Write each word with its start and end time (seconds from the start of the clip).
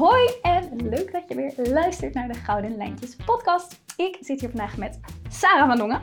Hoi 0.00 0.30
en 0.42 0.88
leuk 0.88 1.12
dat 1.12 1.22
je 1.28 1.34
weer 1.34 1.52
luistert 1.72 2.14
naar 2.14 2.28
de 2.28 2.34
Gouden 2.34 2.76
Lijntjes 2.76 3.16
podcast. 3.16 3.80
Ik 3.96 4.16
zit 4.20 4.40
hier 4.40 4.48
vandaag 4.48 4.76
met 4.76 5.00
Sarah 5.28 5.68
van 5.68 5.78
Dongen, 5.78 6.00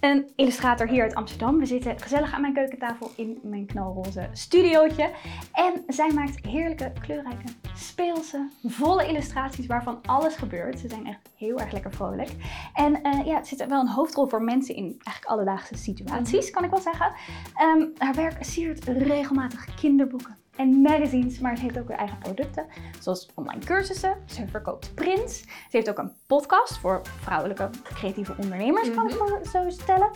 een 0.00 0.30
illustrator 0.36 0.88
hier 0.88 1.02
uit 1.02 1.14
Amsterdam. 1.14 1.58
We 1.58 1.66
zitten 1.66 2.00
gezellig 2.00 2.32
aan 2.32 2.40
mijn 2.40 2.54
keukentafel 2.54 3.10
in 3.16 3.38
mijn 3.42 3.66
knalroze 3.66 4.28
studiootje. 4.32 5.10
En 5.52 5.84
zij 5.86 6.12
maakt 6.12 6.46
heerlijke, 6.46 6.92
kleurrijke, 7.00 7.52
speelse, 7.74 8.48
volle 8.64 9.06
illustraties 9.06 9.66
waarvan 9.66 9.98
alles 10.02 10.34
gebeurt. 10.34 10.78
Ze 10.78 10.88
zijn 10.88 11.06
echt 11.06 11.28
heel 11.36 11.58
erg 11.58 11.72
lekker 11.72 11.92
vrolijk. 11.92 12.30
En 12.74 13.00
uh, 13.02 13.26
ja, 13.26 13.36
het 13.36 13.46
zit 13.46 13.66
wel 13.66 13.80
een 13.80 13.88
hoofdrol 13.88 14.26
voor 14.26 14.42
mensen 14.42 14.74
in 14.74 14.84
eigenlijk 14.84 15.24
alledaagse 15.24 15.76
situaties, 15.76 16.50
kan 16.50 16.64
ik 16.64 16.70
wel 16.70 16.80
zeggen. 16.80 17.12
Ehm, 17.54 17.86
haar 17.98 18.14
werk 18.14 18.44
siert 18.44 18.84
regelmatig 18.84 19.74
kinderboeken 19.74 20.36
en 20.58 20.80
magazines, 20.80 21.38
maar 21.38 21.56
ze 21.56 21.62
heeft 21.62 21.78
ook 21.78 21.88
weer 21.88 21.96
eigen 21.96 22.18
producten, 22.18 22.66
zoals 23.00 23.28
online 23.34 23.64
cursussen. 23.64 24.16
Ze 24.26 24.46
verkoopt 24.46 24.94
prints. 24.94 25.38
Ze 25.40 25.46
heeft 25.76 25.90
ook 25.90 25.98
een 25.98 26.12
podcast 26.26 26.78
voor 26.78 27.00
vrouwelijke 27.20 27.70
creatieve 27.82 28.34
ondernemers, 28.38 28.90
kan 28.90 29.10
ik 29.10 29.18
maar 29.18 29.40
zo 29.52 29.70
stellen. 29.70 30.10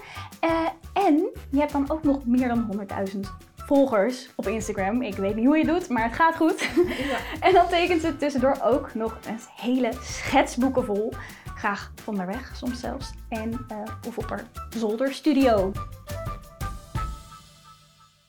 Uh, 0.45 0.69
en 0.93 1.31
je 1.51 1.59
hebt 1.59 1.73
dan 1.73 1.91
ook 1.91 2.03
nog 2.03 2.27
meer 2.27 2.49
dan 2.49 2.87
100.000 3.15 3.19
volgers 3.57 4.31
op 4.37 4.47
Instagram. 4.47 5.03
Ik 5.03 5.15
weet 5.15 5.35
niet 5.35 5.47
hoe 5.47 5.57
je 5.57 5.65
het 5.65 5.79
doet, 5.79 5.89
maar 5.89 6.03
het 6.03 6.15
gaat 6.15 6.37
goed. 6.37 6.61
Ja. 6.99 7.19
en 7.47 7.53
dan 7.53 7.69
tekent 7.69 8.01
ze 8.01 8.17
tussendoor 8.17 8.59
ook 8.63 8.95
nog 8.95 9.19
een 9.27 9.39
hele 9.57 9.93
schetsboeken 10.01 10.85
vol. 10.85 11.13
Graag 11.55 11.93
onderweg 12.05 12.57
soms 12.57 12.81
zelfs. 12.81 13.13
En 13.29 13.51
uh, 13.51 13.79
of 14.09 14.19
op 14.19 14.31
haar 14.31 14.45
zolderstudio 14.77 15.73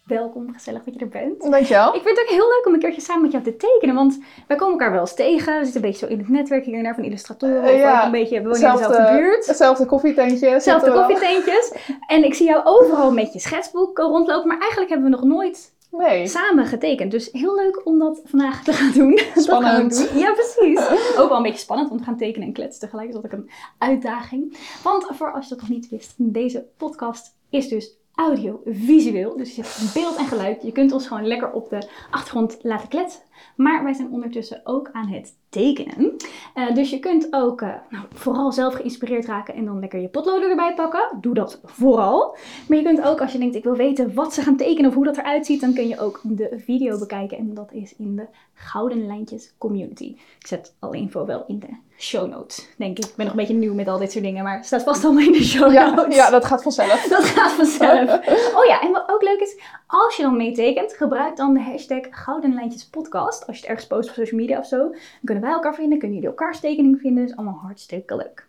welkom, 0.03 0.53
gezellig 0.53 0.83
dat 0.83 0.93
je 0.93 0.99
er 0.99 1.07
bent. 1.07 1.41
Dankjewel. 1.41 1.95
Ik 1.95 2.01
vind 2.01 2.17
het 2.17 2.25
ook 2.27 2.33
heel 2.33 2.47
leuk 2.47 2.63
om 2.65 2.73
een 2.73 2.79
keertje 2.79 3.01
samen 3.01 3.21
met 3.21 3.31
jou 3.31 3.43
te 3.43 3.55
tekenen, 3.55 3.95
want 3.95 4.19
wij 4.47 4.57
komen 4.57 4.73
elkaar 4.73 4.91
wel 4.91 5.01
eens 5.01 5.13
tegen. 5.15 5.57
We 5.57 5.63
zitten 5.63 5.83
een 5.83 5.89
beetje 5.89 6.05
zo 6.05 6.11
in 6.11 6.17
het 6.19 6.29
netwerk 6.29 6.65
hier 6.65 6.81
naar 6.81 6.95
van 6.95 7.03
illustratoren. 7.03 7.63
Uh, 7.63 7.79
ja. 7.79 7.99
Of 7.99 8.05
een 8.05 8.11
beetje, 8.11 8.41
we 8.41 8.47
wonen 8.47 8.61
in 8.61 8.71
dezelfde 8.71 9.11
buurt. 9.17 9.45
Hetzelfde 9.45 9.85
koffietentje. 9.85 10.47
Hetzelfde 10.49 10.91
koffietentjes. 10.91 11.73
en 12.07 12.23
ik 12.23 12.33
zie 12.33 12.45
jou 12.47 12.61
overal 12.63 13.11
met 13.11 13.33
je 13.33 13.39
schetsboek 13.39 13.97
rondlopen, 13.97 14.47
maar 14.47 14.59
eigenlijk 14.59 14.89
hebben 14.91 15.09
we 15.09 15.15
nog 15.15 15.25
nooit 15.25 15.71
Nee. 15.97 16.27
samen 16.27 16.65
getekend. 16.65 17.11
Dus 17.11 17.29
heel 17.31 17.55
leuk 17.55 17.85
om 17.85 17.99
dat 17.99 18.21
vandaag 18.25 18.63
te 18.63 18.73
gaan 18.73 18.91
doen. 18.91 19.19
Spannend. 19.35 20.09
Doen. 20.09 20.19
Ja, 20.19 20.33
precies. 20.33 20.87
Ook 21.17 21.27
wel 21.27 21.37
een 21.37 21.43
beetje 21.43 21.59
spannend, 21.59 21.89
want 21.89 21.99
we 22.01 22.05
gaan 22.07 22.17
tekenen 22.17 22.47
en 22.47 22.53
kletsen 22.53 22.81
tegelijk. 22.81 23.13
Dat 23.13 23.23
is 23.23 23.31
ook 23.31 23.37
een 23.39 23.49
uitdaging. 23.77 24.57
Want 24.83 25.05
voor 25.09 25.33
als 25.33 25.43
je 25.43 25.49
dat 25.49 25.59
nog 25.59 25.69
niet 25.69 25.89
wist, 25.89 26.13
deze 26.17 26.65
podcast 26.77 27.35
is 27.49 27.67
dus 27.67 27.97
audio-visueel. 28.15 29.37
Dus 29.37 29.55
je 29.55 29.61
hebt 29.61 29.93
beeld 29.93 30.15
en 30.15 30.27
geluid. 30.27 30.63
Je 30.63 30.71
kunt 30.71 30.91
ons 30.91 31.07
gewoon 31.07 31.27
lekker 31.27 31.51
op 31.51 31.69
de 31.69 31.87
achtergrond 32.09 32.57
laten 32.61 32.87
kletsen. 32.87 33.21
Maar 33.55 33.83
wij 33.83 33.93
zijn 33.93 34.11
ondertussen 34.11 34.61
ook 34.63 34.89
aan 34.91 35.07
het 35.07 35.33
tekenen. 35.49 36.15
Uh, 36.55 36.75
dus 36.75 36.89
je 36.89 36.99
kunt 36.99 37.27
ook 37.31 37.61
uh, 37.61 37.73
nou, 37.89 38.05
vooral 38.13 38.51
zelf 38.51 38.73
geïnspireerd 38.73 39.25
raken 39.25 39.53
en 39.53 39.65
dan 39.65 39.79
lekker 39.79 39.99
je 39.99 40.07
potloden 40.07 40.49
erbij 40.49 40.73
pakken. 40.73 41.17
Doe 41.21 41.33
dat 41.33 41.59
vooral. 41.63 42.37
Maar 42.67 42.77
je 42.77 42.83
kunt 42.83 43.01
ook 43.01 43.21
als 43.21 43.31
je 43.31 43.37
denkt 43.37 43.55
ik 43.55 43.63
wil 43.63 43.75
weten 43.75 44.13
wat 44.13 44.33
ze 44.33 44.41
gaan 44.41 44.57
tekenen 44.57 44.89
of 44.89 44.95
hoe 44.95 45.05
dat 45.05 45.17
eruit 45.17 45.45
ziet, 45.45 45.61
dan 45.61 45.73
kun 45.73 45.87
je 45.87 45.99
ook 45.99 46.19
de 46.23 46.61
video 46.65 46.99
bekijken. 46.99 47.37
En 47.37 47.53
dat 47.53 47.71
is 47.71 47.95
in 47.97 48.15
de 48.15 48.25
Gouden 48.53 49.07
Lijntjes 49.07 49.53
Community. 49.57 50.15
Ik 50.39 50.47
zet 50.47 50.75
alle 50.79 50.97
info 50.97 51.25
wel 51.25 51.43
in 51.47 51.59
de 51.59 51.67
show 51.97 52.29
notes, 52.29 52.69
denk 52.77 52.97
ik. 52.97 53.05
Ik 53.05 53.15
ben 53.15 53.25
nog 53.25 53.33
een 53.33 53.39
beetje 53.39 53.53
nieuw 53.53 53.73
met 53.73 53.87
al 53.87 53.97
dit 53.97 54.11
soort 54.11 54.23
dingen, 54.23 54.43
maar 54.43 54.55
het 54.55 54.65
staat 54.65 54.83
vast 54.83 55.03
allemaal 55.05 55.23
in 55.23 55.31
de 55.31 55.43
show 55.43 55.73
notes. 55.73 56.15
Ja, 56.15 56.23
ja 56.23 56.29
dat 56.29 56.45
gaat 56.45 56.63
vanzelf. 56.63 57.07
dat 57.17 57.23
gaat 57.23 57.51
vanzelf. 57.51 58.11
Oh 58.55 58.65
ja, 58.65 58.81
en 58.81 58.91
wat 58.91 59.09
ook 59.09 59.21
leuk 59.21 59.39
is, 59.39 59.59
als 59.87 60.15
je 60.15 60.23
dan 60.23 60.37
meetekent, 60.37 60.93
gebruik 60.93 61.35
dan 61.35 61.53
de 61.53 61.61
hashtag 61.61 62.01
Gouden 62.09 62.53
Lijntjes 62.53 62.85
Podcast. 62.85 63.32
Als 63.41 63.55
je 63.55 63.61
het 63.61 63.69
ergens 63.69 63.87
post 63.87 64.09
op 64.09 64.15
social 64.15 64.39
media 64.39 64.59
of 64.59 64.65
zo, 64.65 64.77
dan 64.77 64.97
kunnen 65.23 65.43
wij 65.43 65.53
elkaar 65.53 65.75
vinden, 65.75 65.99
kunnen 65.99 66.17
jullie 66.17 66.31
elkaars 66.31 66.59
tekening 66.59 66.99
vinden. 66.99 67.21
Dat 67.21 67.31
is 67.31 67.37
allemaal 67.37 67.59
hartstikke 67.61 68.15
leuk. 68.15 68.47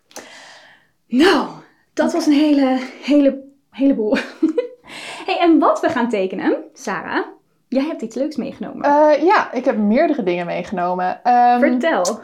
Nou, 1.07 1.47
dat 1.93 2.13
was 2.13 2.25
een 2.25 2.33
hele, 2.33 2.79
hele, 3.01 3.41
heleboel. 3.69 4.17
hey, 5.25 5.39
en 5.39 5.59
wat 5.59 5.79
we 5.79 5.89
gaan 5.89 6.09
tekenen, 6.09 6.63
Sarah, 6.73 7.25
jij 7.67 7.85
hebt 7.85 8.01
iets 8.01 8.15
leuks 8.15 8.35
meegenomen. 8.35 8.85
Uh, 8.85 9.23
ja, 9.23 9.51
ik 9.51 9.65
heb 9.65 9.77
meerdere 9.77 10.23
dingen 10.23 10.45
meegenomen. 10.45 11.19
Um, 11.31 11.59
Vertel. 11.59 12.19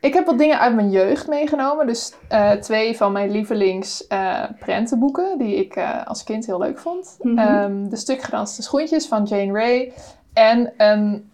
Ik 0.00 0.14
heb 0.14 0.26
wat 0.26 0.38
dingen 0.38 0.58
uit 0.58 0.74
mijn 0.74 0.90
jeugd 0.90 1.28
meegenomen. 1.28 1.86
Dus 1.86 2.14
uh, 2.30 2.50
twee 2.50 2.96
van 2.96 3.12
mijn 3.12 3.30
lievelings 3.30 4.04
uh, 4.08 4.44
prentenboeken, 4.58 5.38
die 5.38 5.56
ik 5.56 5.76
uh, 5.76 6.06
als 6.06 6.24
kind 6.24 6.46
heel 6.46 6.58
leuk 6.58 6.78
vond. 6.78 7.16
Mm 7.20 7.38
-hmm. 7.38 7.58
um, 7.58 7.88
de 7.88 7.96
Stukgedanste 7.96 8.62
Schoentjes 8.62 9.06
van 9.06 9.24
Jane 9.24 9.52
Ray. 9.52 9.92
En 10.32 10.72
een 10.76 11.31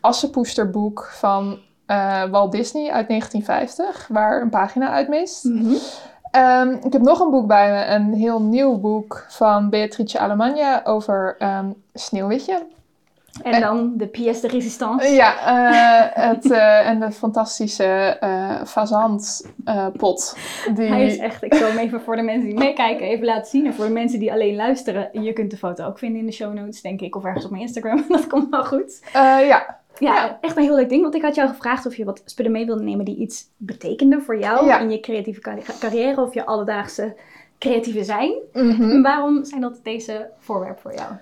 Assenpoesterboek 0.00 1.10
van 1.12 1.58
Walt 2.30 2.52
Disney 2.52 2.90
uit 2.90 3.08
1950, 3.08 4.08
waar 4.08 4.42
een 4.42 4.50
pagina 4.50 4.90
uit 4.90 5.08
mist. 5.08 5.44
Mm 5.44 5.58
-hmm. 5.62 5.76
um, 6.42 6.80
ik 6.84 6.92
heb 6.92 7.02
nog 7.02 7.20
een 7.20 7.30
boek 7.30 7.46
bij 7.46 7.70
me, 7.70 7.94
een 7.94 8.12
heel 8.12 8.40
nieuw 8.40 8.78
boek 8.78 9.26
van 9.28 9.70
Beatrice 9.70 10.18
Alemagna 10.18 10.84
over 10.84 11.36
um, 11.38 11.74
Sneeuwwitje. 11.94 12.66
En 13.42 13.60
dan 13.60 13.92
de 13.96 14.06
pièce 14.06 14.40
de 14.40 14.48
résistance. 14.48 15.08
Ja, 15.08 15.34
uh, 15.34 16.24
het, 16.28 16.44
uh, 16.44 16.88
en 16.88 17.00
de 17.00 17.12
fantastische 17.12 18.16
uh, 18.20 18.64
fazantpot. 18.64 20.36
Die... 20.74 20.88
Hij 20.88 21.06
is 21.06 21.18
echt, 21.18 21.42
ik 21.42 21.54
zal 21.54 21.68
hem 21.68 21.78
even 21.78 22.00
voor 22.00 22.16
de 22.16 22.22
mensen 22.22 22.48
die 22.48 22.58
meekijken 22.58 23.06
even 23.06 23.24
laten 23.24 23.50
zien. 23.50 23.66
En 23.66 23.74
voor 23.74 23.84
de 23.84 23.92
mensen 23.92 24.18
die 24.18 24.32
alleen 24.32 24.56
luisteren, 24.56 25.22
je 25.22 25.32
kunt 25.32 25.50
de 25.50 25.56
foto 25.56 25.84
ook 25.84 25.98
vinden 25.98 26.20
in 26.20 26.26
de 26.26 26.32
show 26.32 26.54
notes, 26.54 26.80
denk 26.80 27.00
ik. 27.00 27.16
Of 27.16 27.24
ergens 27.24 27.44
op 27.44 27.50
mijn 27.50 27.62
Instagram, 27.62 28.04
dat 28.08 28.26
komt 28.26 28.50
wel 28.50 28.64
goed. 28.64 29.00
ja. 29.12 29.79
Ja, 30.00 30.14
ja, 30.14 30.38
echt 30.40 30.56
een 30.56 30.62
heel 30.62 30.74
leuk 30.74 30.88
ding. 30.88 31.02
Want 31.02 31.14
ik 31.14 31.22
had 31.22 31.34
jou 31.34 31.48
gevraagd 31.48 31.86
of 31.86 31.96
je 31.96 32.04
wat 32.04 32.22
spullen 32.24 32.52
mee 32.52 32.66
wilde 32.66 32.82
nemen 32.82 33.04
die 33.04 33.16
iets 33.16 33.48
betekenden 33.56 34.22
voor 34.22 34.38
jou 34.38 34.66
ja. 34.66 34.78
in 34.78 34.90
je 34.90 35.00
creatieve 35.00 35.40
carrière 35.80 36.20
of 36.20 36.34
je 36.34 36.46
alledaagse 36.46 37.16
creatieve 37.58 38.04
zijn. 38.04 38.32
Mm 38.52 38.70
-hmm. 38.70 39.02
Waarom 39.02 39.44
zijn 39.44 39.60
dat 39.60 39.80
deze 39.82 40.30
voorwerpen 40.38 40.82
voor 40.82 40.94
jou? 40.94 41.12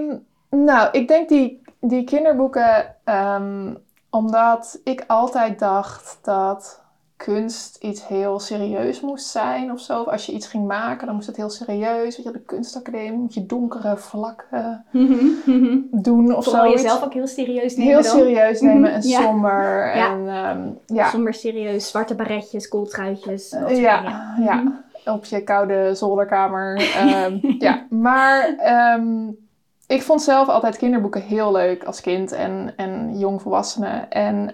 Um, 0.00 0.24
nou, 0.64 0.88
ik 0.92 1.08
denk 1.08 1.28
die, 1.28 1.62
die 1.80 2.04
kinderboeken, 2.04 2.94
um, 3.04 3.78
omdat 4.10 4.80
ik 4.84 5.04
altijd 5.06 5.58
dacht 5.58 6.18
dat 6.22 6.82
kunst 7.24 7.76
iets 7.76 8.06
heel 8.06 8.40
serieus 8.40 9.00
moest 9.00 9.26
zijn 9.26 9.72
of 9.72 9.80
zo. 9.80 10.00
Of 10.00 10.06
als 10.06 10.26
je 10.26 10.32
iets 10.32 10.46
ging 10.46 10.66
maken, 10.66 11.06
dan 11.06 11.14
moest 11.14 11.26
het 11.26 11.36
heel 11.36 11.50
serieus. 11.50 12.16
Weet 12.16 12.26
je, 12.26 12.32
de 12.32 12.40
kunstacademie 12.40 13.18
moet 13.18 13.34
je 13.34 13.46
donkere 13.46 13.96
vlakken 13.96 14.84
doen 16.06 16.34
of 16.34 16.44
zo. 16.44 16.70
jezelf 16.70 17.04
ook 17.04 17.12
heel 17.12 17.26
serieus 17.26 17.76
nemen 17.76 17.92
Heel 17.92 18.02
dan? 18.02 18.18
serieus 18.18 18.60
nemen 18.60 18.92
en 18.92 19.08
ja. 19.08 19.22
somber. 19.22 19.96
Ja. 19.96 20.10
En, 20.10 20.18
um, 20.56 20.78
ja. 20.96 21.08
Somber 21.08 21.34
serieus, 21.34 21.88
zwarte 21.88 22.14
baretjes, 22.14 22.68
kooltruitjes. 22.68 23.52
Uh, 23.52 23.80
ja, 23.80 24.02
ja. 24.02 24.34
ja. 24.40 24.54
Mm 24.54 24.82
-hmm. 25.04 25.14
op 25.14 25.24
je 25.24 25.42
koude 25.42 25.94
zolderkamer. 25.94 26.80
um, 27.26 27.40
ja, 27.58 27.86
maar... 27.90 28.48
Um, 28.98 29.46
ik 29.86 30.02
vond 30.02 30.22
zelf 30.22 30.48
altijd 30.48 30.76
kinderboeken 30.76 31.22
heel 31.22 31.52
leuk 31.52 31.84
als 31.84 32.00
kind 32.00 32.32
en, 32.32 32.72
en 32.76 33.18
jongvolwassene. 33.18 34.06
En 34.08 34.52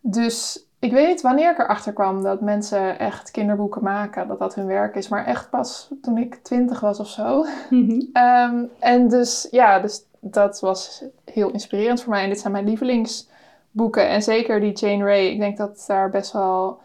dus 0.00 0.65
ik 0.86 0.92
weet 0.92 1.08
niet 1.08 1.20
wanneer 1.20 1.50
ik 1.50 1.58
erachter 1.58 1.92
kwam 1.92 2.22
dat 2.22 2.40
mensen 2.40 2.98
echt 2.98 3.30
kinderboeken 3.30 3.82
maken, 3.82 4.28
dat 4.28 4.38
dat 4.38 4.54
hun 4.54 4.66
werk 4.66 4.94
is. 4.94 5.08
Maar 5.08 5.26
echt 5.26 5.50
pas 5.50 5.90
toen 6.02 6.18
ik 6.18 6.34
twintig 6.34 6.80
was 6.80 7.00
of 7.00 7.08
zo. 7.08 7.44
Mm 7.70 7.88
-hmm. 7.88 8.22
um, 8.22 8.70
en 8.78 9.08
dus 9.08 9.48
ja, 9.50 9.80
dus 9.80 10.04
dat 10.20 10.60
was 10.60 11.04
heel 11.24 11.50
inspirerend 11.50 12.02
voor 12.02 12.12
mij. 12.12 12.22
En 12.22 12.28
dit 12.28 12.40
zijn 12.40 12.52
mijn 12.52 12.64
lievelingsboeken. 12.64 14.08
En 14.08 14.22
zeker 14.22 14.60
die 14.60 14.72
Jane 14.72 15.04
Ray. 15.04 15.26
Ik 15.26 15.38
denk 15.38 15.56
dat 15.56 15.84
daar 15.86 16.10
best 16.10 16.32
wel 16.32 16.80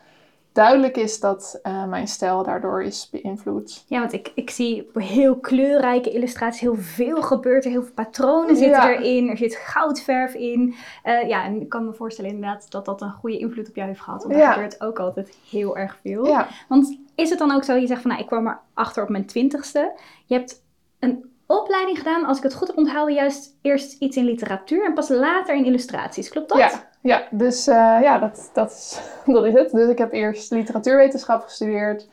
duidelijk 0.51 0.97
is 0.97 1.19
dat 1.19 1.59
uh, 1.63 1.85
mijn 1.85 2.07
stijl 2.07 2.43
daardoor 2.43 2.83
is 2.83 3.09
beïnvloed. 3.11 3.83
Ja, 3.87 3.99
want 3.99 4.13
ik, 4.13 4.31
ik 4.35 4.49
zie 4.49 4.89
heel 4.93 5.39
kleurrijke 5.39 6.11
illustraties, 6.11 6.61
heel 6.61 6.75
veel 6.75 7.21
gebeurt 7.21 7.65
er, 7.65 7.71
heel 7.71 7.83
veel 7.83 7.93
patronen 7.93 8.55
zitten 8.55 8.81
ja. 8.81 8.91
erin, 8.91 9.29
er 9.29 9.37
zit 9.37 9.55
goudverf 9.55 10.33
in. 10.33 10.75
Uh, 11.05 11.27
ja, 11.27 11.45
en 11.45 11.61
ik 11.61 11.69
kan 11.69 11.85
me 11.85 11.93
voorstellen 11.93 12.31
inderdaad 12.31 12.71
dat 12.71 12.85
dat 12.85 13.01
een 13.01 13.11
goede 13.11 13.37
invloed 13.37 13.69
op 13.69 13.75
jou 13.75 13.87
heeft 13.87 14.01
gehad, 14.01 14.23
want 14.23 14.35
ja. 14.35 14.47
er 14.47 14.53
gebeurt 14.53 14.81
ook 14.81 14.99
altijd 14.99 15.37
heel 15.49 15.77
erg 15.77 15.97
veel. 16.01 16.25
Ja. 16.25 16.47
Want 16.67 16.97
is 17.15 17.29
het 17.29 17.39
dan 17.39 17.51
ook 17.51 17.63
zo, 17.63 17.75
je 17.75 17.87
zegt 17.87 18.01
van 18.01 18.09
nou, 18.09 18.21
ik 18.21 18.27
kwam 18.27 18.47
er 18.47 18.59
achter 18.73 19.03
op 19.03 19.09
mijn 19.09 19.25
twintigste, 19.25 19.99
je 20.25 20.35
hebt 20.35 20.63
een 20.99 21.29
opleiding 21.45 21.97
gedaan, 21.97 22.25
als 22.25 22.37
ik 22.37 22.43
het 22.43 22.53
goed 22.53 22.67
heb 22.67 22.77
onthouden, 22.77 23.15
juist 23.15 23.57
eerst 23.61 24.01
iets 24.01 24.17
in 24.17 24.25
literatuur 24.25 24.85
en 24.85 24.93
pas 24.93 25.09
later 25.09 25.55
in 25.55 25.65
illustraties. 25.65 26.29
Klopt 26.29 26.49
dat? 26.49 26.57
Ja, 26.57 26.90
ja 27.01 27.23
dus 27.31 27.67
uh, 27.67 27.97
ja, 28.01 28.17
dat, 28.17 28.49
dat, 28.53 28.71
is, 28.71 29.01
dat 29.33 29.45
is 29.45 29.53
het. 29.53 29.71
Dus 29.71 29.89
ik 29.89 29.97
heb 29.97 30.11
eerst 30.11 30.51
literatuurwetenschap 30.51 31.43
gestudeerd 31.43 32.07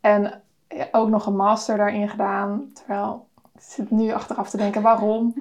en 0.00 0.42
ook 0.92 1.08
nog 1.08 1.26
een 1.26 1.36
master 1.36 1.76
daarin 1.76 2.08
gedaan. 2.08 2.70
Terwijl 2.72 3.26
ik 3.54 3.60
zit 3.60 3.90
nu 3.90 4.12
achteraf 4.12 4.50
te 4.50 4.56
denken 4.56 4.82
waarom. 4.82 5.34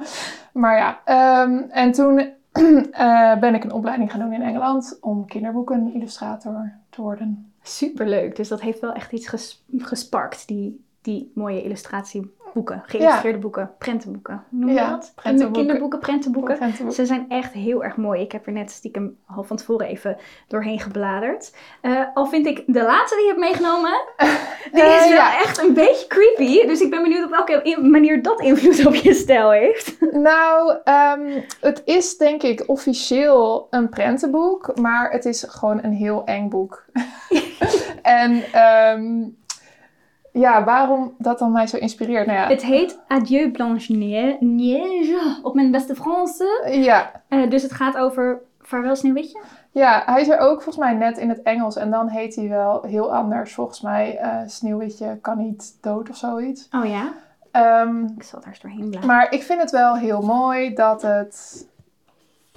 Maar 0.53 0.77
ja, 0.77 1.41
um, 1.43 1.69
en 1.69 1.91
toen 1.91 2.33
uh, 2.53 3.39
ben 3.39 3.55
ik 3.55 3.63
een 3.63 3.71
opleiding 3.71 4.11
gaan 4.11 4.19
doen 4.19 4.33
in 4.33 4.41
Engeland 4.41 4.97
om 5.01 5.25
kinderboeken 5.25 5.93
illustrator 5.93 6.71
te 6.89 7.01
worden. 7.01 7.51
Superleuk. 7.61 8.35
Dus 8.35 8.47
dat 8.47 8.61
heeft 8.61 8.79
wel 8.79 8.93
echt 8.93 9.11
iets 9.11 9.27
ges 9.27 9.63
gesparkt, 9.77 10.47
die 10.47 10.82
die 11.03 11.31
mooie 11.35 11.63
illustratieboeken, 11.63 12.83
geïllustreerde 12.85 13.37
boeken, 13.39 13.71
prentenboeken. 13.77 14.43
Noem 14.49 14.69
je 14.69 14.75
Ja, 14.75 14.89
dat? 14.89 15.11
Prentenboeken. 15.15 15.61
Kinderboeken, 15.61 15.99
prentenboeken. 15.99 16.57
Prentenboek. 16.57 16.93
Ze 16.93 17.05
zijn 17.05 17.25
echt 17.29 17.53
heel 17.53 17.83
erg 17.83 17.95
mooi. 17.97 18.21
Ik 18.21 18.31
heb 18.31 18.45
er 18.45 18.51
net 18.51 18.71
stiekem 18.71 19.17
al 19.27 19.43
van 19.43 19.57
tevoren 19.57 19.87
even 19.87 20.17
doorheen 20.47 20.79
gebladerd. 20.79 21.55
Eh, 21.81 22.01
al 22.13 22.25
vind 22.25 22.45
ik 22.45 22.63
de 22.67 22.83
laatste 22.83 23.15
die 23.15 23.25
je 23.25 23.29
hebt 23.31 23.43
meegenomen, 23.43 23.91
die 24.73 24.81
Eh, 24.81 24.95
is 24.95 25.07
wel 25.07 25.17
ja. 25.17 25.37
echt 25.37 25.57
een 25.67 25.73
beetje 25.73 26.07
creepy. 26.07 26.67
Dus 26.67 26.81
ik 26.81 26.89
ben 26.89 27.03
benieuwd 27.03 27.23
op 27.25 27.29
welke 27.31 27.77
manier 27.81 28.21
dat 28.21 28.41
invloed 28.41 28.85
op 28.85 28.95
je 28.95 29.13
stijl 29.13 29.51
heeft. 29.51 29.95
Nou, 30.11 30.77
ehm, 30.83 31.41
het 31.61 31.81
is 31.85 32.17
denk 32.17 32.43
ik 32.43 32.63
officieel 32.67 33.67
een 33.69 33.89
prentenboek, 33.89 34.79
maar 34.79 35.11
het 35.11 35.25
is 35.25 35.45
gewoon 35.47 35.79
een 35.83 35.91
heel 35.93 36.25
eng 36.25 36.49
boek. 36.49 36.85
en 38.01 38.43
ehm, 38.51 39.23
ja, 40.33 40.63
waarom 40.63 41.13
dat 41.17 41.39
dan 41.39 41.51
mij 41.51 41.67
zo 41.67 41.77
inspireert? 41.77 42.25
Nou 42.27 42.39
ja, 42.39 42.47
Het 42.47 42.63
heet 42.63 42.99
Adieu 43.07 43.51
Blanche 43.51 43.93
Neige 44.39 45.39
op 45.43 45.53
mijn 45.55 45.71
beste 45.71 45.95
Franse. 45.95 46.67
ja, 46.71 47.11
Eh, 47.27 47.49
dus 47.49 47.61
het 47.61 47.71
gaat 47.71 47.97
over 47.97 48.41
Vaarwel 48.61 48.95
Sneeuwwitje. 48.95 49.41
ja, 49.71 50.03
hij 50.05 50.21
is 50.21 50.29
er 50.29 50.37
ook 50.39 50.53
volgens 50.61 50.77
mij 50.85 50.93
net 50.93 51.17
in 51.17 51.29
het 51.29 51.41
Engels 51.41 51.75
en 51.75 51.91
dan 51.91 52.07
heet 52.07 52.35
hij 52.35 52.49
wel 52.49 52.83
heel 52.83 53.13
anders. 53.13 53.53
Volgens 53.53 53.81
mij 53.81 54.17
eh 54.17 54.37
Sneeuwwitje 54.47 55.17
kan 55.21 55.37
niet 55.37 55.77
dood 55.81 56.09
of 56.09 56.15
zoiets. 56.15 56.67
Oh 56.71 56.85
ja? 56.85 57.13
Ehm, 57.51 58.03
Ik 58.05 58.23
zal 58.23 58.39
daar 58.39 58.49
eens 58.49 58.59
doorheen 58.61 58.87
blijven. 58.89 59.07
Maar 59.09 59.31
ik 59.31 59.43
vind 59.43 59.61
het 59.61 59.71
wel 59.71 59.95
heel 59.95 60.21
mooi 60.21 60.73
dat 60.73 61.01
het. 61.01 61.67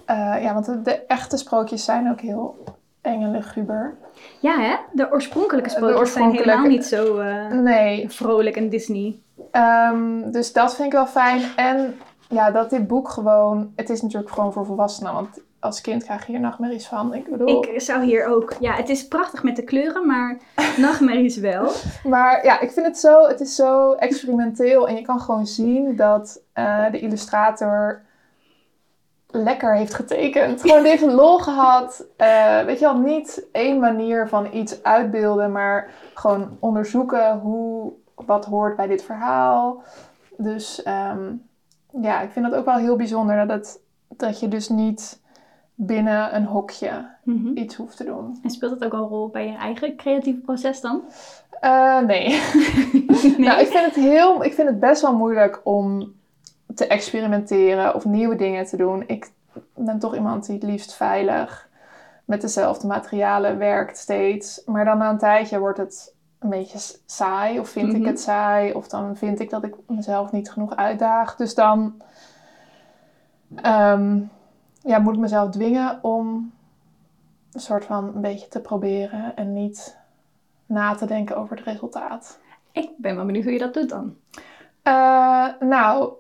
eh, 0.05 0.43
ja, 0.43 0.53
want 0.55 0.67
de, 0.67 0.83
de 0.83 1.07
echte 1.07 1.37
sprookjes 1.37 1.85
zijn 1.85 2.11
ook 2.11 2.21
heel 2.21 2.65
eng 3.07 3.23
en 3.23 3.31
luguber. 3.31 3.95
Ja 4.41 4.59
hè? 4.61 4.75
De 4.93 5.13
oorspronkelijke 5.13 5.71
sprookjes 5.71 5.99
oorspronkelijke- 5.99 6.45
zijn 6.51 6.59
helemaal 6.59 6.77
niet 6.77 6.87
zo 6.87 7.19
eh, 7.19 7.49
Nee. 7.61 8.11
vrolijk 8.11 8.57
en 8.57 8.69
Disney. 8.69 9.19
ehm, 9.51 10.31
dus 10.31 10.53
dat 10.53 10.75
vind 10.75 10.87
ik 10.87 10.93
wel 10.93 11.07
fijn. 11.07 11.41
En 11.57 11.99
ja, 12.29 12.51
dat 12.51 12.71
dit 12.71 12.87
boek 12.87 13.09
gewoon. 13.09 13.73
Het 13.77 13.91
is 13.91 14.03
natuurlijk 14.03 14.33
gewoon 14.33 14.53
voor 14.53 14.67
volwassenen. 14.67 15.13
Want 15.13 15.29
als 15.61 15.81
kind 15.81 16.05
krijg 16.05 16.27
je 16.27 16.33
hier 16.33 16.41
nachtmerries 16.41 16.87
van. 16.87 17.15
Ik 17.15 17.31
bedoel. 17.31 17.49
Ik 17.75 17.81
zou 17.81 18.05
hier 18.05 18.27
ook... 18.27 18.53
Ja, 18.61 18.73
het 18.73 18.89
is 18.89 19.09
prachtig 19.09 19.43
met 19.43 19.57
de 19.57 19.63
kleuren, 19.63 20.07
maar 20.07 20.37
nachtmerries 20.77 21.37
wel. 21.37 21.71
Maar 22.05 22.45
ja, 22.45 22.61
ik 22.61 22.71
vind 22.71 22.87
het 22.87 22.99
zo. 22.99 23.27
Het 23.27 23.41
is 23.41 23.55
zo 23.55 23.93
experimenteel. 23.93 24.89
En 24.89 24.95
je 24.95 25.03
kan 25.03 25.21
gewoon 25.21 25.47
zien 25.47 25.97
dat 25.97 26.41
eh, 26.53 26.85
de 26.91 26.99
illustrator 27.01 28.03
lekker 29.31 29.75
heeft 29.75 29.95
getekend. 29.95 30.61
Gewoon 30.61 30.87
een 30.87 31.15
lol 31.15 31.39
gehad. 31.39 32.05
Eh, 32.17 32.61
weet 32.65 32.79
je 32.79 32.85
wel, 32.85 32.99
niet 32.99 33.47
één 33.53 33.79
manier 33.81 34.29
van 34.29 34.49
iets 34.53 34.83
uitbeelden, 34.83 35.53
maar 35.53 35.91
gewoon 36.15 36.57
onderzoeken 36.61 37.39
hoe, 37.39 37.93
wat 38.15 38.45
hoort 38.45 38.77
bij 38.77 38.87
dit 38.87 39.03
verhaal. 39.03 39.83
Dus 40.37 40.83
ehm, 40.83 41.33
ja, 42.01 42.21
ik 42.21 42.31
vind 42.31 42.51
dat 42.51 42.55
ook 42.55 42.65
wel 42.65 42.77
heel 42.77 42.97
bijzonder 42.97 43.47
dat, 43.47 43.57
het, 43.57 43.81
dat 44.09 44.41
je 44.41 44.49
dus 44.49 44.69
niet 44.69 45.21
binnen 45.75 46.35
een 46.37 46.45
hokje 46.45 47.15
Mhm. 47.27 47.57
iets 47.57 47.75
hoeft 47.75 47.97
te 47.97 48.05
doen. 48.05 48.39
En 48.43 48.51
speelt 48.51 48.71
het 48.71 48.85
ook 48.85 48.93
al 48.93 49.03
een 49.03 49.09
rol 49.09 49.29
bij 49.29 49.47
je 49.47 49.57
eigen 49.57 49.97
creatieve 49.97 50.41
proces 50.41 50.81
dan? 50.81 51.03
Eh, 51.61 51.99
nee. 52.11 52.41
Nou, 53.39 53.61
ik 53.61 53.67
vind, 53.67 53.85
het 53.85 53.95
heel, 53.95 54.45
ik 54.45 54.55
vind 54.55 54.69
het 54.69 54.81
best 54.81 55.03
wel 55.03 55.17
moeilijk 55.17 55.61
om 55.65 56.15
te 56.77 56.87
experimenteren 56.87 57.95
of 57.95 58.05
nieuwe 58.05 58.37
dingen 58.37 58.67
te 58.67 58.77
doen. 58.77 59.05
Ik 59.07 59.31
ben 59.75 59.99
toch 59.99 60.15
iemand 60.15 60.47
die 60.47 60.55
het 60.55 60.65
liefst 60.65 60.95
veilig 60.95 61.69
met 62.25 62.41
dezelfde 62.41 62.87
materialen 62.87 63.59
werkt 63.59 63.99
steeds. 63.99 64.63
Maar 64.65 64.85
dan 64.85 64.99
na 64.99 65.11
een 65.11 65.19
tijdje 65.19 65.59
wordt 65.59 65.79
het 65.79 66.15
een 66.39 66.49
beetje 66.49 66.79
saai 67.07 67.59
of 67.59 67.69
vind 67.69 67.89
Mhm. 67.93 67.97
ik 67.97 68.07
het 68.07 68.21
saai. 68.21 68.73
Of 68.73 68.89
dan 68.89 69.17
vind 69.17 69.41
ik 69.41 69.51
dat 69.51 69.65
ik 69.65 69.75
mezelf 69.87 70.33
niet 70.33 70.51
genoeg 70.51 70.77
uitdaag. 70.77 71.37
Dus 71.37 71.55
dan 71.55 71.95
ehm, 73.55 74.19
ja, 74.81 74.99
moet 74.99 75.15
ik 75.15 75.21
mezelf 75.21 75.51
dwingen 75.51 75.99
om 76.03 76.53
een 77.53 77.61
soort 77.61 77.85
van 77.85 78.13
een 78.15 78.21
beetje 78.21 78.49
te 78.49 78.61
proberen 78.61 79.37
en 79.37 79.53
niet 79.53 79.97
na 80.67 80.95
te 80.95 81.07
denken 81.07 81.37
over 81.37 81.57
het 81.57 81.67
resultaat. 81.67 82.39
Ik 82.73 82.91
ben 82.97 83.17
wel 83.17 83.25
benieuwd 83.25 83.45
hoe 83.45 83.53
je 83.53 83.59
dat 83.59 83.75
doet 83.75 83.89
dan. 83.89 84.17
Eh, 84.83 85.47
nou, 85.61 86.13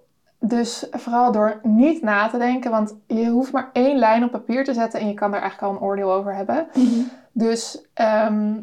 dus 0.48 0.87
vooral 0.90 1.32
door 1.32 1.60
niet 1.62 2.02
na 2.02 2.28
te 2.28 2.38
denken, 2.38 2.70
want 2.70 2.94
je 3.06 3.28
hoeft 3.28 3.52
maar 3.52 3.70
één 3.72 3.98
lijn 3.98 4.25
op 4.25 4.31
papier 4.31 4.64
te 4.64 4.75
zetten 4.75 5.00
en 5.00 5.08
je 5.08 5.14
kan 5.14 5.34
er 5.34 5.40
eigenlijk 5.40 5.72
al 5.72 5.78
een 5.78 5.87
oordeel 5.88 6.12
over 6.12 6.34
hebben. 6.34 6.66
Dus 7.32 7.82
ehm, 7.94 8.54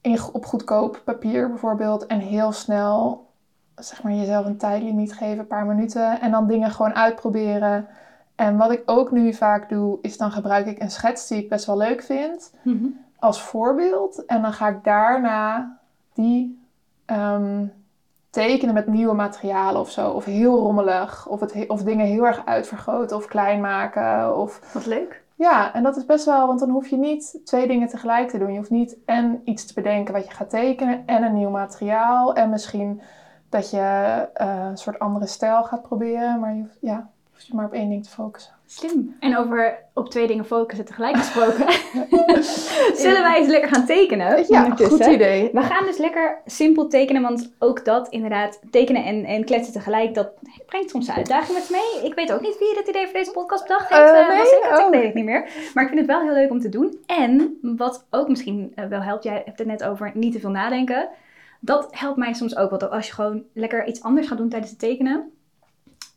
in, 0.00 0.18
op 0.32 0.44
goedkoop 0.46 1.00
papier 1.04 1.48
bijvoorbeeld 1.48 2.06
en 2.06 2.18
heel 2.18 2.52
snel, 2.52 3.26
zeg 3.74 4.02
maar, 4.02 4.12
jezelf 4.12 4.46
een 4.46 4.56
tijdlimiet 4.56 5.12
geven, 5.12 5.38
een 5.38 5.46
paar 5.46 5.66
minuten 5.66 6.20
en 6.20 6.30
dan 6.30 6.46
dingen 6.46 6.70
gewoon 6.70 6.94
uitproberen. 6.94 7.86
En 8.34 8.56
wat 8.56 8.70
ik 8.70 8.82
ook 8.86 9.10
nu 9.10 9.34
vaak 9.34 9.68
doe, 9.68 9.98
is 10.02 10.16
dan 10.16 10.32
gebruik 10.32 10.66
ik 10.66 10.80
een 10.82 10.90
schets 10.90 11.28
die 11.28 11.38
ik 11.38 11.48
best 11.48 11.66
wel 11.66 11.76
leuk 11.76 12.02
vind 12.02 12.52
Mhm. 12.62 12.84
als 13.18 13.42
voorbeeld. 13.42 14.24
En 14.24 14.42
dan 14.42 14.52
ga 14.52 14.68
ik 14.68 14.84
daarna 14.84 15.76
die 16.14 16.64
ehm, 17.04 17.64
tekenen 18.36 18.74
met 18.74 18.86
nieuwe 18.86 19.14
materialen 19.14 19.80
of 19.80 19.90
zo. 19.90 20.10
Of 20.10 20.24
heel 20.24 20.58
rommelig. 20.58 21.28
Of, 21.28 21.40
het, 21.40 21.52
he- 21.52 21.64
of 21.68 21.82
dingen 21.82 22.06
heel 22.06 22.26
erg 22.26 22.42
uitvergroten 22.44 23.16
of 23.16 23.26
klein 23.26 23.60
maken. 23.60 24.36
Of... 24.36 24.60
Wat 24.72 24.86
leuk. 24.86 25.22
Ja, 25.34 25.74
en 25.74 25.82
dat 25.82 25.96
is 25.96 26.04
best 26.04 26.24
wel, 26.24 26.46
want 26.46 26.60
dan 26.60 26.70
hoef 26.70 26.88
je 26.88 26.96
niet 26.96 27.40
twee 27.44 27.66
dingen 27.66 27.88
tegelijk 27.88 28.28
te 28.30 28.38
doen. 28.38 28.52
Je 28.52 28.58
hoeft 28.58 28.70
niet 28.70 28.96
en 29.04 29.40
iets 29.44 29.66
te 29.66 29.74
bedenken 29.74 30.14
wat 30.14 30.24
je 30.24 30.30
gaat 30.30 30.50
tekenen 30.50 31.06
en 31.06 31.22
een 31.22 31.34
nieuw 31.34 31.50
materiaal. 31.50 32.34
En 32.34 32.50
misschien 32.50 33.00
dat 33.48 33.70
je 33.70 34.28
eh, 34.34 34.66
een 34.68 34.76
soort 34.76 34.98
andere 34.98 35.26
stijl 35.26 35.62
gaat 35.62 35.82
proberen. 35.82 36.40
Maar 36.40 36.54
je 36.54 36.60
hoeft, 36.60 36.78
ja, 36.80 37.10
je 37.36 37.42
hoeft 37.42 37.46
je 37.46 37.54
maar 37.54 37.64
op 37.66 37.72
één 37.72 37.88
ding 37.88 38.04
te 38.04 38.10
focussen. 38.10 38.54
Slim. 38.68 39.16
En 39.20 39.36
over 39.36 39.78
op 39.94 40.10
twee 40.10 40.26
dingen 40.26 40.44
focussen 40.44 40.86
tegelijk 40.86 41.16
gesproken. 41.16 41.66
Zullen 43.02 43.22
wij 43.22 43.36
eens 43.38 43.48
lekker 43.48 43.68
gaan 43.74 43.86
tekenen? 43.86 44.44
Ja, 44.48 44.70
goed 44.70 45.06
idee. 45.06 45.50
We 45.52 45.62
gaan 45.62 45.84
dus 45.84 45.98
lekker 45.98 46.40
simpel 46.46 46.88
tekenen, 46.88 47.22
want 47.22 47.52
ook 47.58 47.84
dat 47.84 48.08
inderdaad, 48.08 48.60
tekenen 48.70 49.04
en, 49.04 49.24
en 49.24 49.44
kletsen 49.44 49.72
tegelijk, 49.72 50.14
dat 50.14 50.30
brengt 50.66 50.90
soms 50.90 51.10
uitdagingen 51.10 51.54
met 51.54 51.62
zich 51.64 51.76
mee. 51.76 52.06
Ik 52.10 52.14
weet 52.14 52.32
ook 52.32 52.40
niet 52.40 52.58
wie 52.58 52.74
dit 52.74 52.88
idee 52.88 53.04
voor 53.04 53.12
deze 53.18 53.30
podcast 53.30 53.62
bedacht 53.62 53.88
heeft. 53.88 54.00
Eh, 54.02 54.20
Eh, 54.20 54.28
nee? 54.28 54.38
was 54.38 54.50
ik? 54.50 54.64
Ik 54.64 54.78
Oh. 54.78 54.90
weet 54.90 55.04
het 55.04 55.14
niet 55.14 55.24
meer. 55.24 55.48
Maar 55.74 55.82
ik 55.84 55.88
vind 55.88 56.00
het 56.00 56.10
wel 56.10 56.20
heel 56.22 56.34
leuk 56.34 56.50
om 56.50 56.60
te 56.60 56.68
doen. 56.68 56.98
En 57.06 57.58
wat 57.62 58.06
ook 58.10 58.28
misschien 58.28 58.72
eh, 58.74 58.86
wel 58.86 59.00
helpt, 59.02 59.24
jij 59.24 59.42
hebt 59.44 59.58
het 59.58 59.66
net 59.68 59.84
over 59.84 60.10
niet 60.14 60.32
te 60.32 60.40
veel 60.40 60.50
nadenken. 60.50 61.08
Dat 61.60 61.88
helpt 61.90 62.16
mij 62.18 62.32
soms 62.34 62.56
ook, 62.56 62.70
want 62.70 62.90
als 62.90 63.06
je 63.06 63.12
gewoon 63.12 63.42
lekker 63.52 63.86
iets 63.86 64.02
anders 64.02 64.26
gaat 64.28 64.38
doen 64.38 64.48
tijdens 64.48 64.70
het 64.70 64.80
tekenen, 64.80 65.30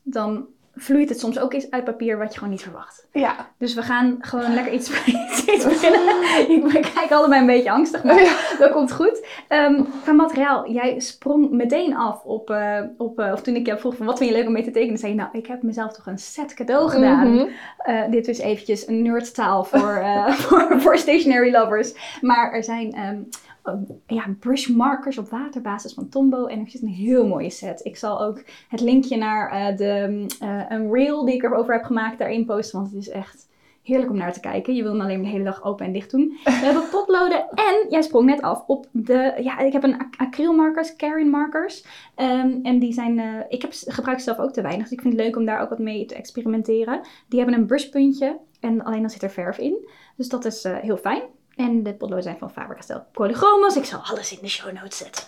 dan 0.02 0.46
vloeit 0.76 1.08
het 1.08 1.20
soms 1.20 1.38
ook 1.38 1.52
eens 1.52 1.70
uit 1.70 1.84
papier 1.84 2.18
wat 2.18 2.28
je 2.32 2.34
gewoon 2.38 2.52
niet 2.52 2.62
verwacht. 2.62 3.06
Ja. 3.12 3.34
Dus 3.58 3.74
we 3.74 3.82
gaan 3.82 4.16
gewoon 4.20 4.54
lekker 4.54 4.72
iets, 4.72 4.90
iets 5.54 5.64
beginnen. 5.64 6.00
Ik 6.76 6.90
kijk 6.94 7.10
allebei 7.10 7.40
een 7.40 7.46
beetje 7.46 7.70
angstig, 7.70 8.04
maar 8.04 8.22
Ja. 8.22 8.32
dat 8.58 8.70
komt 8.70 8.92
goed. 8.92 9.26
Ehm, 9.48 9.82
qua 10.02 10.12
materiaal, 10.12 10.70
jij 10.70 11.00
sprong 11.00 11.50
meteen 11.50 11.96
af 11.96 12.24
op, 12.24 12.50
eh, 12.50 12.80
op 12.96 13.18
eh, 13.18 13.32
of 13.32 13.42
toen 13.42 13.56
ik 13.56 13.66
jou 13.66 13.78
vroeg 13.78 13.96
van 13.96 14.06
wat 14.06 14.18
vind 14.18 14.30
je 14.30 14.36
leuk 14.36 14.46
om 14.46 14.52
mee 14.52 14.64
te 14.64 14.70
tekenen, 14.70 14.98
zei 14.98 15.12
je 15.12 15.18
nou, 15.18 15.28
ik 15.32 15.46
heb 15.46 15.62
mezelf 15.62 15.92
toch 15.92 16.06
een 16.06 16.18
set 16.18 16.54
cadeau 16.54 16.90
gedaan. 16.90 17.34
Mhm. 17.34 17.46
Eh, 17.78 18.02
dit 18.10 18.28
is 18.28 18.38
eventjes 18.38 18.86
een 18.88 19.02
nerdtaal 19.02 19.64
voor, 19.64 20.02
voor, 20.42 20.80
voor 20.80 20.98
stationary 20.98 21.50
lovers. 21.52 22.18
Maar 22.20 22.52
er 22.52 22.64
zijn 22.64 22.92
ehm, 22.92 23.18
ja, 24.06 24.24
brush 24.40 24.66
markers 24.68 25.18
op 25.18 25.28
waterbasis 25.28 25.94
van 25.94 26.08
Tombow 26.08 26.50
en 26.50 26.60
er 26.60 26.70
zit 26.70 26.82
een 26.82 26.88
heel 26.88 27.26
mooie 27.26 27.50
set. 27.50 27.84
Ik 27.84 27.96
zal 27.96 28.22
ook 28.22 28.42
het 28.68 28.80
linkje 28.80 29.16
naar 29.16 29.50
eh, 29.50 29.76
de, 29.76 30.26
eh, 30.40 30.62
een 30.68 30.92
reel 30.92 31.24
die 31.24 31.34
ik 31.34 31.42
erover 31.42 31.74
heb 31.74 31.84
gemaakt 31.84 32.18
daarin 32.18 32.44
posten, 32.44 32.78
want 32.78 32.92
het 32.92 33.00
is 33.00 33.08
echt 33.08 33.48
heerlijk 33.82 34.10
om 34.10 34.16
naar 34.16 34.32
te 34.32 34.40
kijken. 34.40 34.74
Je 34.74 34.82
wil 34.82 34.92
hem 34.92 35.00
alleen 35.00 35.22
de 35.22 35.28
hele 35.28 35.44
dag 35.44 35.64
open 35.64 35.86
en 35.86 35.92
dicht 35.92 36.10
doen. 36.10 36.38
We 36.44 36.50
hebben 36.66 36.88
potloden 36.90 37.48
en 37.54 37.86
jij 37.88 38.02
sprong 38.02 38.26
net 38.26 38.42
af 38.42 38.64
op 38.66 38.86
de, 38.92 39.34
ja, 39.42 39.58
ik 39.58 39.72
heb 39.72 39.82
een 39.82 39.98
ac- 40.00 40.16
acrylmarkers, 40.16 40.96
Carin 40.96 41.30
markers. 41.30 41.84
Ehm, 42.14 42.58
en 42.62 42.78
die 42.78 42.92
zijn, 42.92 43.18
eh, 43.18 43.26
ik 43.48 43.62
heb, 43.62 43.70
gebruik 43.72 44.18
ze 44.18 44.24
zelf 44.24 44.38
ook 44.38 44.52
te 44.52 44.62
weinig, 44.62 44.82
dus 44.82 44.92
ik 44.92 45.00
vind 45.00 45.14
het 45.14 45.22
leuk 45.22 45.36
om 45.36 45.44
daar 45.44 45.60
ook 45.60 45.68
wat 45.68 45.78
mee 45.78 46.06
te 46.06 46.14
experimenteren. 46.14 47.00
Die 47.28 47.40
hebben 47.40 47.58
een 47.58 47.66
brushpuntje 47.66 48.38
en 48.60 48.84
alleen 48.84 49.00
dan 49.00 49.10
zit 49.10 49.22
er 49.22 49.30
verf 49.30 49.58
in. 49.58 49.88
Dus 50.16 50.28
dat 50.28 50.44
is 50.44 50.64
eh, 50.64 50.76
heel 50.76 50.96
fijn. 50.96 51.22
En 51.56 51.82
de 51.82 51.94
potloden 51.94 52.22
zijn 52.22 52.38
van 52.38 52.50
Faber-Castell 52.50 53.02
Polychromos. 53.12 53.76
Ik 53.76 53.84
zal 53.84 54.00
alles 54.00 54.32
in 54.32 54.38
de 54.40 54.48
show 54.48 54.72
notes 54.72 54.96
zetten. 54.96 55.24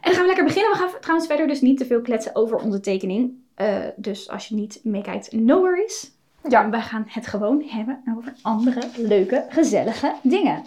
dan 0.00 0.12
gaan 0.12 0.20
we 0.20 0.26
lekker 0.26 0.44
beginnen. 0.44 0.72
We 0.72 0.78
gaan 0.78 1.00
trouwens 1.00 1.28
verder 1.28 1.46
dus 1.46 1.60
niet 1.60 1.78
te 1.78 1.86
veel 1.86 2.00
kletsen 2.00 2.34
over 2.34 2.58
onze 2.58 2.80
tekening. 2.80 3.32
Eh, 3.54 3.76
dus 3.96 4.28
als 4.28 4.48
je 4.48 4.54
niet 4.54 4.80
meekijkt, 4.82 5.32
no 5.32 5.60
worries. 5.60 6.16
Ja. 6.48 6.70
Wij 6.70 6.80
gaan 6.80 7.04
het 7.08 7.26
gewoon 7.26 7.62
hebben 7.66 8.02
over 8.16 8.32
andere 8.42 8.80
leuke, 8.96 9.46
gezellige 9.48 10.14
dingen. 10.22 10.62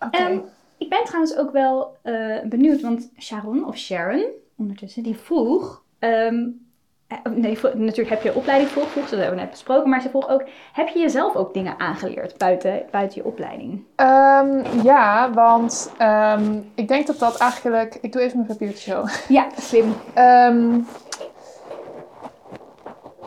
Oké. 0.00 0.16
Ehm, 0.16 0.38
ik 0.76 0.88
ben 0.88 1.04
trouwens 1.04 1.36
ook 1.36 1.52
wel 1.52 1.96
eh, 2.02 2.40
benieuwd, 2.44 2.80
want 2.80 3.10
Sharon 3.18 3.66
of 3.66 3.76
Sharon 3.76 4.24
ondertussen, 4.56 5.02
die 5.02 5.16
vroeg: 5.16 5.84
ehm, 5.98 6.34
eh, 6.34 6.46
nee, 7.34 7.58
vo- 7.58 7.72
natuurlijk 7.74 8.08
heb 8.08 8.22
je 8.22 8.34
opleiding 8.34 8.70
volgevoegd, 8.70 9.10
dat 9.10 9.18
hebben 9.18 9.36
we 9.36 9.42
net 9.42 9.50
besproken. 9.50 9.90
Maar 9.90 10.00
ze 10.02 10.08
vroeg 10.08 10.28
ook, 10.28 10.44
heb 10.72 10.88
je 10.88 10.98
jezelf 10.98 11.34
ook 11.34 11.54
dingen 11.54 11.74
aangeleerd 11.78 12.38
buiten, 12.38 12.82
buiten 12.90 13.22
je 13.22 13.28
opleiding? 13.28 13.84
Ehm, 13.96 14.82
ja, 14.82 15.30
want 15.32 15.92
ehm, 15.98 16.58
ik 16.74 16.88
denk 16.88 17.06
dat 17.06 17.18
dat 17.18 17.36
eigenlijk... 17.36 17.98
Ik 18.00 18.12
doe 18.12 18.22
even 18.22 18.36
mijn 18.36 18.48
papiertje 18.48 18.90
zo. 18.90 19.04
Ja, 19.34 19.46
slim. 19.58 19.94
Ehm, 20.14 20.78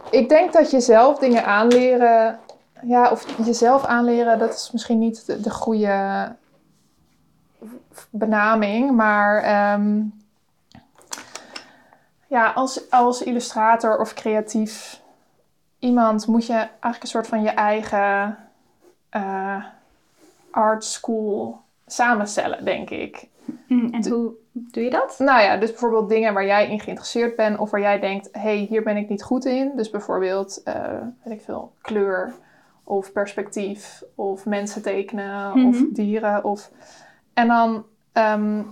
ik 0.09 0.29
denk 0.29 0.53
dat 0.53 0.71
jezelf 0.71 1.19
dingen 1.19 1.45
aanleren, 1.45 2.39
ja, 2.81 3.11
of 3.11 3.25
jezelf 3.45 3.85
aanleren, 3.85 4.39
dat 4.39 4.53
is 4.53 4.69
misschien 4.71 4.99
niet 4.99 5.25
de, 5.25 5.41
de 5.41 5.49
goede 5.49 6.35
benaming, 8.09 8.91
maar 8.91 9.43
ja, 12.33 12.51
als, 12.51 12.89
als 12.91 13.23
illustrator 13.23 13.97
of 13.99 14.13
creatief 14.13 15.01
iemand 15.79 16.27
moet 16.27 16.45
je 16.45 16.53
eigenlijk 16.53 17.01
een 17.03 17.07
soort 17.07 17.27
van 17.27 17.41
je 17.41 17.49
eigen 17.49 18.37
eh, 19.09 19.63
art 20.51 20.83
school 20.83 21.61
samenstellen, 21.85 22.65
denk 22.65 22.89
ik. 22.89 23.27
Mm, 23.67 23.93
En 23.93 24.09
hoe 24.09 24.31
doe 24.51 24.83
je 24.83 24.89
dat? 24.89 25.15
Nou 25.19 25.41
ja, 25.41 25.57
dus 25.57 25.69
bijvoorbeeld 25.69 26.09
dingen 26.09 26.33
waar 26.33 26.45
jij 26.45 26.69
in 26.69 26.79
geïnteresseerd 26.79 27.35
bent 27.35 27.57
of 27.59 27.71
waar 27.71 27.81
jij 27.81 27.99
denkt, 27.99 28.29
hé, 28.31 28.39
hey, 28.41 28.57
hier 28.69 28.83
ben 28.83 28.97
ik 28.97 29.09
niet 29.09 29.23
goed 29.23 29.45
in. 29.45 29.71
Dus 29.75 29.89
bijvoorbeeld, 29.89 30.61
eh, 30.63 31.01
weet 31.23 31.33
ik 31.33 31.41
veel, 31.41 31.73
kleur 31.81 32.33
of 32.83 33.11
perspectief 33.11 34.03
of 34.15 34.45
mensen 34.45 34.81
tekenen 34.81 35.51
of 35.53 35.79
Mhm. 35.79 35.83
dieren. 35.93 36.43
Of... 36.43 36.71
En 37.33 37.47
dan 37.47 37.85
ehm, 38.11 38.63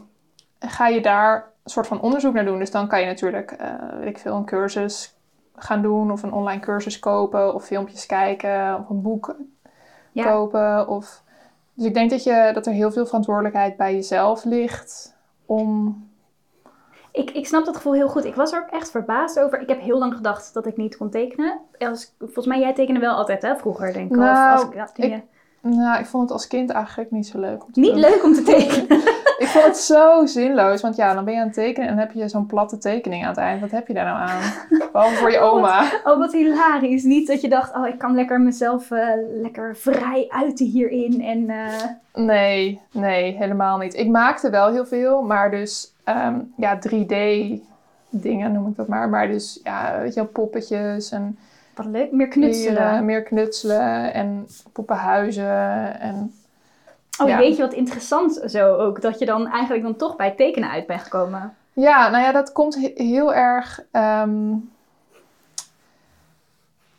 ga 0.60 0.88
je 0.88 1.01
daar 1.01 1.50
een 1.63 1.72
soort 1.72 1.88
van 1.88 2.01
onderzoek 2.01 2.34
naar 2.34 2.46
doen. 2.46 2.60
Dus 2.60 2.72
dan 2.72 2.88
kan 2.88 3.00
je 3.00 3.06
natuurlijk, 3.06 3.51
eh, 3.51 3.70
weet 4.00 4.08
ik 4.08 4.18
veel, 4.18 4.36
een 4.36 4.46
cursus 4.46 5.15
gaan 5.56 5.82
doen 5.82 6.12
of 6.12 6.24
een 6.24 6.34
online 6.34 6.62
cursus 6.62 7.00
kopen 7.00 7.53
of 7.53 7.65
filmpjes 7.65 8.06
kijken 8.06 8.77
of 8.80 8.89
een 8.89 9.01
boek 9.01 9.36
Ja. 10.12 10.24
kopen. 10.24 10.88
Of... 10.88 11.24
Dus 11.74 11.86
ik 11.86 11.94
denk 11.94 12.10
dat, 12.10 12.24
je, 12.24 12.51
dat 12.53 12.65
er 12.65 12.74
heel 12.74 12.91
veel 12.91 13.06
verantwoordelijkheid 13.06 13.77
bij 13.77 13.94
jezelf 13.94 14.44
ligt 14.44 15.15
om 15.46 15.96
Ik, 17.12 17.32
ik 17.32 17.48
snap 17.48 17.65
dat 17.65 17.75
gevoel 17.75 17.94
heel 17.94 18.10
goed. 18.10 18.25
Ik 18.25 18.36
was 18.36 18.51
er 18.53 18.62
ook 18.62 18.70
echt 18.70 18.91
verbaasd 18.91 19.39
over. 19.39 19.62
Ik 19.62 19.68
heb 19.70 19.80
heel 19.80 19.98
lang 19.98 20.13
gedacht 20.13 20.53
dat 20.53 20.65
ik 20.65 20.77
niet 20.77 20.98
kon 20.98 21.10
tekenen. 21.10 21.60
Als, 21.80 22.13
volgens 22.20 22.46
mij, 22.46 22.60
jij 22.60 22.74
tekende 22.74 23.00
wel 23.00 23.15
altijd, 23.15 23.41
hè? 23.41 23.56
Vroeger, 23.56 23.94
denk 23.94 24.06
ik. 24.06 24.12
Of 24.12 24.18
Nou, 24.24 24.51
als 24.51 24.63
ik, 24.63 24.74
ja, 24.74 24.89
ik- 24.96 25.24
Nou, 25.62 26.00
ik 26.00 26.06
vond 26.06 26.24
het 26.24 26.32
als 26.32 26.48
kind 26.48 26.70
eigenlijk 26.70 27.12
niet 27.12 27.27
zo 27.27 27.39
leuk. 27.39 27.63
Om 27.65 27.72
te 27.72 27.80
Niet 27.80 27.91
doen. 27.91 28.00
leuk 28.00 28.24
om 28.24 28.34
te 28.34 28.44
tekenen. 28.44 29.01
Vond 29.51 29.65
het 29.65 29.77
zo 29.77 30.25
zinloos. 30.25 30.81
Want 30.81 30.96
ja, 30.96 31.13
dan 31.13 31.25
ben 31.25 31.34
je 31.34 31.39
aan 31.39 31.46
het 31.46 31.55
tekenen 31.55 31.89
en 31.89 31.96
dan 31.96 32.05
heb 32.05 32.13
je 32.13 32.27
zo'n 32.27 32.46
platte 32.46 32.77
tekening 32.77 33.24
aan 33.24 33.29
het 33.29 33.38
eind. 33.38 33.62
Wat 33.62 33.72
heb 33.72 33.88
je 33.88 33.93
daar 33.93 34.05
nou 34.05 34.17
aan? 34.17 34.41
Behalve 34.91 35.15
voor 35.15 35.31
je 35.31 35.39
oma. 35.39 35.84
Oh, 36.03 36.17
wat 36.17 36.31
hilarisch. 36.31 37.03
Niet 37.03 37.27
dat 37.27 37.41
je 37.41 37.50
dacht, 37.50 37.75
oh, 37.75 37.88
ik 37.88 37.98
kan 37.98 38.15
lekker 38.15 38.41
mezelf 38.41 38.91
eh, 38.91 39.08
lekker 39.41 39.75
vrij 39.75 40.25
uiten 40.29 40.65
hierin. 40.65 41.22
En 41.22 41.50
eh, 41.50 41.89
Nee, 42.13 42.81
nee, 42.91 43.36
helemaal 43.38 43.77
niet. 43.77 43.93
Ik 43.93 44.08
maakte 44.08 44.50
wel 44.50 44.72
heel 44.72 44.86
veel, 44.86 45.22
maar 45.22 45.51
dus 45.51 45.93
ehm, 46.03 46.39
ja, 46.58 46.79
3D 46.89 47.15
dingen 48.10 48.51
noem 48.51 48.67
ik 48.67 48.75
dat 48.75 48.88
maar. 48.88 49.10
Maar 49.10 49.27
dus 49.27 49.60
ja, 49.63 50.00
weet 50.00 50.13
je 50.13 50.20
wel, 50.20 50.29
poppetjes 50.29 51.12
en 51.12 51.38
wat 51.75 51.86
leuk, 51.86 52.12
meer 52.12 52.27
knutselen. 52.27 52.75
dieren, 52.75 53.05
meer 53.05 53.24
knutselen 53.24 54.13
en 54.13 54.48
poppenhuizen 54.74 56.00
en 56.00 56.34
Oh, 57.22 57.28
ja. 57.30 57.38
weet 57.38 57.56
je 57.56 57.62
wat 57.62 57.74
interessant 57.74 58.42
zo 58.46 58.75
ook? 58.75 59.01
Dat 59.01 59.20
je 59.20 59.25
dan 59.25 59.48
eigenlijk 59.48 59.84
dan 59.84 59.96
toch 59.96 60.16
bij 60.16 60.28
het 60.28 60.38
tekenen 60.38 60.70
uit 60.70 60.88
bent 60.88 61.01
gekomen. 61.01 61.56
Ja, 61.74 62.10
nou 62.10 62.24
ja, 62.24 62.32
dat 62.32 62.51
komt 62.51 62.75
he- 62.75 62.92
heel 62.96 63.34
erg. 63.34 63.80
ehm, 63.92 64.54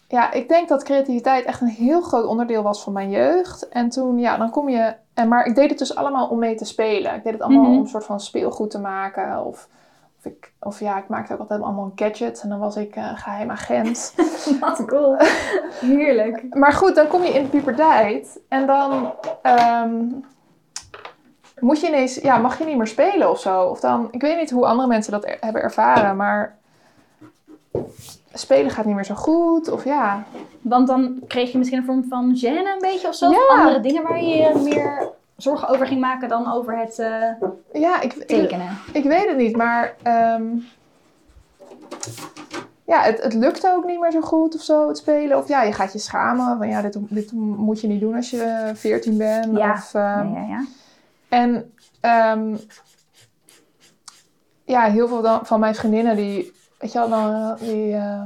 Ja, 0.08 0.32
ik 0.32 0.48
denk 0.48 0.68
dat 0.68 0.82
creativiteit 0.82 1.44
echt 1.44 1.60
een 1.60 1.66
heel 1.66 2.00
groot 2.00 2.24
onderdeel 2.26 2.62
was 2.62 2.82
van 2.82 2.92
mijn 2.92 3.10
jeugd. 3.10 3.68
En 3.68 3.88
toen, 3.88 4.18
ja, 4.18 4.36
dan 4.36 4.50
kom 4.50 4.68
je. 4.68 4.94
En, 5.14 5.28
maar 5.28 5.46
ik 5.46 5.54
deed 5.54 5.70
het 5.70 5.78
dus 5.78 5.94
allemaal 5.94 6.28
om 6.28 6.38
mee 6.38 6.54
te 6.54 6.64
spelen. 6.64 7.14
Ik 7.14 7.22
deed 7.24 7.32
het 7.32 7.42
allemaal 7.42 7.62
Mhm. 7.62 7.72
om 7.72 7.78
een 7.80 7.86
soort 7.88 8.04
van 8.04 8.20
speelgoed 8.20 8.70
te 8.70 8.78
maken. 8.78 9.44
Of, 9.44 9.68
ik, 10.24 10.52
of 10.60 10.80
ja, 10.80 10.98
ik 10.98 11.08
maakte 11.08 11.32
ook 11.32 11.38
altijd 11.38 11.62
allemaal 11.62 11.92
gadgets. 11.94 12.42
En 12.42 12.48
dan 12.48 12.58
was 12.58 12.76
ik 12.76 12.96
eh, 12.96 13.10
geheim 13.14 13.50
agent. 13.50 14.14
Wat 14.60 14.84
cool. 14.86 15.16
Heerlijk. 15.80 16.44
Maar 16.58 16.72
goed, 16.72 16.94
dan 16.94 17.06
kom 17.08 17.22
je 17.22 17.30
in 17.32 17.42
de 17.42 17.48
puberteit 17.48 18.40
en 18.48 18.66
dan 18.66 19.12
ehm, 19.42 20.04
moet 21.60 21.80
je 21.80 21.86
ineens, 21.86 22.14
ja, 22.14 22.38
mag 22.38 22.58
je 22.58 22.64
niet 22.64 22.76
meer 22.76 22.86
spelen 22.86 23.30
of 23.30 23.40
zo. 23.40 23.62
Of 23.62 23.80
dan, 23.80 24.08
ik 24.10 24.20
weet 24.20 24.36
niet 24.36 24.50
hoe 24.50 24.66
andere 24.66 24.88
mensen 24.88 25.12
dat 25.12 25.24
er- 25.24 25.36
hebben 25.40 25.62
ervaren, 25.62 26.16
maar 26.16 26.56
spelen 28.32 28.70
gaat 28.70 28.84
niet 28.84 28.94
meer 28.94 29.04
zo 29.04 29.14
goed. 29.14 29.70
Of 29.70 29.84
ja, 29.84 30.24
Want 30.60 30.86
dan 30.86 31.18
kreeg 31.26 31.52
je 31.52 31.58
misschien 31.58 31.78
een 31.78 31.84
vorm 31.84 32.04
van 32.08 32.36
gêne 32.36 32.72
een 32.74 32.78
beetje 32.80 33.08
of 33.08 33.14
zo. 33.14 33.28
Of 33.28 33.34
Ja. 33.48 33.58
andere 33.58 33.80
dingen 33.80 34.02
waar 34.02 34.22
je 34.22 34.60
meer 34.62 35.08
zorgen 35.42 35.68
over 35.68 35.86
ging 35.86 36.00
maken 36.00 36.28
dan 36.28 36.52
over 36.52 36.78
het 36.78 36.98
eh, 36.98 37.30
ja 37.72 38.00
ik, 38.00 38.14
ik, 38.14 38.26
tekenen. 38.26 38.78
ik 38.92 39.04
weet 39.04 39.28
het 39.28 39.36
niet, 39.36 39.56
maar 39.56 39.94
ehm, 40.02 40.42
ja, 42.84 43.02
het, 43.02 43.22
het 43.22 43.34
lukte 43.34 43.72
ook 43.76 43.84
niet 43.84 44.00
meer 44.00 44.10
zo 44.10 44.20
goed 44.20 44.54
of 44.54 44.60
zo, 44.60 44.88
het 44.88 44.96
spelen. 44.96 45.38
Of 45.38 45.48
ja, 45.48 45.62
je 45.62 45.72
gaat 45.72 45.92
je 45.92 45.98
schamen 45.98 46.58
van 46.58 46.68
ja, 46.68 46.82
dit, 46.82 46.96
dit 47.00 47.32
moet 47.32 47.80
je 47.80 47.88
niet 47.88 48.00
doen 48.00 48.14
als 48.14 48.30
je 48.30 48.70
14 48.74 49.18
bent. 49.18 49.56
Ja. 49.56 49.72
Of, 49.72 49.94
ehm, 49.94 50.32
ja, 50.32 50.40
ja, 50.40 50.46
ja. 50.48 50.64
En 51.28 51.72
ehm, 52.00 52.56
ja, 54.64 54.82
heel 54.82 55.08
veel 55.08 55.22
dan, 55.22 55.46
van 55.46 55.60
mijn 55.60 55.74
vriendinnen 55.74 56.16
die, 56.16 56.52
weet 56.78 56.92
je 56.92 56.98
wel, 56.98 57.08
dan, 57.08 57.56
die 57.60 57.94
eh, 57.94 58.22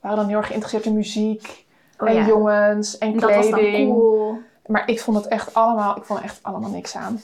waren 0.00 0.16
dan 0.16 0.28
heel 0.28 0.36
erg 0.36 0.46
geïnteresseerd 0.46 0.84
in 0.86 0.94
muziek 0.94 1.66
Oh, 1.98 2.08
en 2.08 2.26
jongens 2.26 2.98
en 2.98 3.18
dat 3.18 3.30
kleding. 3.30 3.90
cool. 3.90 4.38
Maar 4.66 4.88
ik 4.88 5.00
vond 5.00 5.16
het 5.16 5.26
echt 5.28 5.54
allemaal, 5.54 5.96
ik 5.96 6.04
vond 6.04 6.18
er 6.18 6.24
echt 6.24 6.38
allemaal 6.42 6.70
niks 6.70 6.96
aan. 6.96 7.20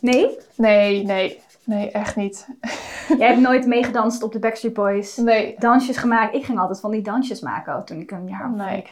Nee? 0.00 0.38
Nee, 0.54 1.04
nee, 1.04 1.40
nee, 1.64 1.90
echt 1.90 2.16
niet. 2.16 2.46
Jij 3.18 3.28
hebt 3.28 3.40
nooit 3.40 3.66
meegedanst 3.66 4.22
op 4.22 4.32
de 4.32 4.38
Backstreet 4.38 4.72
Boys. 4.74 5.16
Nee, 5.16 5.54
Dansjes 5.58 5.96
gemaakt. 5.96 6.34
Ik 6.34 6.44
ging 6.44 6.58
altijd 6.58 6.80
van 6.80 6.90
die 6.90 7.02
dansjes 7.02 7.40
maken 7.40 7.84
toen 7.84 8.00
ik 8.00 8.10
een 8.10 8.28
jaar 8.28 8.50
of 8.50 8.56
Nee. 8.56 8.84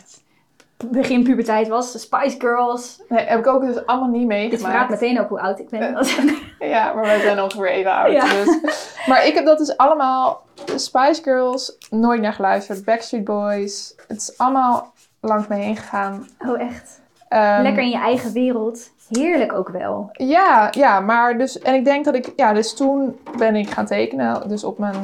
begin 0.90 1.22
puberteit 1.22 1.68
was. 1.68 1.92
De 1.92 1.98
Spice 1.98 2.40
Girls. 2.40 3.02
nee, 3.08 3.24
heb 3.24 3.38
ik 3.38 3.46
ook 3.46 3.62
dus 3.62 3.86
allemaal 3.86 4.08
niet 4.08 4.28
Dit 4.28 4.60
verraadt 4.60 4.60
meegemaakt. 4.62 4.90
meteen 4.90 5.20
ook 5.20 5.28
hoe 5.28 5.40
oud 5.40 5.58
ik 5.58 5.68
ben. 5.68 5.96
Ja, 6.58 6.92
maar 6.92 7.04
wij 7.04 7.20
zijn 7.20 7.40
ongeveer 7.42 7.70
even 7.70 7.92
oud. 7.92 8.12
Ja. 8.12 8.28
Dus. 8.44 8.58
Maar 9.06 9.26
ik 9.26 9.34
heb 9.34 9.44
dat 9.44 9.58
dus 9.58 9.76
allemaal, 9.76 10.42
Spice 10.76 11.22
Girls, 11.22 11.76
nooit 11.90 12.20
naar 12.20 12.32
geluisterd. 12.32 12.84
Backstreet 12.84 13.24
Boys, 13.24 13.94
het 14.08 14.20
is 14.20 14.38
allemaal 14.38 14.92
langs 15.20 15.46
me 15.46 15.54
heen 15.54 15.76
gegaan. 15.76 16.28
Oh, 16.46 16.60
echt. 16.60 17.00
Ehm, 17.32 17.62
Lekker 17.62 17.82
in 17.82 17.88
je 17.90 17.98
eigen 17.98 18.32
wereld. 18.32 18.90
Heerlijk 19.08 19.52
ook 19.52 19.68
wel. 19.68 20.08
Ja, 20.12 20.68
ja, 20.70 21.00
maar 21.00 21.38
dus, 21.38 21.58
en 21.58 21.74
ik 21.74 21.84
denk 21.84 22.04
dat 22.04 22.14
ik, 22.14 22.32
ja, 22.36 22.52
dus 22.52 22.74
toen 22.74 23.18
ben 23.36 23.56
ik 23.56 23.70
gaan 23.70 23.86
tekenen, 23.86 24.48
dus 24.48 24.64
op 24.64 24.78
mijn 24.78 24.94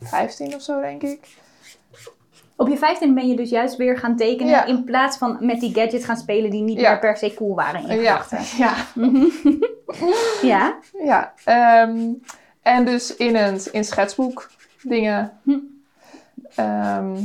15 0.00 0.54
of 0.54 0.62
zo, 0.62 0.80
denk 0.80 1.02
ik. 1.02 1.36
Op 2.56 2.68
je 2.68 2.76
15 2.76 3.14
ben 3.14 3.28
je 3.28 3.36
dus 3.36 3.50
juist 3.50 3.76
weer 3.76 3.98
gaan 3.98 4.16
tekenen. 4.16 4.50
Ja. 4.52 4.64
In 4.64 4.84
plaats 4.84 5.16
van 5.18 5.36
met 5.40 5.60
die 5.60 5.74
gadgets 5.74 6.04
gaan 6.04 6.16
spelen 6.16 6.50
die 6.50 6.62
niet 6.62 6.80
Ja. 6.80 6.90
meer 6.90 6.98
per 6.98 7.16
se 7.16 7.34
cool 7.34 7.54
waren 7.54 7.80
in 7.88 7.96
je 7.96 8.02
Ja, 8.02 8.16
gedachten. 8.16 8.58
ja, 8.64 8.74
Ja. 10.48 10.74
ja. 11.04 11.32
Ehm, 11.44 11.98
en 12.62 12.84
dus 12.84 13.16
in 13.16 13.36
een 13.36 13.60
in 13.72 13.84
schetsboek 13.84 14.50
dingen. 14.82 15.32
Hm. 15.42 15.58
Ehm, 16.54 17.16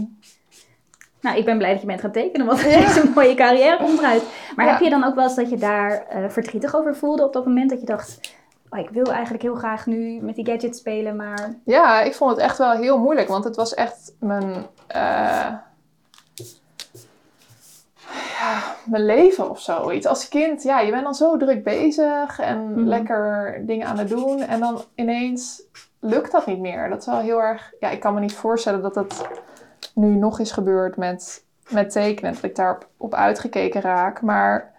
Nou, 1.23 1.37
ik 1.37 1.45
ben 1.45 1.57
blij 1.57 1.71
dat 1.71 1.81
je 1.81 1.87
bent 1.87 2.01
gaan 2.01 2.11
tekenen, 2.11 2.45
want 2.45 2.63
deze 2.83 3.11
mooie 3.15 3.33
carrière 3.35 3.77
eruit. 3.97 4.23
Maar 4.55 4.65
Ja. 4.65 4.71
heb 4.71 4.81
je 4.81 4.89
dan 4.89 5.03
ook 5.03 5.15
wel 5.15 5.23
eens 5.23 5.35
dat 5.35 5.49
je 5.49 5.57
daar 5.57 6.05
eh, 6.09 6.29
verdrietig 6.29 6.75
over 6.75 6.95
voelde 6.95 7.23
op 7.25 7.33
dat 7.33 7.45
moment? 7.45 7.69
Dat 7.69 7.79
je 7.79 7.85
dacht, 7.85 8.19
oh, 8.69 8.79
ik 8.79 8.89
wil 8.89 9.05
eigenlijk 9.11 9.43
heel 9.43 9.55
graag 9.55 9.85
nu 9.85 10.19
met 10.21 10.35
die 10.35 10.45
gadgets 10.45 10.79
spelen, 10.79 11.15
maar... 11.15 11.53
ja, 11.65 12.01
ik 12.01 12.15
vond 12.15 12.31
het 12.31 12.39
echt 12.39 12.57
wel 12.57 12.71
heel 12.71 12.97
moeilijk, 12.99 13.27
want 13.27 13.43
het 13.43 13.55
was 13.55 13.73
echt 13.73 14.13
mijn, 14.19 14.65
eh, 14.87 15.53
ja, 18.39 18.61
mijn 18.85 19.05
leven 19.05 19.49
of 19.49 19.59
zoiets. 19.59 20.05
Als 20.07 20.27
kind, 20.29 20.63
ja, 20.63 20.79
je 20.79 20.91
bent 20.91 21.03
dan 21.03 21.13
zo 21.15 21.37
druk 21.37 21.63
bezig 21.63 22.39
en 22.39 22.71
Mhm. 22.71 22.87
lekker 22.87 23.61
dingen 23.65 23.87
aan 23.87 23.97
het 23.97 24.09
doen. 24.09 24.39
En 24.41 24.59
dan 24.59 24.81
ineens 24.95 25.61
lukt 25.99 26.31
dat 26.31 26.45
niet 26.45 26.59
meer. 26.59 26.89
Dat 26.89 26.99
is 26.99 27.05
wel 27.05 27.19
heel 27.19 27.41
erg, 27.41 27.71
ja, 27.79 27.89
ik 27.89 27.99
kan 27.99 28.13
me 28.13 28.19
niet 28.19 28.33
voorstellen 28.35 28.81
dat 28.81 28.93
dat 28.93 29.27
nu 29.93 30.15
nog 30.15 30.39
is 30.39 30.51
gebeurd 30.51 30.97
met, 30.97 31.45
met 31.69 31.91
tekenen. 31.91 32.33
Dat 32.33 32.43
ik 32.43 32.55
daarop 32.55 32.87
op 32.97 33.13
uitgekeken 33.13 33.81
raak. 33.81 34.21
Maar 34.21 34.71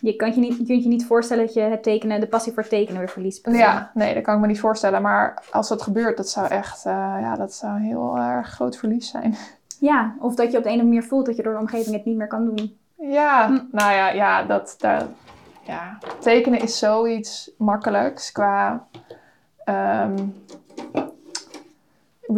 Je 0.00 0.16
kunt 0.16 0.34
je, 0.34 0.40
niet, 0.40 0.56
je 0.58 0.64
kunt 0.66 0.82
je 0.82 0.88
niet 0.88 1.06
voorstellen 1.06 1.44
dat 1.44 1.54
je 1.54 1.60
het 1.60 1.82
tekenen, 1.82 2.20
de 2.20 2.26
passie 2.26 2.52
voor 2.52 2.62
het 2.62 2.70
tekenen 2.70 2.98
weer 3.00 3.08
verliest. 3.10 3.48
ja, 3.50 3.90
nee, 3.94 4.14
dat 4.14 4.22
kan 4.22 4.34
ik 4.34 4.40
me 4.40 4.46
niet 4.46 4.60
voorstellen. 4.60 5.02
Maar 5.02 5.42
als 5.50 5.68
dat 5.68 5.82
gebeurt, 5.82 6.16
dat 6.16 6.28
zou 6.28 6.46
echt, 6.48 6.84
eh, 6.86 6.92
ja, 7.20 7.36
dat 7.36 7.54
zou 7.54 7.74
een 7.74 7.82
heel 7.82 8.16
erg 8.18 8.48
groot 8.48 8.76
verlies 8.76 9.10
zijn. 9.10 9.34
Ja, 9.80 10.14
of 10.18 10.34
dat 10.34 10.50
je 10.52 10.56
op 10.58 10.62
de 10.62 10.68
een 10.68 10.74
of 10.74 10.80
andere 10.80 10.84
manier 10.94 11.02
voelt 11.08 11.26
dat 11.26 11.36
je 11.36 11.42
door 11.42 11.52
de 11.52 11.58
omgeving 11.58 11.96
het 11.96 12.04
niet 12.04 12.16
meer 12.16 12.26
kan 12.26 12.44
doen. 12.44 12.76
Ja, 12.98 13.46
Hm. 13.46 13.58
nou 13.70 13.92
ja, 13.92 14.08
ja, 14.08 14.42
dat, 14.42 14.74
daar, 14.78 15.02
ja, 15.62 15.98
tekenen 16.20 16.60
is 16.60 16.78
zoiets 16.78 17.50
makkelijks 17.58 18.32
qua. 18.32 18.86
ehm, 19.64 20.16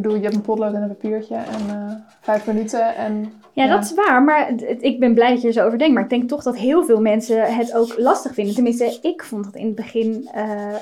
bedoel, 0.03 0.17
je 0.17 0.23
hebt 0.23 0.35
een 0.35 0.41
potlood 0.41 0.75
en 0.75 0.83
een 0.83 0.89
papiertje 0.89 1.35
en 1.35 1.69
eh, 1.77 1.93
vijf 2.21 2.47
minuten 2.47 2.97
en... 2.97 3.33
Ja, 3.53 3.67
dat 3.67 3.85
is 3.85 3.95
waar. 3.95 4.23
Maar 4.23 4.47
het- 4.49 4.77
ik 4.81 5.01
ben 5.01 5.15
blij 5.15 5.31
dat 5.31 5.41
je 5.41 5.47
er 5.47 5.53
zo 5.53 5.67
over 5.67 5.79
denkt. 5.79 5.95
Maar 5.95 6.03
ik 6.03 6.11
denk 6.11 6.29
toch 6.29 6.43
dat 6.43 6.57
heel 6.57 6.85
veel 6.85 7.01
mensen 7.01 7.55
het 7.55 7.75
ook 7.75 7.99
lastig 7.99 8.35
vinden. 8.35 8.55
Tenminste, 8.55 8.99
ik 9.03 9.25
vond 9.25 9.47
het 9.47 9.55
in 9.55 9.67
het 9.67 9.75
begin 9.75 10.29
eh, 10.35 10.75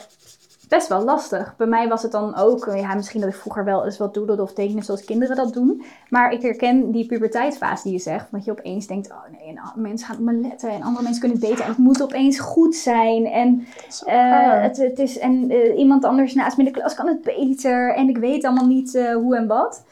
best 0.68 0.88
wel 0.88 1.04
lastig. 1.04 1.54
Bij 1.56 1.66
mij 1.66 1.88
was 1.88 2.02
het 2.02 2.12
dan 2.12 2.36
ook, 2.36 2.66
eh, 2.66 2.80
ja, 2.80 2.94
misschien 2.94 3.20
dat 3.20 3.30
ik 3.30 3.36
vroeger 3.36 3.64
wel 3.64 3.84
eens 3.84 3.98
wat 3.98 4.14
doodelde 4.14 4.42
of 4.42 4.52
tekenen 4.52 4.82
zoals 4.82 5.04
kinderen 5.04 5.36
dat 5.36 5.52
doen. 5.52 5.84
Maar 6.08 6.32
ik 6.32 6.42
herken 6.42 6.90
die 6.90 7.06
puberteitsfase 7.06 7.82
die 7.82 7.92
je 7.92 7.98
zegt. 7.98 8.26
Dat 8.30 8.44
je 8.44 8.50
opeens 8.50 8.86
denkt, 8.86 9.10
oh 9.10 9.38
nee, 9.38 9.48
en 9.48 9.82
mensen 9.82 10.06
gaan 10.06 10.16
op 10.16 10.22
me 10.22 10.32
letten. 10.32 10.70
En 10.70 10.82
andere 10.82 11.02
mensen 11.02 11.20
kunnen 11.20 11.38
het 11.38 11.48
beter. 11.48 11.64
En 11.64 11.70
het 11.70 11.78
moet 11.78 12.02
opeens 12.02 12.38
goed 12.38 12.74
zijn. 12.74 13.26
En 13.26 13.66
eh, 14.04 14.62
het, 14.62 14.76
het 14.76 14.98
is, 14.98 15.18
en 15.18 15.50
eh, 15.50 15.78
iemand 15.78 16.04
anders 16.04 16.34
naast 16.34 16.56
me 16.56 16.64
in 16.64 16.72
de 16.72 16.78
klas 16.78 16.94
kan 16.94 17.06
het 17.06 17.22
beter. 17.22 17.94
En 17.94 18.08
ik 18.08 18.18
weet 18.18 18.44
allemaal 18.44 18.66
niet 18.66 18.98
hoe 19.14 19.36
en 19.36 19.46
wat. 19.46 19.84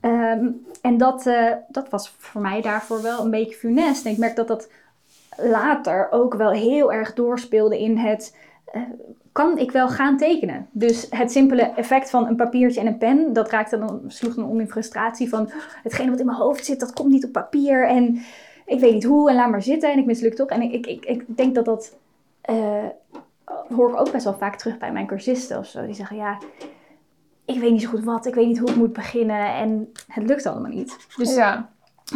Ehm, 0.00 0.46
en 0.80 0.98
dat, 0.98 1.30
dat 1.68 1.88
was 1.88 2.14
voor 2.18 2.40
mij 2.40 2.60
daarvoor 2.60 3.02
wel 3.02 3.24
een 3.24 3.30
beetje 3.30 3.54
funest. 3.54 4.04
En 4.04 4.12
ik 4.12 4.18
merk 4.18 4.36
dat 4.36 4.48
dat 4.48 4.68
later 5.36 6.08
ook 6.10 6.34
wel 6.34 6.50
heel 6.50 6.92
erg 6.92 7.14
doorspeelde 7.14 7.80
in 7.80 7.96
het... 7.96 8.34
kan 9.36 9.58
ik 9.58 9.70
wel 9.70 9.88
gaan 9.88 10.16
tekenen? 10.16 10.68
Dus 10.70 11.06
het 11.10 11.32
simpele 11.32 11.62
effect 11.62 12.10
van 12.10 12.26
een 12.26 12.36
papiertje 12.36 12.80
en 12.80 12.86
een 12.86 12.98
pen, 12.98 13.32
dat 13.32 13.50
raakte 13.50 13.78
dan, 13.78 14.00
sloeg 14.06 14.34
dan 14.34 14.44
om 14.44 14.60
in 14.60 14.70
frustratie 14.70 15.28
van 15.28 15.50
hetgene 15.82 16.10
wat 16.10 16.20
in 16.20 16.26
mijn 16.26 16.38
hoofd 16.38 16.64
zit, 16.64 16.80
dat 16.80 16.92
komt 16.92 17.12
niet 17.12 17.24
op 17.24 17.32
papier 17.32 17.88
en 17.88 18.22
ik 18.66 18.80
weet 18.80 18.92
niet 18.92 19.04
hoe 19.04 19.30
en 19.30 19.36
laat 19.36 19.50
maar 19.50 19.62
zitten 19.62 19.92
en 19.92 19.98
ik 19.98 20.04
misluk 20.06 20.34
toch. 20.34 20.48
En 20.48 20.62
ik, 20.62 20.86
ik, 20.86 21.04
ik, 21.04 21.24
denk 21.26 21.54
dat 21.54 21.64
dat 21.64 21.96
eh, 22.40 22.84
hoor 23.68 23.90
ik 23.90 24.00
ook 24.00 24.12
best 24.12 24.24
wel 24.24 24.36
vaak 24.38 24.56
terug 24.56 24.78
bij 24.78 24.92
mijn 24.92 25.06
cursisten 25.06 25.58
of 25.58 25.66
zo. 25.66 25.86
Die 25.86 25.94
zeggen 25.94 26.16
ja, 26.16 26.38
ik 27.44 27.60
weet 27.60 27.72
niet 27.72 27.82
zo 27.82 27.88
goed 27.88 28.04
wat, 28.04 28.26
ik 28.26 28.34
weet 28.34 28.46
niet 28.46 28.58
hoe 28.58 28.70
ik 28.70 28.76
moet 28.76 28.92
beginnen 28.92 29.54
en 29.54 29.92
het 30.08 30.26
lukt 30.26 30.46
allemaal 30.46 30.70
niet. 30.70 30.96
Dus 31.16 31.34
Ja. 31.34 31.68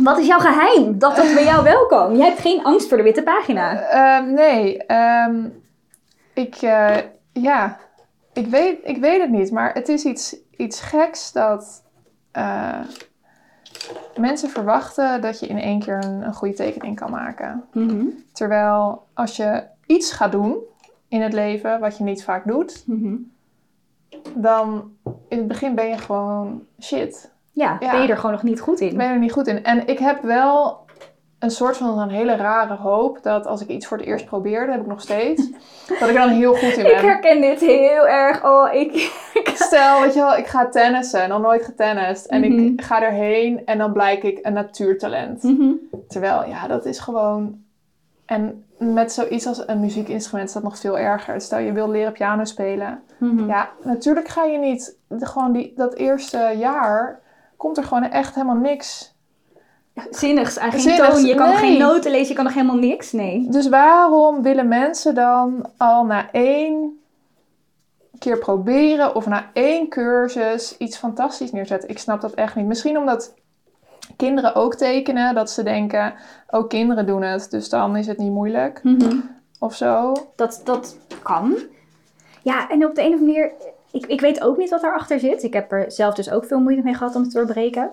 wat 0.03 0.19
is 0.19 0.27
jouw 0.27 0.39
geheim 0.39 0.99
dat 0.99 1.17
dat 1.17 1.35
bij 1.35 1.45
jou 1.45 1.65
wel 1.65 1.87
kan? 1.87 2.17
Jij 2.17 2.27
hebt 2.27 2.41
geen 2.41 2.65
angst 2.65 2.89
voor 2.89 2.97
de 2.97 3.03
witte 3.03 3.23
pagina. 3.23 3.81
Ehm, 3.81 4.33
nee, 4.33 4.87
ehm, 4.87 5.49
ik, 6.41 6.55
eh, 6.55 6.97
ja, 7.33 7.79
ik 8.33 8.47
weet, 8.47 8.79
ik 8.83 8.97
weet 8.97 9.21
het 9.21 9.31
niet, 9.31 9.51
maar 9.51 9.73
het 9.75 9.89
is 9.89 10.05
iets, 10.05 10.37
iets 10.57 10.81
geks 10.81 11.33
dat 11.33 11.83
eh, 12.31 12.81
mensen 14.17 14.51
verwachten 14.51 15.21
dat 15.21 15.41
je 15.41 15.47
in 15.47 15.59
één 15.59 15.81
keer 15.81 16.05
een, 16.05 16.23
een 16.23 16.35
goede 16.35 16.55
tekening 16.55 16.97
kan 16.97 17.11
maken. 17.11 17.65
Mhm, 17.73 18.05
Terwijl 18.33 19.07
als 19.15 19.37
je 19.37 19.63
iets 19.87 20.13
gaat 20.13 20.33
doen 20.33 20.57
in 21.09 21.21
het 21.23 21.33
leven 21.33 21.81
wat 21.81 21.99
je 21.99 22.05
niet 22.05 22.25
vaak 22.25 22.47
doet, 22.47 22.83
mhm. 22.87 23.15
dan 24.35 24.93
in 25.29 25.39
het 25.39 25.49
begin 25.49 25.75
ben 25.75 25.89
je 25.89 25.99
gewoon 25.99 26.63
shit. 26.81 27.31
Ja, 27.53 27.77
Ja. 27.81 27.91
ben 27.91 28.03
je 28.03 28.09
er 28.09 28.17
gewoon 28.17 28.33
nog 28.33 28.43
niet 28.43 28.61
goed 28.61 28.81
in? 28.81 28.97
Ben 28.97 29.11
er 29.11 29.19
niet 29.19 29.33
goed 29.33 29.47
in. 29.47 29.65
En 29.65 29.87
ik 29.87 29.99
heb 29.99 30.23
wel 30.23 30.85
een 31.41 31.51
soort 31.51 31.77
van 31.77 31.99
een 31.99 32.09
hele 32.11 32.37
rare 32.37 32.75
hoop 32.75 33.23
dat 33.23 33.47
als 33.47 33.61
ik 33.61 33.69
iets 33.69 33.87
voor 33.87 33.97
het 33.97 34.07
eerst 34.07 34.25
probeer, 34.27 34.61
dat 34.61 34.75
heb 34.75 34.81
ik 34.81 34.87
nog 34.91 35.01
steeds, 35.01 35.51
dat 35.89 36.01
ik 36.01 36.01
er 36.01 36.13
dan 36.13 36.29
heel 36.29 36.55
goed 36.55 36.77
in 36.77 36.85
Ik 36.87 36.93
ben. 36.93 37.01
herken 37.05 37.41
dit 37.41 37.61
heel 37.61 38.09
erg. 38.09 38.45
Oh, 38.45 38.75
ik... 38.75 38.93
Stel, 39.55 40.01
weet 40.01 40.15
je 40.15 40.21
wel, 40.21 40.37
ik 40.37 40.47
ga 40.47 40.69
tennissen, 40.69 41.29
nog 41.29 41.41
nooit 41.41 41.65
getennist. 41.65 42.27
En 42.27 42.41
Mhm. 42.41 42.65
ik 42.67 42.83
ga 42.83 43.03
erheen 43.03 43.67
en 43.67 43.79
dan 43.79 43.93
blijk 43.93 44.23
ik 44.23 44.39
een 44.43 44.53
natuurtalent. 44.53 45.43
Mhm. 45.43 45.73
Terwijl, 46.09 46.49
ja, 46.49 46.67
dat 46.67 46.85
is 46.85 46.99
gewoon... 46.99 47.59
En 48.27 48.65
met 48.79 49.13
zoiets 49.13 49.47
als 49.47 49.63
een 49.69 49.81
muziekinstrument 49.81 50.49
is 50.49 50.55
dat 50.55 50.63
nog 50.63 50.79
veel 50.79 50.99
erger. 50.99 51.41
Stel, 51.41 51.59
je 51.59 51.73
wil 51.73 51.91
leren 51.91 52.13
piano 52.13 52.45
spelen. 52.45 53.03
Mhm. 53.19 53.47
Ja, 53.49 53.69
natuurlijk 53.83 54.29
ga 54.29 54.45
je 54.45 54.59
niet... 54.59 54.97
gewoon 55.09 55.53
die, 55.53 55.73
dat 55.77 55.95
eerste 55.95 56.55
jaar 56.59 57.21
komt 57.57 57.77
er 57.77 57.85
gewoon 57.85 58.03
echt 58.11 58.35
helemaal 58.35 58.57
niks. 58.57 59.15
Zinnigs, 60.11 60.57
eigenlijk 60.57 60.89
geen 60.89 60.97
Zinnigs, 60.97 61.15
toon. 61.15 61.27
Je 61.27 61.35
kan 61.35 61.49
nee. 61.49 61.57
geen 61.57 61.79
noten 61.79 62.11
lezen, 62.11 62.29
je 62.29 62.35
kan 62.35 62.45
nog 62.45 62.55
helemaal 62.55 62.77
niks. 62.77 63.13
Nee. 63.13 63.47
Dus 63.51 63.69
waarom 63.69 64.43
willen 64.43 64.69
mensen 64.69 65.15
dan 65.15 65.71
al 65.77 66.05
na 66.05 66.33
één 66.33 67.01
keer 68.19 68.39
proberen 68.39 69.15
of 69.15 69.27
na 69.27 69.51
één 69.53 69.89
cursus 69.89 70.77
iets 70.79 70.97
fantastisch 70.97 71.53
neerzetten? 71.53 71.89
Ik 71.89 71.99
snap 71.99 72.21
dat 72.21 72.35
echt 72.35 72.55
niet. 72.55 72.67
Misschien 72.67 72.99
omdat 72.99 73.35
kinderen 74.17 74.55
ook 74.55 74.75
tekenen, 74.75 75.35
dat 75.35 75.51
ze 75.51 75.63
denken, 75.63 76.15
oh 76.49 76.69
kinderen 76.69 77.07
doen 77.07 77.23
het, 77.23 77.51
dus 77.51 77.69
dan 77.69 77.97
is 77.97 78.07
het 78.07 78.19
niet 78.19 78.33
moeilijk 78.33 78.83
of 79.59 79.75
zo. 79.75 80.13
Dat, 80.37 80.61
dat 80.65 80.97
kan. 81.23 81.57
Ja, 82.43 82.69
en 82.69 82.85
op 82.85 82.95
de 82.95 83.01
een 83.01 83.15
of 83.15 83.19
andere 83.21 83.33
manier, 83.33 83.53
ik, 83.91 84.07
ik 84.07 84.21
weet 84.21 84.43
ook 84.43 84.57
niet 84.57 84.71
wat 84.71 84.81
daarachter 84.81 85.21
zit. 85.21 85.43
Ik 85.43 85.53
heb 85.53 85.73
er 85.73 85.93
zelf 85.93 86.15
dus 86.15 86.31
ook 86.31 86.45
veel 86.45 86.61
moeite 86.61 86.83
mee 86.83 86.95
gehad 86.95 87.15
om 87.15 87.23
het 87.23 87.31
te 87.31 87.37
doorbreken. 87.37 87.91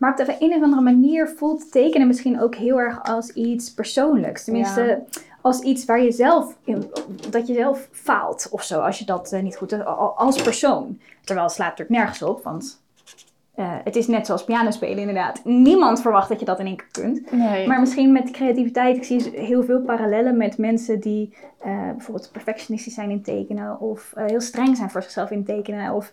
Maar 0.00 0.10
op 0.10 0.16
de 0.26 0.36
een 0.38 0.54
of 0.54 0.62
andere 0.62 0.82
manier 0.82 1.28
voelt 1.28 1.72
tekenen 1.72 2.06
misschien 2.06 2.40
ook 2.40 2.54
heel 2.54 2.78
erg 2.80 3.02
als 3.04 3.30
iets 3.32 3.74
persoonlijks. 3.74 4.44
Tenminste, 4.44 5.02
als 5.40 5.60
iets 5.60 5.84
waar 5.84 6.02
je 6.02 6.12
zelf, 6.12 6.56
in- 6.64 6.90
dat 7.30 7.46
je 7.46 7.54
zelf 7.54 7.88
faalt 7.92 8.48
of 8.50 8.62
zo, 8.62 8.80
als 8.80 8.98
je 8.98 9.04
dat 9.04 9.32
eh, 9.32 9.42
niet 9.42 9.56
goed 9.56 9.70
doet, 9.70 9.84
al- 9.84 10.16
als 10.16 10.42
persoon. 10.42 10.98
Terwijl 11.24 11.46
het 11.46 11.54
slaat 11.56 11.68
natuurlijk 11.70 11.98
nergens 11.98 12.22
op, 12.22 12.42
want 12.42 12.82
eh, 13.60 13.72
het 13.84 13.96
is 13.96 14.06
net 14.06 14.26
zoals 14.26 14.44
piano 14.44 14.70
spelen 14.70 14.98
inderdaad. 14.98 15.40
Niemand 15.44 16.00
verwacht 16.00 16.28
dat 16.28 16.38
je 16.38 16.44
dat 16.44 16.58
in 16.58 16.66
één 16.66 16.76
keer 16.76 17.02
kunt. 17.02 17.30
Nee. 17.32 17.66
Maar 17.66 17.80
misschien 17.80 18.12
met 18.12 18.30
creativiteit, 18.30 18.96
ik 18.96 19.04
zie 19.04 19.30
heel 19.34 19.62
veel 19.62 19.80
parallellen 19.80 20.36
met 20.36 20.58
mensen 20.58 21.00
die 21.00 21.36
eh, 21.58 21.90
bijvoorbeeld 21.90 22.32
perfectionistisch 22.32 22.94
zijn 22.94 23.10
in 23.10 23.22
tekenen 23.22 23.80
of 23.80 24.12
eh, 24.14 24.24
heel 24.26 24.40
streng 24.40 24.76
zijn 24.76 24.90
voor 24.90 25.02
zichzelf 25.02 25.30
in 25.30 25.44
tekenen 25.44 25.92
of 25.92 26.12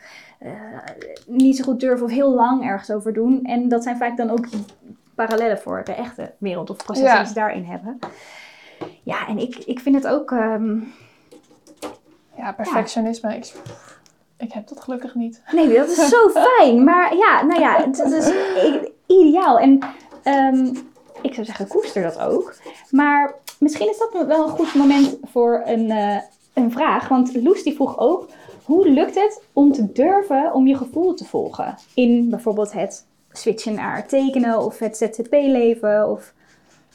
niet 1.28 1.58
zo 1.58 1.64
goed 1.64 1.80
durven 1.80 2.06
of 2.06 2.12
heel 2.12 2.34
lang 2.34 2.64
ergens 2.64 2.92
over 2.92 3.14
doen. 3.14 3.44
En 3.44 3.68
dat 3.70 3.84
zijn 3.84 3.98
vaak 3.98 4.18
dan 4.18 4.30
ook 4.30 4.48
parallellen 5.16 5.58
voor 5.60 5.82
de 5.84 5.94
echte 5.94 6.34
wereld 6.38 6.70
of 6.70 6.78
processen 6.78 7.12
Ja. 7.14 7.18
die 7.18 7.28
ze 7.28 7.34
daarin 7.34 7.64
hebben. 7.66 8.00
Ja, 9.04 9.28
en 9.28 9.38
ik, 9.38 9.56
ik 9.56 9.80
vind 9.80 9.96
het 9.96 10.08
ook. 10.08 10.32
ehm, 10.32 10.80
ja, 12.38 12.52
perfectionisme, 12.52 13.36
ik, 13.36 13.54
ik 14.38 14.54
heb 14.54 14.68
dat 14.68 14.82
gelukkig 14.82 15.16
niet. 15.16 15.42
Nee, 15.52 15.74
dat 15.74 15.90
is 15.90 16.10
zo 16.10 16.30
fijn. 16.58 16.84
Maar 16.84 17.16
ja, 17.16 17.44
nou 17.44 17.62
ja, 17.62 17.84
het, 17.84 17.98
het 17.98 18.14
is 18.14 18.32
ideaal. 19.06 19.60
En 19.60 19.80
ehm, 20.24 20.74
ik 21.22 21.34
zou 21.34 21.46
zeggen, 21.46 21.68
koester 21.68 22.04
dat 22.04 22.20
ook. 22.20 22.56
Maar 22.92 23.36
misschien 23.60 23.90
is 23.90 23.98
dat 23.98 24.28
wel 24.28 24.44
een 24.44 24.50
goed 24.50 24.76
moment 24.76 25.18
voor 25.24 25.62
een, 25.66 25.92
eh, 25.92 26.18
een 26.54 26.72
vraag. 26.72 27.08
Want 27.08 27.36
Loes 27.36 27.64
die 27.64 27.76
vroeg 27.76 28.00
ook, 28.00 28.30
hoe 28.64 28.90
lukt 28.90 29.16
het 29.16 29.42
om 29.54 29.72
te 29.72 29.92
durven 29.92 30.54
om 30.54 30.68
je 30.68 30.76
gevoel 30.76 31.14
te 31.14 31.26
volgen? 31.26 31.76
In 31.94 32.30
bijvoorbeeld 32.30 32.74
het 32.74 33.06
switchen 33.32 33.74
naar 33.74 34.08
tekenen 34.08 34.60
of 34.60 34.80
het 34.80 34.98
ZZP-leven 34.98 36.10
of... 36.10 36.34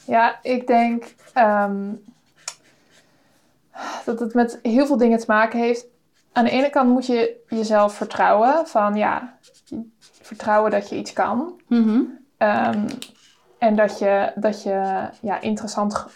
Ja, 0.05 0.39
ik 0.41 0.67
denk 0.67 1.15
ehm, 1.33 1.91
dat 4.05 4.19
het 4.19 4.33
met 4.33 4.59
heel 4.61 4.85
veel 4.85 4.97
dingen 4.97 5.19
te 5.19 5.25
maken 5.27 5.59
heeft. 5.59 5.85
Aan 6.33 6.43
de 6.43 6.49
ene 6.51 6.69
kant 6.69 6.89
moet 6.89 7.05
je 7.05 7.35
jezelf 7.49 7.93
vertrouwen. 7.93 8.67
Van 8.67 8.95
ja, 8.95 9.37
vertrouwen 10.21 10.71
dat 10.71 10.89
je 10.89 10.95
iets 10.97 11.13
kan. 11.13 11.61
Ehm, 12.37 12.87
en 13.57 13.75
dat 13.75 13.99
je, 13.99 14.31
dat 14.35 14.63
je 14.63 15.07
ja, 15.21 15.41
interessant 15.41 15.95
ge- 15.95 16.09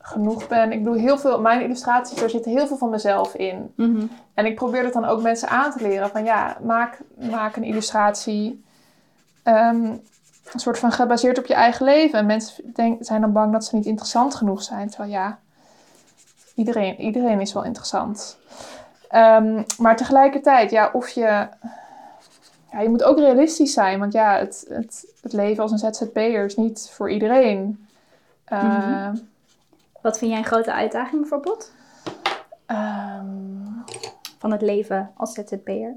genoeg 0.00 0.48
bent. 0.48 0.72
Ik 0.72 0.82
bedoel, 0.84 0.98
heel 1.00 1.18
veel, 1.18 1.40
mijn 1.40 1.60
illustraties, 1.62 2.18
daar 2.18 2.30
zit 2.30 2.44
heel 2.44 2.66
veel 2.66 2.76
van 2.76 2.90
mezelf 2.90 3.34
in. 3.34 3.72
En 4.34 4.46
ik 4.46 4.54
probeer 4.54 4.84
het 4.84 4.92
dan 4.92 5.04
ook 5.04 5.22
mensen 5.22 5.48
aan 5.48 5.72
te 5.72 5.82
leren. 5.82 6.10
Van 6.10 6.24
ja, 6.24 6.56
maak, 6.62 6.98
maak 7.30 7.56
een 7.56 7.64
illustratie. 7.64 8.64
ehm, 9.42 9.84
een 10.52 10.60
soort 10.60 10.78
van 10.78 10.92
gebaseerd 10.92 11.38
op 11.38 11.46
je 11.46 11.54
eigen 11.54 11.84
leven. 11.84 12.18
En 12.18 12.26
mensen 12.26 12.72
denk, 12.74 13.04
zijn 13.04 13.20
dan 13.20 13.32
bang 13.32 13.52
dat 13.52 13.64
ze 13.64 13.76
niet 13.76 13.86
interessant 13.86 14.34
genoeg 14.34 14.62
zijn. 14.62 14.88
Terwijl 14.88 15.10
ja, 15.10 15.38
iedereen, 16.54 17.00
iedereen 17.00 17.40
is 17.40 17.52
wel 17.52 17.64
interessant. 17.64 18.38
Ehm, 19.10 19.62
maar 19.78 19.96
tegelijkertijd, 19.96 20.70
ja, 20.70 20.90
of 20.92 21.08
je... 21.08 21.48
Ja, 22.72 22.80
je 22.80 22.88
moet 22.88 23.02
ook 23.02 23.18
realistisch 23.18 23.72
zijn. 23.72 23.98
Want 23.98 24.12
ja, 24.12 24.38
het, 24.38 24.66
het, 24.68 25.14
het 25.22 25.32
leven 25.32 25.62
als 25.62 25.72
een 25.72 25.94
ZZP'er 25.94 26.44
is 26.44 26.56
niet 26.56 26.90
voor 26.94 27.10
iedereen. 27.10 27.86
Eh, 28.44 28.62
Mhm. 28.62 29.16
Wat 30.02 30.18
vind 30.18 30.30
jij 30.30 30.40
een 30.40 30.46
grote 30.46 30.72
uitdaging 30.72 31.20
bijvoorbeeld? 31.20 31.72
ehm, 32.66 33.26
Van 34.38 34.50
het 34.52 34.62
leven 34.62 35.10
als 35.16 35.32
ZZP'er? 35.32 35.96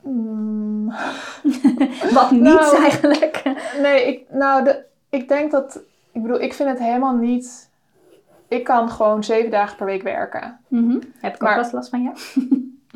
mm, 0.00 0.86
Wat 2.14 2.30
niet 2.30 2.40
Nou, 2.42 2.82
eigenlijk. 2.82 3.42
Nee, 3.80 4.06
ik, 4.06 4.24
nou, 4.30 4.64
de, 4.64 4.84
ik 5.08 5.28
denk 5.28 5.50
dat... 5.50 5.80
Ik 6.12 6.22
bedoel, 6.22 6.40
ik 6.40 6.54
vind 6.54 6.68
het 6.68 6.78
helemaal 6.78 7.14
niet... 7.16 7.69
Ik 8.50 8.64
kan 8.64 8.90
gewoon 8.90 9.24
zeven 9.24 9.50
dagen 9.50 9.76
per 9.76 9.86
week 9.86 10.02
werken. 10.02 10.60
Heb 11.18 11.34
ik 11.34 11.42
ook 11.42 11.54
wel 11.54 11.70
last 11.72 11.88
van, 11.88 12.02
ja. 12.02 12.12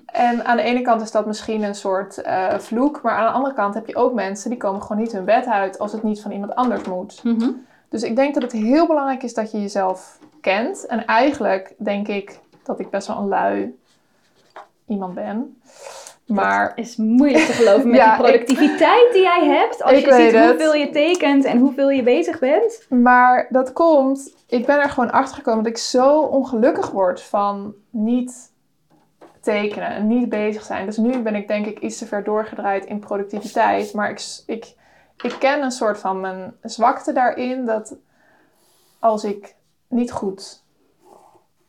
En 0.06 0.44
aan 0.44 0.56
de 0.56 0.62
ene 0.62 0.80
kant 0.80 1.00
is 1.02 1.10
dat 1.10 1.26
misschien 1.26 1.62
een 1.62 1.74
soort 1.74 2.22
eh, 2.22 2.58
vloek. 2.58 3.02
Maar 3.02 3.12
aan 3.12 3.26
de 3.26 3.32
andere 3.32 3.54
kant 3.54 3.74
heb 3.74 3.86
je 3.86 3.96
ook 3.96 4.14
mensen 4.14 4.50
die 4.50 4.58
komen 4.58 4.82
gewoon 4.82 5.02
niet 5.02 5.12
hun 5.12 5.24
bed 5.24 5.46
uit 5.46 5.78
als 5.78 5.92
het 5.92 6.02
niet 6.02 6.20
van 6.20 6.30
iemand 6.30 6.54
anders 6.54 6.84
moet. 6.84 7.22
Dus 7.88 8.02
ik 8.02 8.16
denk 8.16 8.34
dat 8.34 8.42
het 8.42 8.52
heel 8.52 8.86
belangrijk 8.86 9.22
is 9.22 9.34
dat 9.34 9.50
je 9.50 9.60
jezelf 9.60 10.18
kent. 10.40 10.86
En 10.86 11.06
eigenlijk 11.06 11.74
denk 11.78 12.08
ik 12.08 12.38
dat 12.62 12.80
ik 12.80 12.90
best 12.90 13.06
wel 13.06 13.16
een 13.16 13.28
lui 13.28 13.78
iemand 14.86 15.14
ben. 15.14 15.60
Maar 16.26 16.68
Het 16.68 16.86
is 16.86 16.96
moeilijk 16.96 17.44
te 17.44 17.52
geloven 17.52 17.88
met 17.88 17.96
Ja, 18.00 18.16
die 18.16 18.22
productiviteit 18.22 19.12
die 19.12 19.22
jij 19.22 19.46
hebt. 19.46 19.82
Als 19.82 20.00
je 20.00 20.12
ziet 20.12 20.32
het. 20.32 20.48
hoeveel 20.48 20.74
je 20.74 20.90
tekent 20.90 21.44
en 21.44 21.58
hoeveel 21.58 21.90
je 21.90 22.02
bezig 22.02 22.38
bent. 22.38 22.86
Maar 22.88 23.46
dat 23.50 23.72
komt, 23.72 24.34
ik 24.46 24.66
ben 24.66 24.80
er 24.80 24.90
gewoon 24.90 25.10
achter 25.12 25.36
gekomen 25.36 25.64
dat 25.64 25.72
ik 25.72 25.78
zo 25.78 26.20
ongelukkig 26.20 26.90
word 26.90 27.22
van 27.22 27.74
niet 27.90 28.52
tekenen 29.40 29.88
en 29.88 30.06
niet 30.06 30.28
bezig 30.28 30.62
zijn. 30.62 30.86
Dus 30.86 30.96
nu 30.96 31.22
ben 31.22 31.34
ik 31.34 31.48
denk 31.48 31.66
ik 31.66 31.78
iets 31.78 31.98
te 31.98 32.06
ver 32.06 32.24
doorgedraaid 32.24 32.84
in 32.84 32.98
productiviteit. 32.98 33.92
Maar 33.92 34.10
ik, 34.10 34.22
ik, 34.46 34.74
ik 35.22 35.36
ken 35.38 35.62
een 35.62 35.70
soort 35.70 35.98
van 35.98 36.20
mijn 36.20 36.54
zwakte 36.62 37.12
daarin 37.12 37.64
dat 37.64 37.96
als 38.98 39.24
ik 39.24 39.54
niet 39.88 40.12
goed 40.12 40.63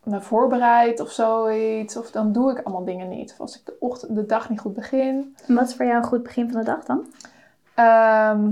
me 0.06 0.20
voorbereid 0.20 1.00
of 1.00 1.10
zoiets, 1.10 1.96
of 1.96 2.10
dan 2.10 2.32
doe 2.32 2.50
ik 2.50 2.62
allemaal 2.62 2.84
dingen 2.84 3.08
niet. 3.08 3.32
Of 3.32 3.40
als 3.40 3.56
ik 3.56 3.66
de, 3.66 3.76
ochtend, 3.78 4.14
de 4.14 4.26
dag 4.26 4.50
niet 4.50 4.60
goed 4.60 4.74
begin. 4.74 5.36
En 5.46 5.54
Wat 5.54 5.68
is 5.68 5.74
voor 5.74 5.84
jou 5.84 5.96
een 5.96 6.04
goed 6.04 6.22
begin 6.22 6.50
van 6.50 6.60
de 6.60 6.66
dag 6.66 6.84
dan? 6.84 7.06
Ehm 7.74 8.50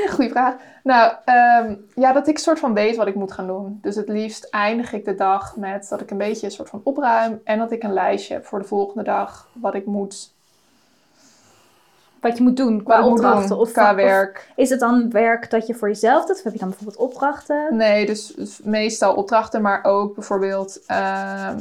Goeie 0.14 0.30
vraag. 0.30 0.54
Nou, 0.82 1.14
ehm, 1.24 1.74
ja, 1.94 2.12
dat 2.12 2.28
ik 2.28 2.38
soort 2.38 2.58
van 2.58 2.74
weet 2.74 2.96
wat 2.96 3.06
ik 3.06 3.14
moet 3.14 3.32
gaan 3.32 3.46
doen. 3.46 3.78
Dus 3.82 3.96
het 3.96 4.08
liefst 4.08 4.44
eindig 4.44 4.92
ik 4.92 5.04
de 5.04 5.14
dag 5.14 5.56
met 5.56 5.88
dat 5.88 6.00
ik 6.00 6.10
een 6.10 6.18
beetje 6.18 6.46
een 6.46 6.52
soort 6.52 6.68
van 6.68 6.80
opruim. 6.84 7.40
En 7.44 7.58
dat 7.58 7.70
ik 7.72 7.82
een 7.82 7.92
lijstje 7.92 8.34
heb 8.34 8.44
voor 8.46 8.58
de 8.58 8.64
volgende 8.64 9.02
dag. 9.02 9.48
Wat 9.52 9.74
ik 9.74 9.86
moet, 9.86 10.34
Wat 12.20 12.36
je 12.36 12.42
moet 12.42 12.56
doen 12.56 12.74
wat 12.74 12.84
qua 12.84 13.06
opdrachten? 13.06 13.48
doen 13.48 13.58
Of, 13.58 13.72
qua 13.72 13.90
of 13.90 13.96
werk. 13.96 14.48
is 14.56 14.70
het 14.70 14.80
dan 14.80 15.10
werk 15.10 15.50
dat 15.50 15.66
je 15.66 15.74
voor 15.74 15.88
jezelf 15.88 16.26
doet? 16.26 16.36
Of 16.36 16.42
heb 16.42 16.52
je 16.52 16.58
dan 16.58 16.68
bijvoorbeeld 16.68 16.98
opdrachten? 16.98 17.76
Nee, 17.76 18.06
dus, 18.06 18.26
dus 18.36 18.60
meestal 18.62 19.14
opdrachten, 19.14 19.62
maar 19.62 19.84
ook 19.84 20.14
bijvoorbeeld... 20.14 20.80
ehm, 20.86 21.58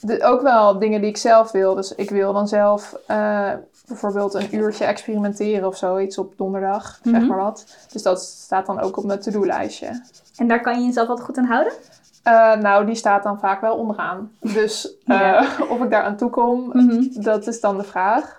de, 0.00 0.22
ook 0.24 0.42
wel 0.42 0.78
dingen 0.78 1.00
die 1.00 1.10
ik 1.10 1.16
zelf 1.16 1.50
wil. 1.50 1.74
Dus 1.74 1.94
ik 1.94 2.10
wil 2.10 2.32
dan 2.32 2.48
zelf 2.48 2.96
eh, 3.06 3.52
bijvoorbeeld 3.86 4.34
een 4.34 4.54
uurtje 4.56 4.84
experimenteren 4.84 5.68
of 5.68 5.76
zoiets 5.76 6.18
op 6.18 6.32
donderdag, 6.36 7.00
zeg 7.02 7.12
Mhm. 7.20 7.26
maar 7.26 7.38
wat. 7.38 7.64
Dus 7.92 8.02
dat 8.02 8.22
staat 8.22 8.66
dan 8.66 8.80
ook 8.80 8.96
op 8.96 9.04
mijn 9.04 9.20
to-do-lijstje. 9.20 10.02
En 10.36 10.48
daar 10.48 10.60
kan 10.60 10.80
je 10.80 10.86
jezelf 10.86 11.08
altijd 11.08 11.26
goed 11.26 11.38
aan 11.38 11.44
houden? 11.44 11.72
Eh, 12.22 12.54
nou, 12.56 12.86
die 12.86 12.94
staat 12.94 13.22
dan 13.22 13.38
vaak 13.38 13.60
wel 13.60 13.76
onderaan. 13.76 14.32
Dus 14.40 14.96
eh, 15.06 15.18
Ja. 15.18 15.46
of 15.70 15.80
ik 15.82 15.90
daar 15.90 16.02
aan 16.02 16.16
toe 16.16 16.30
kom, 16.30 16.68
Mhm. 16.72 17.22
dat 17.22 17.46
is 17.46 17.60
dan 17.60 17.76
de 17.76 17.84
vraag. 17.84 18.38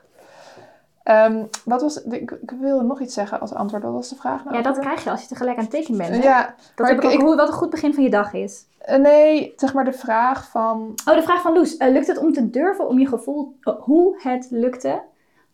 Ehm, 1.04 1.44
wat 1.66 1.82
was, 1.82 2.02
ik, 2.04 2.32
ik 2.32 2.52
wilde 2.60 2.84
nog 2.84 3.02
iets 3.02 3.14
zeggen 3.14 3.40
als 3.40 3.54
antwoord. 3.54 3.84
Wat 3.84 3.92
was 3.94 4.10
de 4.10 4.16
vraag 4.16 4.44
nou? 4.44 4.56
Ja, 4.58 4.62
dat 4.64 4.80
krijg 4.80 5.04
je 5.04 5.10
als 5.10 5.22
je 5.22 5.28
tegelijk 5.28 5.58
aan 5.58 5.64
het 5.64 5.72
tekenen 5.74 5.98
bent. 5.98 6.24
hè? 6.24 6.30
Ja, 6.30 6.56
dat 6.76 6.88
heb 6.88 6.98
ik 6.98 7.04
ik- 7.04 7.10
ook, 7.10 7.16
ik- 7.16 7.22
hoe, 7.22 7.36
wat 7.36 7.48
een 7.48 7.54
goed 7.54 7.70
begin 7.70 7.94
van 7.94 8.04
je 8.04 8.10
dag 8.10 8.34
is. 8.34 8.66
eh, 8.78 8.98
nee, 9.00 9.54
zeg 9.56 9.74
maar 9.74 9.86
de 9.86 9.94
vraag 9.94 10.50
van... 10.50 10.94
Oh, 11.06 11.16
de 11.16 11.22
vraag 11.24 11.42
van 11.42 11.54
Loes. 11.54 11.76
Lukt 11.78 12.08
het 12.08 12.18
om 12.18 12.34
te 12.34 12.50
durven 12.50 12.88
om 12.88 13.00
je 13.00 13.08
gevoel... 13.08 13.56
hoe 13.80 14.16
het 14.22 14.48
lukte 14.50 15.02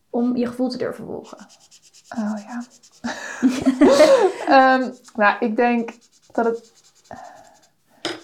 om 0.09 0.35
je 0.35 0.47
gevoel 0.47 0.69
te 0.69 0.77
durven 0.77 1.05
volgen? 1.05 1.37
Oh 2.17 2.33
ja. 2.47 2.61
Ehm, 4.47 4.89
nou, 5.15 5.35
ik 5.39 5.55
denk 5.55 5.89
dat 6.31 6.45
het 6.45 6.71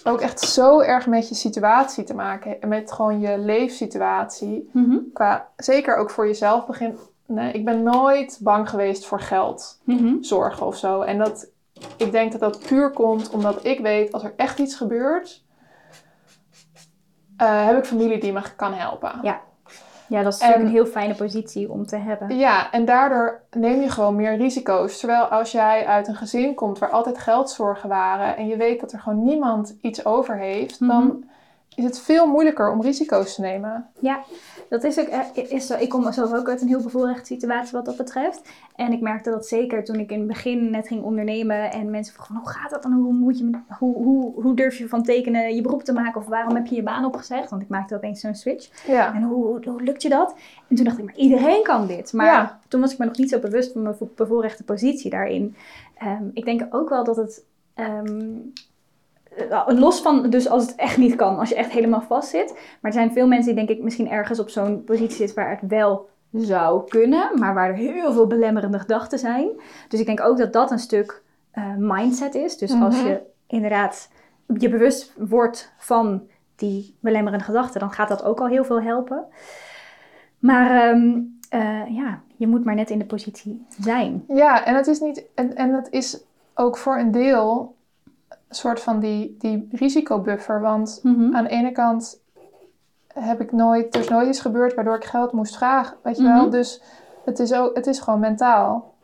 ook 0.04 0.20
echt 0.20 0.40
zo 0.40 0.80
erg 0.80 1.06
met 1.06 1.28
je 1.28 1.34
situatie 1.34 2.04
te 2.04 2.14
maken 2.14 2.50
heeft. 2.50 2.66
Met 2.66 2.92
gewoon 2.92 3.20
je 3.20 3.38
leefsituatie. 3.38 4.70
Mhm. 4.72 4.98
Qua, 5.12 5.48
zeker 5.56 5.96
ook 5.96 6.10
voor 6.10 6.26
jezelf 6.26 6.66
begin. 6.66 6.98
Nee, 7.26 7.52
ik 7.52 7.64
ben 7.64 7.82
nooit 7.82 8.38
bang 8.42 8.68
geweest 8.68 9.06
voor 9.06 9.20
geld. 9.20 9.80
Mhm. 9.84 10.22
zorgen 10.22 10.66
of 10.66 10.76
zo. 10.76 11.00
En 11.00 11.18
dat, 11.18 11.50
ik 11.96 12.12
denk 12.12 12.32
dat 12.32 12.40
dat 12.40 12.66
puur 12.66 12.90
komt 12.90 13.30
omdat 13.30 13.64
ik 13.64 13.80
weet, 13.80 14.12
als 14.12 14.24
er 14.24 14.32
echt 14.36 14.58
iets 14.58 14.74
gebeurt, 14.74 15.44
eh, 17.36 17.66
heb 17.66 17.78
ik 17.78 17.84
familie 17.84 18.20
die 18.20 18.32
me 18.32 18.42
kan 18.56 18.72
helpen. 18.72 19.18
Ja. 19.22 19.40
Ja, 20.08 20.22
dat 20.22 20.32
is 20.34 20.40
En- 20.40 20.46
natuurlijk 20.46 20.74
een 20.76 20.82
heel 20.82 20.92
fijne 20.92 21.14
positie 21.14 21.70
om 21.70 21.86
te 21.86 21.96
hebben. 21.96 22.36
Ja, 22.38 22.70
en 22.72 22.84
daardoor 22.84 23.40
neem 23.50 23.80
je 23.80 23.88
gewoon 23.90 24.16
meer 24.16 24.36
risico's. 24.36 24.98
Terwijl 24.98 25.22
als 25.24 25.52
jij 25.52 25.86
uit 25.86 26.08
een 26.08 26.14
gezin 26.14 26.54
komt 26.54 26.78
waar 26.78 26.90
altijd 26.90 27.18
geldzorgen 27.18 27.88
waren 27.88 28.36
en 28.36 28.46
je 28.46 28.56
weet 28.56 28.80
dat 28.80 28.92
er 28.92 28.98
gewoon 28.98 29.24
niemand 29.24 29.76
iets 29.80 30.04
over 30.04 30.36
heeft, 30.36 30.80
Mhm. 30.80 30.90
dan 30.90 31.24
is 31.76 31.84
het 31.84 32.00
veel 32.00 32.26
moeilijker 32.26 32.70
om 32.70 32.82
risico's 32.82 33.34
te 33.34 33.40
nemen. 33.40 33.86
Ja, 34.00 34.22
dat 34.68 34.84
is 34.84 34.98
ook 35.00 35.06
eh, 35.06 35.20
is 35.52 35.66
zo. 35.66 35.74
Ik 35.78 35.88
kom 35.88 36.12
zelf 36.12 36.32
ook 36.34 36.48
uit 36.48 36.60
een 36.60 36.68
heel 36.68 36.82
bevoorrechte 36.82 37.24
situatie 37.26 37.72
wat 37.72 37.84
dat 37.84 37.96
betreft. 37.96 38.42
En 38.76 38.92
ik 38.92 39.00
merkte 39.00 39.30
dat 39.30 39.46
zeker 39.46 39.84
toen 39.84 39.98
ik 39.98 40.10
in 40.10 40.18
het 40.18 40.26
begin 40.28 40.70
net 40.70 40.86
ging 40.86 41.02
ondernemen 41.02 41.72
en 41.72 41.90
mensen 41.90 42.14
vroegen 42.14 42.36
hoe 42.36 42.48
gaat 42.48 42.70
dat 42.70 42.82
dan? 42.82 42.92
Hoe, 42.92 43.12
moet 43.12 43.38
je, 43.38 43.50
hoe, 43.78 43.94
hoe, 43.96 44.42
hoe 44.42 44.54
durf 44.54 44.78
je 44.78 44.88
van 44.88 45.02
tekenen 45.02 45.54
je 45.54 45.60
beroep 45.60 45.82
te 45.82 45.92
maken? 45.92 46.20
Of 46.20 46.26
waarom 46.26 46.54
heb 46.54 46.66
je 46.66 46.74
je 46.74 46.82
baan 46.82 47.04
opgezegd? 47.04 47.50
Want 47.50 47.62
ik 47.62 47.68
maakte 47.68 47.94
opeens 47.96 48.20
zo'n 48.20 48.34
switch. 48.34 48.86
Ja. 48.86 49.14
En 49.14 49.22
hoe, 49.22 49.46
hoe, 49.46 49.64
hoe 49.70 49.82
lukt 49.82 50.02
je 50.02 50.08
dat? 50.08 50.34
En 50.68 50.76
toen 50.76 50.84
dacht 50.84 50.98
ik, 50.98 51.04
maar 51.04 51.16
iedereen 51.16 51.62
kan 51.62 51.86
dit. 51.86 52.12
Maar 52.12 52.26
Ja. 52.26 52.58
toen 52.68 52.80
was 52.80 52.92
ik 52.92 52.98
me 52.98 53.04
nog 53.04 53.16
niet 53.16 53.30
zo 53.30 53.38
bewust 53.38 53.72
van 53.72 53.82
mijn 53.82 53.94
vo- 53.94 54.10
bevoorrechte 54.16 54.64
positie 54.64 55.10
daarin. 55.10 55.56
Ehm, 55.98 56.24
ik 56.32 56.44
denk 56.44 56.74
ook 56.74 56.88
wel 56.88 57.04
dat 57.04 57.16
het... 57.16 57.44
ehm, 57.74 58.06
eh, 58.06 58.24
los 59.66 60.00
van, 60.00 60.30
dus 60.30 60.48
als 60.48 60.62
het 60.62 60.74
echt 60.74 60.96
niet 60.96 61.16
kan, 61.16 61.38
als 61.38 61.48
je 61.48 61.54
echt 61.54 61.70
helemaal 61.70 62.00
vast 62.02 62.28
zit. 62.28 62.52
Maar 62.52 62.90
er 62.90 62.92
zijn 62.92 63.12
veel 63.12 63.26
mensen 63.26 63.54
die 63.54 63.66
denk 63.66 63.78
ik 63.78 63.84
misschien 63.84 64.10
ergens 64.10 64.38
op 64.38 64.48
zo'n 64.48 64.84
positie 64.84 65.16
zitten 65.16 65.36
waar 65.36 65.50
het 65.60 65.70
wel 65.70 66.08
zou 66.32 66.88
kunnen, 66.88 67.30
maar 67.38 67.54
waar 67.54 67.68
er 67.68 67.74
heel 67.74 68.12
veel 68.12 68.26
belemmerende 68.26 68.78
gedachten 68.78 69.18
zijn. 69.18 69.48
Dus 69.88 70.00
ik 70.00 70.06
denk 70.06 70.20
ook 70.20 70.38
dat 70.38 70.52
dat 70.52 70.70
een 70.70 70.78
stuk 70.78 71.22
eh, 71.50 71.64
mindset 71.78 72.34
is. 72.34 72.56
Dus 72.58 72.72
als 72.80 72.96
Mhm. 72.96 73.06
je 73.06 73.20
inderdaad 73.46 74.10
je 74.58 74.68
bewust 74.68 75.14
wordt 75.18 75.72
van 75.78 76.22
die 76.56 76.96
belemmerende 77.00 77.44
gedachten, 77.44 77.80
dan 77.80 77.90
gaat 77.92 78.08
dat 78.08 78.24
ook 78.24 78.40
al 78.40 78.46
heel 78.48 78.64
veel 78.64 78.82
helpen. 78.82 79.24
Maar 80.38 80.70
ehm, 80.90 81.20
eh, 81.48 81.96
ja, 81.96 82.20
je 82.36 82.46
moet 82.46 82.64
maar 82.64 82.74
net 82.74 82.90
in 82.90 82.98
de 82.98 83.04
positie 83.06 83.66
zijn. 83.80 84.24
Ja, 84.28 84.64
en 84.64 84.74
het 84.74 84.86
is 84.86 85.00
niet. 85.00 85.24
En, 85.34 85.56
en 85.56 85.74
het 85.74 85.88
is 85.90 86.24
ook 86.54 86.76
voor 86.76 86.98
een 86.98 87.10
deel 87.10 87.74
soort 88.50 88.80
van 88.80 89.00
die, 89.00 89.36
die 89.38 89.68
risicobuffer. 89.72 90.60
Want 90.60 91.00
aan 91.32 91.44
de 91.44 91.48
ene 91.50 91.72
kant 91.72 92.20
heb 93.14 93.40
ik 93.40 93.52
nooit, 93.52 93.94
er 93.94 94.00
is 94.00 94.08
nooit 94.08 94.28
iets 94.28 94.40
gebeurd 94.40 94.74
waardoor 94.74 94.96
ik 94.96 95.04
geld 95.04 95.32
moest 95.32 95.56
vragen, 95.56 95.96
weet 96.02 96.16
je 96.16 96.22
wel. 96.22 96.40
Mhm. 96.42 96.50
Dus 96.50 96.82
het 97.24 97.38
is, 97.38 97.52
ook, 97.54 97.74
het 97.76 97.86
is 97.86 97.98
gewoon 98.00 98.20
mentaal. 98.20 98.94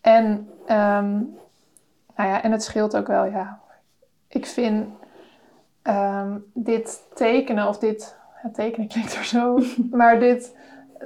En, 0.00 0.48
ehm, 0.66 1.10
nou 2.16 2.28
ja, 2.30 2.42
en 2.42 2.52
het 2.52 2.62
scheelt 2.62 2.96
ook 2.96 3.06
wel, 3.06 3.24
ja. 3.24 3.60
Ik 4.28 4.46
vind 4.46 4.86
ehm, 5.82 6.38
dit 6.54 7.02
tekenen 7.14 7.68
of 7.68 7.78
dit, 7.78 8.16
ja, 8.42 8.50
tekenen 8.52 8.88
klinkt 8.88 9.14
er 9.16 9.24
zo, 9.24 9.58
maar 9.90 10.18
dit, 10.18 10.56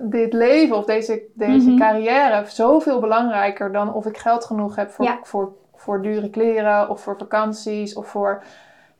dit 0.00 0.32
leven 0.32 0.76
of 0.76 0.84
deze, 0.84 1.22
deze 1.34 1.68
Mhm. 1.70 1.78
carrière 1.78 2.44
zoveel 2.46 3.00
belangrijker 3.00 3.72
dan 3.72 3.92
of 3.94 4.06
ik 4.06 4.18
geld 4.18 4.44
genoeg 4.44 4.76
heb 4.76 4.90
voor, 4.90 5.04
Ja. 5.04 5.18
voor, 5.22 5.52
voor 5.86 6.02
dure 6.02 6.30
kleren 6.30 6.88
of 6.88 7.00
voor 7.00 7.16
vakanties 7.18 7.94
of 7.94 8.06
voor 8.06 8.42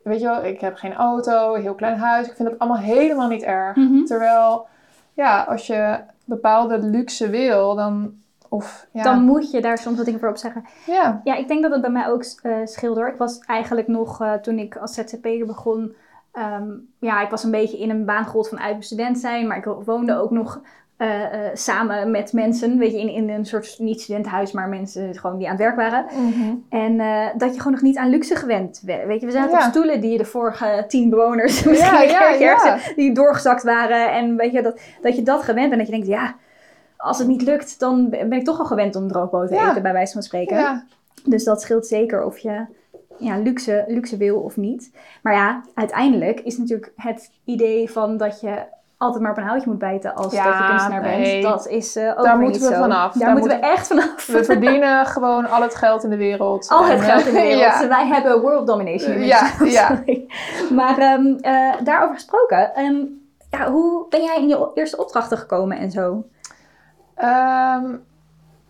weet 0.03 0.21
je 0.21 0.27
wel, 0.27 0.45
ik 0.45 0.61
heb 0.61 0.77
geen 0.77 0.95
auto, 0.95 1.55
een 1.55 1.61
heel 1.61 1.75
klein 1.75 1.99
huis. 1.99 2.27
Ik 2.27 2.37
vind 2.37 2.49
dat 2.49 2.59
allemaal 2.59 2.83
helemaal 2.83 3.29
niet 3.29 3.43
erg. 3.43 3.77
Mhm. 3.77 4.05
Terwijl, 4.05 4.67
ja, 5.15 5.43
als 5.43 5.67
je 5.67 5.99
bepaalde 6.25 6.79
luxe 6.79 7.31
wil, 7.31 7.75
dan, 7.75 8.15
of, 8.49 8.87
ja, 8.93 9.03
Dan 9.03 9.23
moet 9.23 9.51
je 9.51 9.61
daar 9.61 9.79
soms 9.79 9.97
wat 9.97 10.05
dingen 10.05 10.21
voor 10.21 10.29
opzeggen. 10.29 10.65
ja, 10.87 11.21
Ja, 11.25 11.35
ik 11.35 11.49
denk 11.49 11.63
dat 11.63 11.73
het 11.73 11.81
bij 11.81 11.91
mij 11.91 12.09
ook 12.09 12.25
eh 12.43 12.53
scheelde 12.65 13.01
hoor. 13.01 13.09
Ik 13.09 13.19
was 13.19 13.39
eigenlijk 13.39 13.89
nog, 13.89 14.21
eh, 14.21 14.33
toen 14.33 14.59
ik 14.59 14.77
als 14.77 14.95
ZZP'er 14.95 15.47
begon, 15.47 15.95
ehm, 16.33 16.69
ja, 16.99 17.23
ik 17.23 17.31
was 17.31 17.45
een 17.45 17.51
beetje 17.51 17.79
in 17.79 17.91
een 17.91 18.05
baan 18.05 18.27
gerold 18.27 18.49
van 18.49 18.59
uit 18.61 18.71
mijn 18.71 18.83
student 18.83 19.19
zijn, 19.19 19.47
maar 19.47 19.57
ik 19.57 19.65
woonde 19.85 20.17
ook 20.17 20.31
nog 20.31 20.61
eh, 20.97 21.25
eh, 21.47 21.51
samen 21.55 22.11
met 22.11 22.33
mensen, 22.33 22.79
weet 22.79 22.91
je, 22.93 23.01
in, 23.01 23.09
in 23.09 23.29
een 23.31 23.45
soort, 23.47 23.77
niet 23.79 24.01
studentenhuis, 24.01 24.53
maar 24.53 24.69
mensen 24.69 25.15
gewoon 25.15 25.37
die 25.39 25.47
aan 25.47 25.53
het 25.53 25.63
werk 25.63 25.77
waren. 25.77 26.07
En 26.69 27.01
eh, 27.01 27.27
dat 27.37 27.51
je 27.53 27.57
gewoon 27.59 27.73
nog 27.73 27.83
niet 27.83 27.97
aan 27.97 28.09
luxe 28.11 28.35
gewend 28.37 28.83
werd. 28.85 29.07
Weet 29.07 29.21
je, 29.21 29.27
we 29.27 29.33
zaten 29.33 29.51
Ja. 29.51 29.57
op 29.65 29.71
stoelen 29.71 30.01
die 30.01 30.19
de 30.19 30.25
vorige 30.25 30.85
tien 30.89 31.11
bewoners 31.11 31.63
misschien 31.65 32.09
Ja, 32.09 32.33
een 32.33 32.39
ja, 32.39 32.65
ja. 32.65 32.79
die 32.97 33.13
doorgezakt 33.15 33.63
waren. 33.63 34.13
En 34.13 34.37
weet 34.37 34.53
je, 34.53 34.63
dat, 34.63 34.81
dat 35.03 35.17
je 35.17 35.23
dat 35.23 35.43
gewend 35.43 35.69
bent. 35.69 35.73
En 35.73 35.79
dat 35.79 35.87
je 35.87 35.93
denkt, 35.93 36.07
ja, 36.09 36.35
als 36.97 37.19
het 37.19 37.29
niet 37.29 37.43
lukt, 37.43 37.79
dan 37.79 38.09
ben 38.11 38.33
ik 38.33 38.45
toch 38.45 38.59
al 38.59 38.65
gewend 38.67 38.97
om 38.97 39.09
droogbrood 39.09 39.49
te 39.49 39.55
eten, 39.71 39.83
bij 39.83 39.93
wijze 39.93 40.13
van 40.13 40.23
spreken. 40.23 40.57
ja, 40.57 40.85
Dus 41.25 41.45
dat 41.45 41.61
scheelt 41.63 41.87
zeker 41.87 42.25
of 42.25 42.39
je 42.39 42.65
ja, 43.19 43.39
luxe, 43.39 43.85
luxe 43.89 44.17
wil 44.17 44.39
of 44.39 44.57
niet. 44.57 44.91
Maar 45.23 45.35
ja, 45.35 45.63
uiteindelijk 45.75 46.41
is 46.41 46.59
natuurlijk 46.59 46.93
het 46.97 47.31
idee 47.45 47.91
van 47.91 48.17
dat 48.17 48.41
je 48.41 48.63
altijd 48.99 49.23
maar 49.23 49.31
op 49.31 49.37
een 49.39 49.45
houtje 49.45 49.69
moet 49.69 49.79
bijten 49.79 50.15
als 50.15 50.33
Ja, 50.33 50.45
dat 50.45 50.59
je 50.59 50.67
kunstenaar 50.69 51.03
nee. 51.03 51.41
bent. 51.41 51.43
Dat 51.55 51.69
is 51.69 51.97
eh 51.97 52.09
ook 52.17 52.25
Daar 52.25 52.39
moeten 52.39 52.61
we 52.63 52.67
zo. 52.69 52.75
vanaf. 52.81 53.13
Daar, 53.13 53.29
Daar 53.29 53.39
moeten 53.39 53.61
we 53.61 53.67
echt 53.67 53.87
vanaf. 53.87 54.27
we 54.27 54.45
verdienen 54.55 55.07
gewoon 55.07 55.49
al 55.49 55.63
het 55.63 55.75
geld 55.75 56.05
in 56.05 56.11
de 56.11 56.17
wereld. 56.17 56.69
Al 56.69 56.85
het 56.85 57.01
geld 57.01 57.27
in 57.27 57.33
de 57.35 57.39
eh, 57.41 57.47
wereld. 57.57 57.81
ja. 57.81 57.89
Wij 57.89 58.07
hebben 58.07 58.41
world 58.41 58.67
domination. 58.67 59.21
Ja, 59.21 59.51
ja. 59.65 60.03
Maar 60.79 60.99
ehm, 60.99 61.27
eh, 61.41 61.73
daarover 61.85 62.15
gesproken. 62.15 62.75
ehm, 62.75 62.97
ja, 63.51 63.71
hoe 63.71 64.07
ben 64.09 64.23
jij 64.23 64.37
in 64.37 64.49
je 64.49 64.71
eerste 64.75 64.97
opdrachten 64.99 65.39
gekomen 65.39 65.79
en 65.79 65.91
zo? 65.91 66.25
Ehm, 67.15 67.85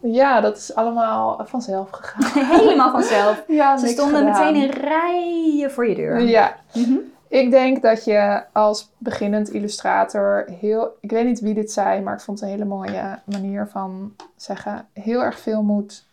ja, 0.01 0.41
dat 0.41 0.57
is 0.57 0.75
allemaal 0.75 1.41
vanzelf 1.45 1.89
gegaan. 1.91 2.45
Helemaal 2.45 2.91
vanzelf. 2.91 3.43
Ja, 3.47 3.77
Ze 3.77 3.87
stonden 3.87 4.17
gedaan. 4.17 4.33
meteen 4.53 4.63
in 4.63 4.71
rijen 4.71 5.71
voor 5.71 5.89
je 5.89 5.95
deur. 5.95 6.21
Ja, 6.21 6.55
Mhm. 6.75 6.95
Ik 7.29 7.51
denk 7.51 7.83
dat 7.83 8.05
je 8.05 8.43
als 8.53 8.91
beginnend 8.99 9.49
illustrator 9.49 10.45
heel... 10.61 10.97
Ik 11.01 11.11
weet 11.11 11.25
niet 11.25 11.41
wie 11.41 11.55
dit 11.55 11.73
zei, 11.73 12.01
maar 12.01 12.15
ik 12.15 12.21
vond 12.21 12.41
het 12.41 12.49
een 12.49 12.55
hele 12.55 12.69
mooie 12.69 13.19
manier 13.25 13.67
van 13.67 14.15
zeggen. 14.37 14.89
Heel 14.93 15.23
erg 15.23 15.39
veel 15.39 15.63
moet 15.63 16.05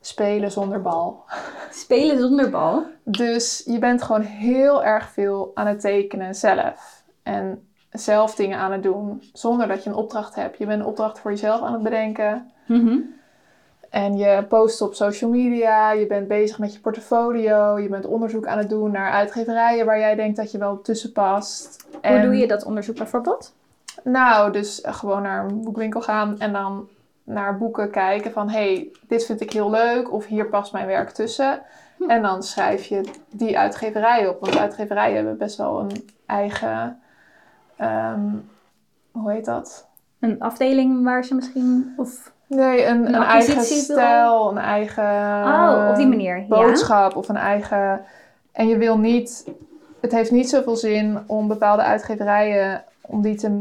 spelen 0.00 0.50
zonder 0.50 0.82
bal. 0.82 1.24
Spelen 1.70 2.18
zonder 2.18 2.50
bal. 2.50 2.84
Dus 3.04 3.62
je 3.66 3.78
bent 3.78 4.02
gewoon 4.02 4.20
heel 4.20 4.84
erg 4.84 5.08
veel 5.08 5.50
aan 5.54 5.66
het 5.66 5.80
tekenen 5.80 6.34
zelf. 6.34 7.02
En 7.22 7.68
zelf 7.90 8.34
dingen 8.34 8.58
aan 8.58 8.72
het 8.72 8.82
doen, 8.82 9.22
zonder 9.32 9.68
dat 9.68 9.84
je 9.84 9.90
een 9.90 9.96
opdracht 9.96 10.34
hebt. 10.34 10.58
Je 10.58 10.66
bent 10.66 10.80
een 10.80 10.86
opdracht 10.86 11.18
voor 11.18 11.30
jezelf 11.30 11.60
aan 11.60 11.72
het 11.72 11.82
bedenken. 11.82 12.50
Mhm. 12.66 12.98
En 13.92 14.16
je 14.16 14.44
post 14.48 14.80
op 14.80 14.94
social 14.94 15.30
media, 15.30 15.92
je 15.92 16.06
bent 16.06 16.28
bezig 16.28 16.58
met 16.58 16.74
je 16.74 16.80
portfolio, 16.80 17.78
je 17.78 17.88
bent 17.88 18.06
onderzoek 18.06 18.46
aan 18.46 18.58
het 18.58 18.68
doen 18.68 18.90
naar 18.90 19.10
uitgeverijen 19.10 19.86
waar 19.86 19.98
jij 19.98 20.14
denkt 20.14 20.36
dat 20.36 20.50
je 20.50 20.58
wel 20.58 20.80
tussen 20.80 21.12
past. 21.12 21.86
Hoe 21.90 22.00
En- 22.00 22.22
doe 22.22 22.36
je 22.36 22.46
dat 22.46 22.64
onderzoek 22.64 22.96
bijvoorbeeld? 22.96 23.54
Nou, 24.04 24.52
dus 24.52 24.82
gewoon 24.82 25.22
naar 25.22 25.44
een 25.44 25.62
boekwinkel 25.62 26.00
gaan 26.00 26.38
en 26.38 26.52
dan 26.52 26.88
naar 27.24 27.58
boeken 27.58 27.90
kijken 27.90 28.32
van 28.32 28.48
hé, 28.48 28.74
hey, 28.74 28.90
dit 29.06 29.24
vind 29.24 29.40
ik 29.40 29.52
heel 29.52 29.70
leuk 29.70 30.12
of 30.12 30.26
hier 30.26 30.46
past 30.46 30.72
mijn 30.72 30.86
werk 30.86 31.10
tussen. 31.10 31.62
Hm. 31.96 32.10
En 32.10 32.22
dan 32.22 32.42
schrijf 32.42 32.84
je 32.84 33.10
die 33.30 33.58
uitgeverij 33.58 34.26
op, 34.28 34.40
want 34.40 34.58
uitgeverijen 34.58 35.16
hebben 35.16 35.36
best 35.36 35.56
wel 35.56 35.80
een 35.80 36.08
eigen, 36.26 37.00
ehm, 37.76 38.30
hoe 39.10 39.32
heet 39.32 39.44
dat? 39.44 39.88
Een 40.18 40.40
afdeling 40.40 41.04
waar 41.04 41.24
ze 41.24 41.34
misschien... 41.34 41.94
Of... 41.96 42.32
Nee, 42.56 42.84
een, 42.86 43.06
Een 43.06 43.14
een 43.14 43.22
eigen 43.22 43.62
stijl, 43.62 44.50
een 44.50 44.58
eigen 44.58 45.04
Oh, 45.44 45.86
op 45.90 45.96
die 45.96 46.06
manier, 46.06 46.38
ja. 46.38 46.46
boodschap 46.48 47.16
of 47.16 47.28
een 47.28 47.36
eigen. 47.36 48.00
En 48.52 48.68
je 48.68 48.76
wil 48.76 48.98
niet, 48.98 49.48
het 50.00 50.12
heeft 50.12 50.30
niet 50.30 50.48
zoveel 50.48 50.76
zin 50.76 51.18
om 51.26 51.48
bepaalde 51.48 51.82
uitgeverijen 51.82 52.84
om 53.00 53.22
die 53.22 53.34
te 53.36 53.60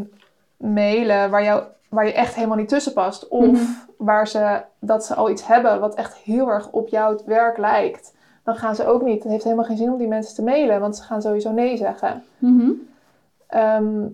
mailen 0.57 1.29
waar, 1.29 1.43
jou, 1.43 1.63
waar 1.89 2.05
je 2.05 2.13
echt 2.13 2.35
helemaal 2.35 2.57
niet 2.57 2.69
tussen 2.69 2.93
past. 2.93 3.27
Of 3.27 3.45
Mhm. 3.45 3.61
waar 3.97 4.27
ze 4.27 4.61
dat 4.79 5.05
ze 5.05 5.15
al 5.15 5.29
iets 5.29 5.47
hebben 5.47 5.79
wat 5.79 5.95
echt 5.95 6.15
heel 6.15 6.49
erg 6.49 6.69
op 6.71 6.87
jouw 6.87 7.17
werk 7.25 7.57
lijkt. 7.57 8.13
Dan 8.43 8.55
gaan 8.55 8.75
ze 8.75 8.85
ook 8.87 9.01
niet. 9.01 9.23
Het 9.23 9.31
heeft 9.31 9.43
helemaal 9.43 9.65
geen 9.65 9.77
zin 9.77 9.91
om 9.91 9.97
die 9.97 10.07
mensen 10.07 10.35
te 10.35 10.43
mailen, 10.43 10.79
want 10.79 10.95
ze 10.95 11.03
gaan 11.03 11.21
sowieso 11.21 11.51
nee 11.51 11.77
zeggen. 11.77 12.23
Mhm. 12.37 12.69
Ehm, 13.47 14.05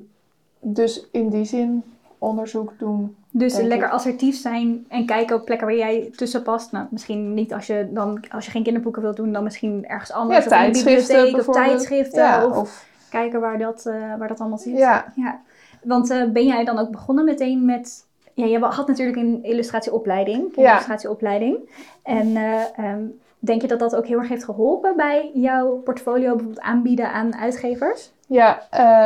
dus 0.59 1.07
in 1.11 1.29
die 1.29 1.45
zin 1.45 1.83
onderzoek 2.17 2.73
doen. 2.79 3.15
Dus 3.37 3.55
Denk 3.55 3.67
lekker 3.67 3.87
ik. 3.87 3.93
assertief 3.93 4.35
zijn 4.41 4.85
en 4.87 5.05
kijken 5.05 5.35
op 5.35 5.45
plekken 5.45 5.67
waar 5.67 5.75
jij 5.75 6.11
tussen 6.15 6.43
past. 6.43 6.71
Nou, 6.71 6.85
misschien 6.89 7.33
niet 7.33 7.53
als 7.53 7.67
je 7.67 7.87
dan 7.91 8.23
als 8.31 8.45
je 8.45 8.51
geen 8.51 8.63
kinderboeken 8.63 9.01
wilt 9.01 9.15
doen, 9.15 9.31
dan 9.31 9.43
misschien 9.43 9.85
ergens 9.87 10.11
anders. 10.11 10.37
Ja, 10.37 10.43
of 10.43 10.57
tijdschriften 10.57 11.25
of 11.25 11.31
bijvoorbeeld. 11.31 11.65
tijdschriften. 11.67 12.23
Ja, 12.23 12.45
of, 12.45 12.57
of 12.57 12.85
kijken 13.09 13.39
waar 13.39 13.57
dat, 13.57 13.85
eh, 13.85 13.93
waar 14.17 14.27
dat 14.27 14.39
allemaal 14.39 14.57
zit. 14.57 14.77
ja, 14.77 15.13
Ja. 15.15 15.39
Want 15.83 16.09
eh, 16.09 16.23
ben 16.23 16.45
jij 16.45 16.63
dan 16.65 16.79
ook 16.79 16.91
begonnen 16.91 17.25
meteen 17.25 17.65
met... 17.65 18.05
Ja, 18.33 18.45
je 18.45 18.59
had 18.59 18.87
natuurlijk 18.87 19.17
een 19.17 19.39
illustratieopleiding. 19.43 20.55
Ja. 20.55 20.71
Illustratieopleiding. 20.71 21.69
En 22.03 22.35
eh, 22.35 22.61
ehm, 22.77 23.01
denk 23.39 23.61
je 23.61 23.67
dat 23.67 23.79
dat 23.79 23.95
ook 23.95 24.05
heel 24.05 24.19
erg 24.19 24.27
heeft 24.29 24.43
geholpen 24.43 24.95
bij 24.95 25.31
jouw 25.33 25.75
portfolio 25.75 26.29
bijvoorbeeld 26.29 26.65
aanbieden 26.65 27.11
aan 27.11 27.35
uitgevers? 27.35 28.11
Ja, 28.27 28.61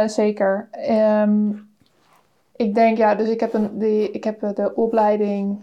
zeker. 0.08 0.68
Ehm, 0.72 1.50
ik 2.62 2.76
denk, 2.76 2.98
ja, 2.98 3.16
dus 3.16 3.30
ik 3.30 3.40
heb, 3.40 3.54
een, 3.54 3.78
die, 3.80 4.12
ik 4.12 4.24
heb 4.24 4.44
eh, 4.44 4.50
de 4.54 4.76
opleiding 4.76 5.60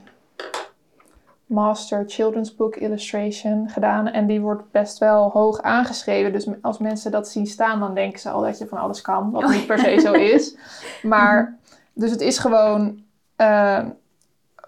Master 1.47 2.05
Children's 2.07 2.55
Book 2.55 2.77
Illustration 2.77 3.69
gedaan. 3.69 4.07
En 4.07 4.27
die 4.27 4.41
wordt 4.41 4.71
best 4.71 4.99
wel 4.99 5.31
hoog 5.31 5.63
aangeschreven. 5.63 6.33
Dus 6.33 6.49
als 6.63 6.79
mensen 6.79 7.11
dat 7.11 7.29
zien 7.29 7.47
staan, 7.47 7.81
dan 7.81 7.95
denken 7.95 8.21
ze 8.21 8.31
al 8.31 8.43
dat 8.43 8.59
je 8.59 8.67
van 8.67 8.79
alles 8.79 9.01
kan. 9.01 9.31
Wat 9.31 9.43
Oh. 9.43 9.51
niet 9.51 9.67
per 9.67 9.79
se 9.79 10.01
zo 10.01 10.13
is. 10.13 10.57
Maar, 11.03 11.59
dus 11.93 12.11
het 12.11 12.21
is 12.21 12.39
gewoon 12.39 13.03
ehm, 13.37 13.89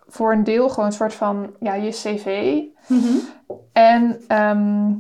voor 0.08 0.32
een 0.32 0.44
deel 0.44 0.68
gewoon 0.68 0.84
een 0.86 0.92
soort 0.92 1.14
van, 1.14 1.50
ja, 1.60 1.74
je 1.74 1.90
cv. 1.90 2.58
En 3.72 4.20
ehm, 4.28 4.92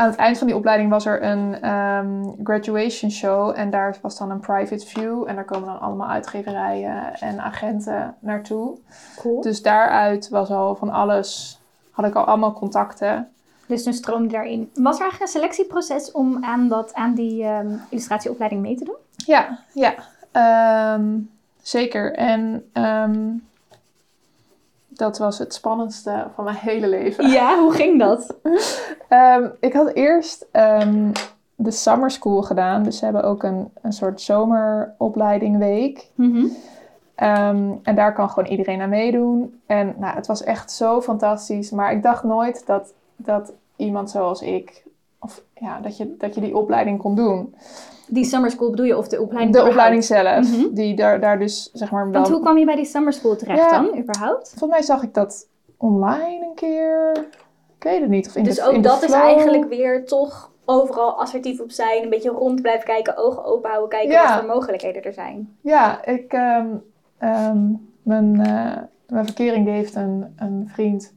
aan 0.00 0.08
het 0.08 0.18
eind 0.18 0.38
van 0.38 0.46
die 0.46 0.56
opleiding 0.56 0.90
was 0.90 1.06
er 1.06 1.22
een 1.22 1.62
ehm, 1.62 2.22
graduation 2.42 3.10
show. 3.10 3.52
En 3.58 3.70
daar 3.70 3.96
was 4.02 4.18
dan 4.18 4.30
een 4.30 4.40
private 4.40 4.86
view. 4.86 5.24
En 5.26 5.34
daar 5.34 5.44
komen 5.44 5.68
dan 5.68 5.80
allemaal 5.80 6.08
uitgeverijen 6.08 7.14
en 7.14 7.40
agenten 7.40 8.14
naartoe. 8.20 8.78
Cool. 9.16 9.40
Dus 9.40 9.62
daaruit 9.62 10.28
was 10.28 10.50
al 10.50 10.74
van 10.74 10.90
alles, 10.90 11.60
had 11.90 12.06
ik 12.06 12.14
al 12.14 12.24
allemaal 12.24 12.52
contacten. 12.52 13.28
Dus 13.66 13.82
toen 13.82 13.92
stroomde 13.92 14.28
daarin. 14.28 14.70
Was 14.74 14.94
er 14.94 15.00
eigenlijk 15.00 15.32
een 15.32 15.40
selectieproces 15.40 16.12
om 16.12 16.44
aan, 16.44 16.68
dat, 16.68 16.94
aan 16.94 17.14
die 17.14 17.44
ehm, 17.44 17.68
illustratieopleiding 17.88 18.62
mee 18.62 18.76
te 18.76 18.84
doen? 18.84 18.98
Ja, 19.16 19.58
ja. 19.72 19.94
Ehm, 20.32 21.18
zeker. 21.62 22.14
En 22.14 22.70
dat 25.00 25.18
was 25.18 25.38
het 25.38 25.54
spannendste 25.54 26.26
van 26.34 26.44
mijn 26.44 26.56
hele 26.56 26.88
leven. 26.88 27.30
Ja, 27.30 27.60
hoe 27.60 27.72
ging 27.72 27.98
dat? 27.98 28.34
Ehm, 29.08 29.48
ik 29.60 29.72
had 29.72 29.92
eerst 29.92 30.46
ehm, 30.52 31.10
de 31.54 31.70
summer 31.70 32.10
school 32.10 32.42
gedaan. 32.42 32.82
Dus 32.82 32.98
ze 32.98 33.04
hebben 33.04 33.22
ook 33.22 33.42
een, 33.42 33.70
een 33.82 33.92
soort 33.92 34.20
zomeropleiding 34.20 35.58
week. 35.58 36.10
Ehm, 37.14 37.72
en 37.82 37.94
daar 37.94 38.14
kan 38.14 38.30
gewoon 38.30 38.48
iedereen 38.48 38.80
aan 38.80 38.88
meedoen. 38.88 39.60
En 39.66 39.94
nou, 39.98 40.14
het 40.14 40.26
was 40.26 40.42
echt 40.42 40.70
zo 40.70 41.00
fantastisch. 41.00 41.70
Maar 41.70 41.92
ik 41.92 42.02
dacht 42.02 42.24
nooit 42.24 42.66
dat, 42.66 42.92
dat 43.16 43.52
iemand 43.76 44.10
zoals 44.10 44.42
ik... 44.42 44.82
Of 45.18 45.42
ja, 45.54 45.80
dat 45.80 45.96
je, 45.96 46.16
dat 46.18 46.34
je 46.34 46.40
die 46.40 46.56
opleiding 46.56 46.98
kon 46.98 47.14
doen. 47.14 47.54
Die 48.10 48.24
summer 48.24 48.50
school 48.50 48.70
bedoel 48.70 48.86
je 48.86 48.96
of 48.96 49.08
de 49.08 49.20
opleiding? 49.20 49.56
De 49.56 49.68
opleiding 49.68 50.04
zelf. 50.04 50.56
Mhm. 50.56 50.74
Die 50.74 50.94
daar, 50.96 51.20
daar 51.20 51.38
dus 51.38 51.70
zeg 51.72 51.90
maar 51.90 52.04
wel... 52.04 52.12
Want 52.12 52.28
hoe 52.28 52.40
kwam 52.40 52.58
je 52.58 52.64
bij 52.64 52.76
die 52.76 52.84
summer 52.84 53.12
school 53.12 53.36
terecht 53.36 53.58
Ja. 53.58 53.70
dan, 53.70 53.98
überhaupt? 53.98 54.48
Volgens 54.48 54.70
mij 54.70 54.82
zag 54.82 55.02
ik 55.02 55.14
dat 55.14 55.48
online 55.76 56.44
een 56.48 56.54
keer. 56.54 57.10
Ik 57.76 57.82
weet 57.82 58.00
het 58.00 58.08
niet. 58.10 58.26
Of 58.26 58.36
in 58.36 58.44
Dus 58.44 58.54
de, 58.56 58.64
ook 58.66 58.72
in 58.72 58.82
dat 58.82 59.02
is 59.02 59.10
eigenlijk 59.12 59.68
weer 59.68 60.04
toch 60.06 60.50
overal 60.64 61.20
assertief 61.20 61.60
op 61.60 61.70
zijn. 61.70 62.02
Een 62.02 62.10
beetje 62.10 62.30
rond 62.30 62.62
blijven 62.62 62.84
kijken, 62.86 63.16
ogen 63.16 63.44
open 63.44 63.68
houden, 63.70 63.88
kijken 63.90 64.10
Ja. 64.10 64.22
wat 64.22 64.38
voor 64.38 64.48
mogelijkheden 64.54 65.02
er 65.04 65.12
zijn. 65.12 65.56
Ja, 65.60 66.04
ik, 66.04 66.32
ehm, 66.32 66.66
ehm, 67.18 67.58
mijn, 68.02 68.40
eh, 68.46 68.76
mijn 69.10 69.24
verkering 69.24 69.64
die 69.64 69.74
heeft 69.74 69.94
een, 69.94 70.34
een 70.36 70.70
vriend. 70.72 71.12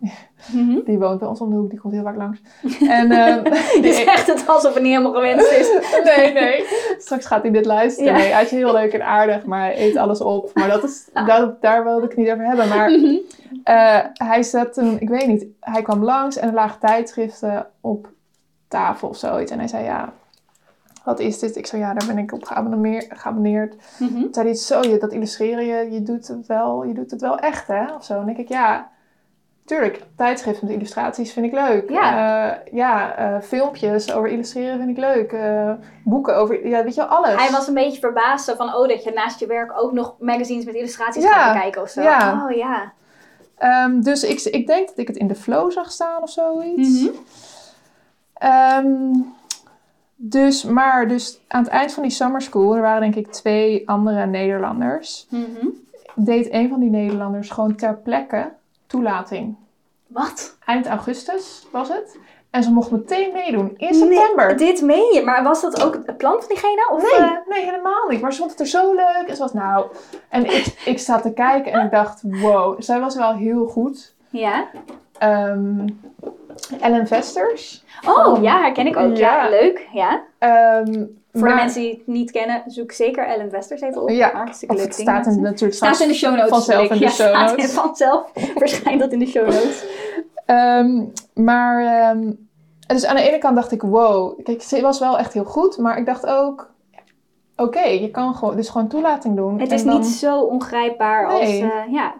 Die 0.86 0.98
woont 1.00 1.20
bij 1.20 1.28
ons 1.28 1.40
om 1.42 1.50
de 1.50 1.56
hoek, 1.56 1.70
die 1.70 1.80
komt 1.80 1.94
heel 1.94 2.04
vaak 2.04 2.16
langs. 2.16 2.40
En, 2.88 3.12
ehm, 3.28 3.44
die- 3.82 3.94
zegt 3.94 4.28
het 4.28 4.48
alsof 4.48 4.74
het 4.74 4.84
niet 4.84 4.92
helemaal 4.92 5.14
gewenst 5.14 5.52
is. 5.52 5.70
nee, 6.16 6.34
nee. 6.34 6.66
Straks 7.00 7.26
gaat 7.26 7.42
hij 7.42 7.52
dit 7.52 7.66
luisteren. 7.66 8.12
Ja. 8.14 8.18
Nee, 8.20 8.32
hij 8.32 8.44
is 8.44 8.52
heel 8.52 8.72
leuk 8.74 8.94
en 8.94 9.06
aardig, 9.06 9.46
maar 9.46 9.60
hij 9.62 9.80
eet 9.88 9.98
alles 9.98 10.22
op. 10.22 10.52
Maar 10.54 10.70
dat 10.70 10.84
is, 10.84 11.10
Ah. 11.14 11.28
dat, 11.28 11.62
daar 11.62 11.84
wilde 11.84 12.04
ik 12.04 12.10
het 12.10 12.18
niet 12.20 12.32
over 12.32 12.46
hebben. 12.46 12.68
Maar 12.68 12.92
Mhm. 12.92 13.16
eh, 13.64 14.00
hij 14.14 14.44
zat 14.44 14.74
toen, 14.74 15.00
ik 15.00 15.10
weet 15.10 15.28
niet, 15.28 15.46
hij 15.60 15.82
kwam 15.82 16.04
langs 16.04 16.38
en 16.38 16.48
er 16.48 16.54
lagen 16.54 16.80
tijdschriften 16.80 17.68
op 17.82 18.08
tafel 18.68 19.08
of 19.08 19.18
zoiets. 19.18 19.52
En 19.52 19.58
hij 19.60 19.68
zei, 19.68 19.84
ja, 19.84 20.14
wat 21.04 21.20
is 21.20 21.40
dit? 21.40 21.56
Ik 21.56 21.66
zei, 21.68 21.82
ja, 21.82 21.94
daar 21.94 22.08
ben 22.08 22.18
ik 22.18 22.32
op 22.34 22.44
geabonneer- 22.44 23.06
geabonneerd. 23.10 23.76
Mhm. 24.00 24.20
Toen 24.22 24.34
zei 24.34 24.46
hij, 24.48 24.56
zo, 24.56 24.82
je, 24.82 24.98
dat 24.98 25.12
illustreren 25.14 25.66
je, 25.66 25.92
je 25.92 26.04
doet 26.04 26.28
het 26.28 26.48
wel, 26.48 26.84
je 26.84 26.94
doet 26.94 27.12
het 27.12 27.22
wel 27.22 27.40
echt, 27.40 27.68
hè? 27.68 27.94
Of 27.96 28.04
zo. 28.04 28.12
En 28.14 28.18
dan 28.18 28.28
denk 28.28 28.38
ik, 28.38 28.48
ja, 28.50 28.90
tuurlijk, 29.66 30.02
tijdschriften 30.18 30.68
met 30.68 30.76
illustraties 30.76 31.34
vind 31.34 31.46
ik 31.46 31.52
leuk. 31.52 31.90
Ja. 31.90 32.52
Eh, 32.52 32.74
ja, 32.74 33.16
eh, 33.16 33.42
filmpjes 33.42 34.14
over 34.14 34.30
illustreren 34.30 34.78
vind 34.78 34.90
ik 34.90 34.98
leuk. 34.98 35.32
Eh, 35.32 35.72
boeken 36.04 36.36
over, 36.38 36.68
ja, 36.68 36.84
weet 36.84 36.96
je 36.96 37.02
wel, 37.02 37.10
alles. 37.10 37.36
Hij 37.36 37.52
was 37.52 37.68
een 37.68 37.74
beetje 37.74 38.00
verbaasd 38.00 38.52
van, 38.58 38.76
oh, 38.76 38.88
dat 38.88 39.04
je 39.04 39.12
naast 39.12 39.40
je 39.40 39.48
werk 39.48 39.74
ook 39.82 39.92
nog 39.92 40.16
magazines 40.20 40.66
met 40.66 40.76
illustraties 40.76 41.24
Ja. 41.24 41.32
gaat 41.34 41.54
bekijken 41.54 41.82
of 41.82 41.90
zo. 41.90 42.02
Ja. 42.02 42.46
Oh 42.46 42.56
ja. 42.56 42.92
Ehm, 43.58 44.02
dus 44.02 44.24
ik, 44.24 44.42
ik 44.42 44.68
denk 44.68 44.88
dat 44.88 44.98
ik 44.98 45.08
het 45.08 45.18
in 45.18 45.28
de 45.28 45.36
flow 45.36 45.72
zag 45.72 45.92
staan 45.92 46.22
of 46.22 46.30
zoiets. 46.30 47.08
Ehm, 48.34 49.12
dus, 50.16 50.64
maar 50.64 51.08
dus 51.08 51.40
aan 51.48 51.64
het 51.64 51.72
eind 51.72 51.94
van 51.94 52.04
die 52.04 52.12
summer 52.12 52.42
school, 52.42 52.76
er 52.76 52.82
waren 52.82 53.02
denk 53.02 53.16
ik 53.16 53.32
twee 53.32 53.90
andere 53.90 54.26
Nederlanders, 54.26 55.28
Mhm. 55.30 55.68
deed 56.16 56.52
een 56.54 56.70
van 56.70 56.80
die 56.80 56.90
Nederlanders 56.90 57.50
gewoon 57.50 57.76
ter 57.76 57.96
plekke 57.98 58.52
toelating. 58.88 59.56
Wat? 60.08 60.58
Eind 60.66 60.88
augustus 60.88 61.68
was 61.72 61.90
het. 61.90 62.18
En 62.50 62.64
ze 62.64 62.72
mocht 62.72 62.92
meteen 62.92 63.34
meedoen 63.34 63.74
in 63.78 63.94
september. 63.94 64.46
Nee, 64.48 64.56
dit 64.56 64.82
meen 64.82 65.14
je. 65.14 65.22
Maar 65.26 65.44
was 65.44 65.62
dat 65.62 65.84
ook 65.86 65.94
het 66.06 66.18
plan 66.18 66.40
van 66.40 66.48
diegene? 66.48 66.90
Of, 66.92 67.02
Nee, 67.02 67.22
eh, 67.30 67.32
nee, 67.50 67.66
helemaal 67.66 68.08
niet. 68.10 68.22
Maar 68.22 68.32
ze 68.34 68.40
vond 68.40 68.52
het 68.52 68.60
er 68.60 68.66
zo 68.68 68.94
leuk. 68.94 69.24
En 69.28 69.36
ze 69.36 69.42
was 69.42 69.54
nou... 69.54 69.86
En 70.30 70.46
ik, 70.46 70.82
ik 70.86 71.00
zat 71.00 71.22
te 71.22 71.34
kijken 71.34 71.72
en 71.72 71.86
ik 71.86 71.92
dacht, 71.92 72.22
wow. 72.24 72.82
Zij 72.82 73.00
was 73.00 73.16
wel 73.16 73.34
heel 73.34 73.66
goed. 73.66 74.14
Ja. 74.30 74.66
Ehm, 75.18 75.88
Ellen 76.82 77.08
Vesters. 77.08 77.84
Oh, 78.08 78.42
ja, 78.42 78.62
herken 78.62 78.88
ik 78.88 78.98
ook. 78.98 79.16
Ja, 79.18 79.44
Ja. 79.44 79.50
leuk. 79.50 79.88
Ja. 79.94 80.24
Ehm, 80.40 81.06
Voor 81.32 81.42
maar- 81.42 81.50
de 81.50 81.56
mensen 81.56 81.82
die 81.82 81.90
het 81.92 82.08
niet 82.08 82.32
kennen, 82.32 82.64
zoek 82.68 82.92
zeker 82.92 83.26
Ellen 83.28 83.50
Westers 83.52 83.82
even 83.82 84.02
op. 84.02 84.10
Ja, 84.10 84.32
Hartstikke 84.34 84.76
leuk 84.76 84.84
het 84.84 84.94
staat 84.96 85.26
in, 85.26 85.42
natuurlijk 85.42 85.74
Staat 85.74 86.00
in 86.00 86.08
de 86.08 86.14
show 86.14 86.32
notes. 86.36 86.50
vanzelf 86.50 86.90
in 86.90 86.98
de 86.98 87.04
ja, 87.04 87.10
show 87.10 87.36
notes. 87.36 87.72
vanzelf 87.72 88.30
verschijnt 88.56 89.00
dat 89.00 89.12
in 89.12 89.20
de 89.20 89.26
show 89.28 89.46
notes. 89.46 89.86
Ehm, 90.46 91.02
maar 91.34 91.86
ehm, 91.86 92.32
dus 92.88 93.06
aan 93.06 93.16
de 93.16 93.22
ene 93.22 93.38
kant 93.38 93.56
dacht 93.56 93.72
ik, 93.72 93.82
wow. 93.82 94.44
Kijk, 94.44 94.62
ze 94.62 94.82
was 94.82 95.00
wel 95.00 95.18
echt 95.18 95.34
heel 95.34 95.44
goed. 95.44 95.78
Maar 95.78 95.98
ik 95.98 96.06
dacht 96.06 96.26
ook, 96.26 96.72
oké, 97.56 97.84
je 97.88 98.12
kan 98.12 98.36
gewoon, 98.36 98.56
dus 98.56 98.70
gewoon 98.70 98.88
toelating 98.88 99.36
doen. 99.36 99.60
Het 99.60 99.72
is 99.72 99.84
dan- 99.84 99.94
niet 99.94 100.06
zo 100.06 100.40
ongrijpbaar 100.40 101.28
als... 101.28 101.50
Eh, 101.50 101.68
ja, 101.90 102.14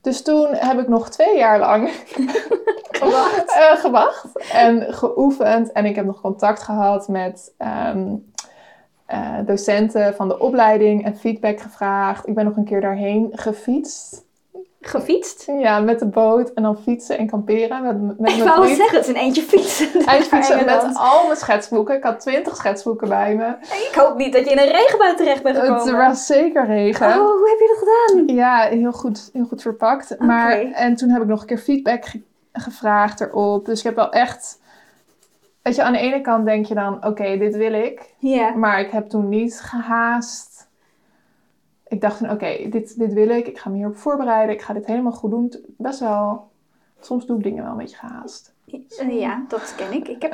Dus 0.00 0.22
toen 0.22 0.46
heb 0.50 0.78
ik 0.78 0.88
nog 0.88 1.08
twee 1.10 1.36
jaar 1.36 1.58
lang 1.58 1.90
gewacht. 3.00 3.44
eh, 3.56 3.76
gewacht 3.80 4.24
en 4.52 4.92
geoefend. 4.94 5.72
En 5.72 5.84
ik 5.84 5.96
heb 5.96 6.04
nog 6.04 6.20
contact 6.20 6.62
gehad 6.62 7.08
met 7.08 7.52
ehm, 7.58 8.14
eh, 9.06 9.34
docenten 9.46 10.14
van 10.14 10.28
de 10.28 10.38
opleiding 10.38 11.04
en 11.04 11.16
feedback 11.16 11.60
gevraagd. 11.60 12.28
Ik 12.28 12.34
ben 12.34 12.44
nog 12.44 12.56
een 12.56 12.64
keer 12.64 12.80
daarheen 12.80 13.28
gefietst. 13.32 14.28
Gefietst. 14.82 15.46
Ja, 15.58 15.80
met 15.80 15.98
de 15.98 16.06
boot 16.06 16.52
en 16.52 16.62
dan 16.62 16.78
fietsen 16.78 17.18
en 17.18 17.26
kamperen 17.26 17.82
met, 17.82 18.18
met 18.18 18.30
Ik 18.32 18.42
wou 18.42 18.66
zeggen, 18.66 18.96
het 18.98 19.08
is 19.08 19.14
een 19.14 19.20
eentje 19.20 19.42
fietsen. 19.42 19.88
Eindfietsen 20.06 20.56
naar 20.66 20.84
met 20.86 20.96
al 20.96 21.24
mijn 21.26 21.36
schetsboeken. 21.36 21.96
Ik 21.96 22.02
had 22.02 22.20
twintig 22.20 22.56
schetsboeken 22.56 23.08
bij 23.08 23.34
me. 23.34 23.46
Ik 23.60 23.90
hoop 23.94 24.16
niet 24.16 24.32
dat 24.32 24.44
je 24.44 24.50
in 24.50 24.58
een 24.58 24.72
regenbui 24.72 25.14
terecht 25.16 25.42
bent 25.42 25.56
Het 25.56 25.66
gekomen. 25.66 25.96
was 25.96 26.26
zeker 26.26 26.66
regen. 26.66 27.06
Oh, 27.08 27.14
hoe 27.16 27.48
heb 27.48 27.58
je 27.58 27.76
dat 27.78 27.88
gedaan? 27.88 28.36
Ja, 28.36 28.60
heel 28.60 28.92
goed, 28.92 29.30
heel 29.32 29.44
goed 29.44 29.62
verpakt. 29.62 30.18
Maar, 30.18 30.60
en 30.60 30.94
toen 30.96 31.08
heb 31.10 31.22
ik 31.22 31.28
nog 31.28 31.40
een 31.40 31.46
keer 31.46 31.58
feedback 31.58 32.04
ge- 32.04 32.22
gevraagd 32.52 33.20
erop. 33.20 33.64
Dus 33.66 33.78
ik 33.78 33.84
heb 33.84 33.94
wel 33.94 34.12
echt... 34.12 34.60
Weet 35.62 35.74
je, 35.74 35.82
aan 35.82 35.92
de 35.92 35.98
ene 35.98 36.20
kant 36.20 36.44
denk 36.44 36.66
je 36.66 36.74
dan, 36.74 37.04
oké, 37.06 37.38
dit 37.38 37.56
wil 37.56 37.72
ik. 37.72 38.14
Ja. 38.18 38.50
Maar 38.54 38.80
ik 38.80 38.90
heb 38.90 39.08
toen 39.08 39.28
niet 39.28 39.60
gehaast. 39.60 40.68
Ik 41.88 42.00
dacht 42.00 42.16
van, 42.16 42.30
oké, 42.30 42.68
dit, 42.68 42.98
dit 42.98 43.12
wil 43.12 43.28
ik. 43.28 43.46
Ik 43.46 43.58
ga 43.58 43.70
me 43.70 43.76
hierop 43.76 43.96
voorbereiden. 43.96 44.54
Ik 44.54 44.62
ga 44.62 44.72
dit 44.72 44.86
helemaal 44.86 45.12
goed 45.12 45.30
doen. 45.30 45.54
Best 45.76 46.00
wel... 46.00 46.48
Soms 47.00 47.26
doe 47.26 47.36
ik 47.36 47.42
dingen 47.42 47.62
wel 47.62 47.72
een 47.72 47.78
beetje 47.78 47.96
gehaast. 47.96 48.52
Eh, 48.98 49.20
Ja, 49.20 49.44
dat 49.48 49.74
ken 49.76 49.92
ik. 49.92 50.08
Ik 50.08 50.22
heb 50.22 50.32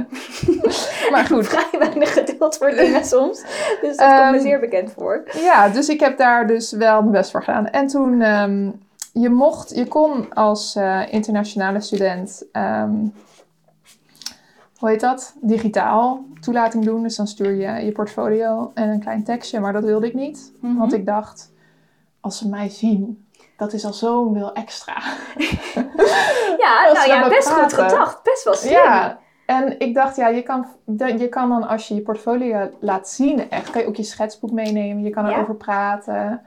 Maar 1.12 1.24
goed. 1.24 1.46
vrij 1.54 1.78
weinig 1.78 2.12
geduld 2.12 2.56
voor 2.56 2.70
dingen 2.70 3.04
soms. 3.14 3.42
Dus 3.80 3.96
dat 3.96 4.08
komt 4.08 4.30
me 4.30 4.36
Ehm, 4.36 4.40
zeer 4.40 4.60
bekend 4.60 4.92
voor. 4.92 5.22
Ja, 5.32 5.68
dus 5.68 5.88
ik 5.88 6.00
heb 6.00 6.18
daar 6.18 6.46
dus 6.46 6.72
wel 6.72 7.00
mijn 7.00 7.12
best 7.12 7.30
voor 7.30 7.42
gedaan. 7.44 7.68
En 7.68 7.86
toen, 7.86 8.22
ehm, 8.22 8.70
je 9.20 9.28
mocht, 9.30 9.74
je 9.74 9.86
kon 9.86 10.34
als 10.34 10.76
eh, 10.76 11.02
internationale 11.10 11.80
student, 11.80 12.44
ehm, 12.52 12.94
hoe 14.78 14.88
heet 14.88 15.00
dat? 15.00 15.34
Digitaal 15.40 16.24
toelating 16.40 16.84
doen. 16.84 17.02
Dus 17.02 17.16
dan 17.16 17.26
stuur 17.26 17.50
je 17.54 17.84
je 17.84 17.92
portfolio 17.92 18.70
en 18.74 18.88
een 18.88 19.00
klein 19.00 19.24
tekstje. 19.24 19.60
Maar 19.60 19.72
dat 19.72 19.84
wilde 19.84 20.06
ik 20.06 20.14
niet. 20.14 20.52
Mhm. 20.60 20.76
Want 20.76 20.92
ik 20.92 21.06
dacht, 21.06 21.52
als 22.20 22.38
ze 22.38 22.48
mij 22.48 22.68
zien, 22.68 23.26
dat 23.56 23.72
is 23.72 23.84
al 23.84 23.92
zoveel 23.92 24.52
extra. 24.52 24.94
Ja, 26.58 26.92
nou 26.92 27.08
ja, 27.08 27.28
best 27.28 27.48
goed 27.50 27.72
gedacht. 27.72 28.22
Best 28.22 28.44
wel 28.44 28.54
slim. 28.54 28.72
Ja, 28.72 29.18
en 29.46 29.80
ik 29.80 29.94
dacht, 29.94 30.16
ja, 30.16 30.28
je 30.28 30.42
kan, 30.42 30.66
je 30.96 31.28
kan 31.28 31.48
dan 31.48 31.68
als 31.68 31.88
je 31.88 31.94
je 31.94 32.00
portfolio 32.02 32.70
laat 32.80 33.08
zien, 33.08 33.50
echt, 33.50 33.70
kan 33.70 33.80
je 33.80 33.86
ook 33.88 33.96
je 33.96 34.02
schetsboek 34.02 34.50
meenemen. 34.50 35.02
Je 35.02 35.10
kan 35.10 35.26
Ja. 35.26 35.32
erover 35.32 35.54
praten. 35.54 36.40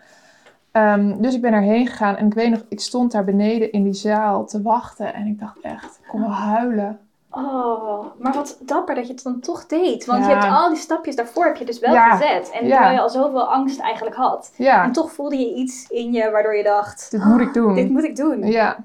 Ehm, 0.71 1.21
dus 1.21 1.33
ik 1.35 1.41
ben 1.41 1.53
erheen 1.53 1.87
gegaan 1.87 2.15
en 2.15 2.25
ik 2.25 2.33
weet 2.33 2.49
nog, 2.49 2.61
ik 2.69 2.79
stond 2.79 3.11
daar 3.11 3.23
beneden 3.23 3.71
in 3.71 3.83
die 3.83 3.93
zaal 3.93 4.45
te 4.45 4.61
wachten 4.61 5.13
en 5.13 5.25
ik 5.27 5.39
dacht 5.39 5.59
echt, 5.61 5.99
ik 6.03 6.07
kon 6.07 6.21
wel 6.21 6.31
huilen. 6.31 6.99
Oh, 7.31 8.05
maar 8.19 8.33
wat 8.33 8.57
dapper 8.61 8.95
dat 8.95 9.07
je 9.07 9.13
het 9.13 9.23
dan 9.23 9.39
toch 9.39 9.65
deed. 9.65 10.05
Want 10.05 10.23
Ja. 10.25 10.29
je 10.29 10.35
hebt 10.37 10.53
al 10.53 10.69
die 10.69 10.77
stapjes 10.77 11.15
daarvoor 11.15 11.45
heb 11.45 11.55
je 11.55 11.65
dus 11.65 11.79
wel 11.79 11.93
Ja. 11.93 12.09
gezet. 12.15 12.51
En 12.51 12.65
Ja. 12.65 12.71
terwijl 12.71 12.93
je 12.93 13.01
al 13.01 13.09
zoveel 13.09 13.51
angst 13.53 13.79
eigenlijk 13.79 14.15
had. 14.15 14.51
Ja, 14.55 14.83
En 14.83 14.91
toch 14.91 15.11
voelde 15.11 15.37
je 15.37 15.53
iets 15.53 15.85
in 15.89 16.11
je 16.11 16.31
waardoor 16.31 16.55
je 16.55 16.63
dacht... 16.63 17.11
dit 17.11 17.23
moet 17.23 17.41
ik 17.41 17.53
doen. 17.53 17.69
"Oh, 17.69 17.75
Dit 17.75 17.89
moet 17.89 18.03
ik 18.03 18.15
doen. 18.15 18.45
Ja, 18.47 18.77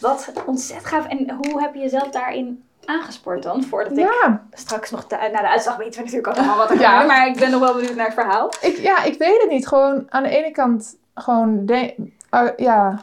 Wat 0.00 0.32
ontzettend 0.46 0.88
gaaf. 0.88 1.06
En 1.06 1.30
hoe 1.30 1.60
heb 1.62 1.74
je 1.74 1.80
jezelf 1.80 2.08
daarin 2.08 2.64
aangespoord 2.84 3.42
dan? 3.42 3.62
Voordat 3.62 3.96
ik 3.98 4.38
straks 4.52 4.90
nog... 4.90 5.06
De, 5.06 5.16
nou, 5.16 5.30
de 5.32 5.48
uitslag 5.48 5.76
weten 5.76 5.98
we 5.98 6.04
natuurlijk 6.10 6.36
allemaal 6.36 6.56
wat 6.56 6.70
er 6.70 6.80
Ja. 6.80 6.88
gebeurde. 6.88 7.06
Maar 7.06 7.26
ik 7.26 7.36
ben 7.38 7.50
nog 7.50 7.60
wel 7.60 7.74
benieuwd 7.74 7.94
naar 7.96 8.04
het 8.06 8.14
verhaal. 8.14 8.52
Ik, 8.60 8.76
ja, 8.76 9.02
ik 9.02 9.18
weet 9.18 9.40
het 9.40 9.50
niet. 9.50 9.66
Gewoon 9.68 10.06
aan 10.08 10.22
de 10.22 10.28
ene 10.28 10.50
kant, 10.50 10.96
gewoon, 11.14 11.66
de, 11.66 11.94
uh, 12.34 12.48
ja, 12.56 13.00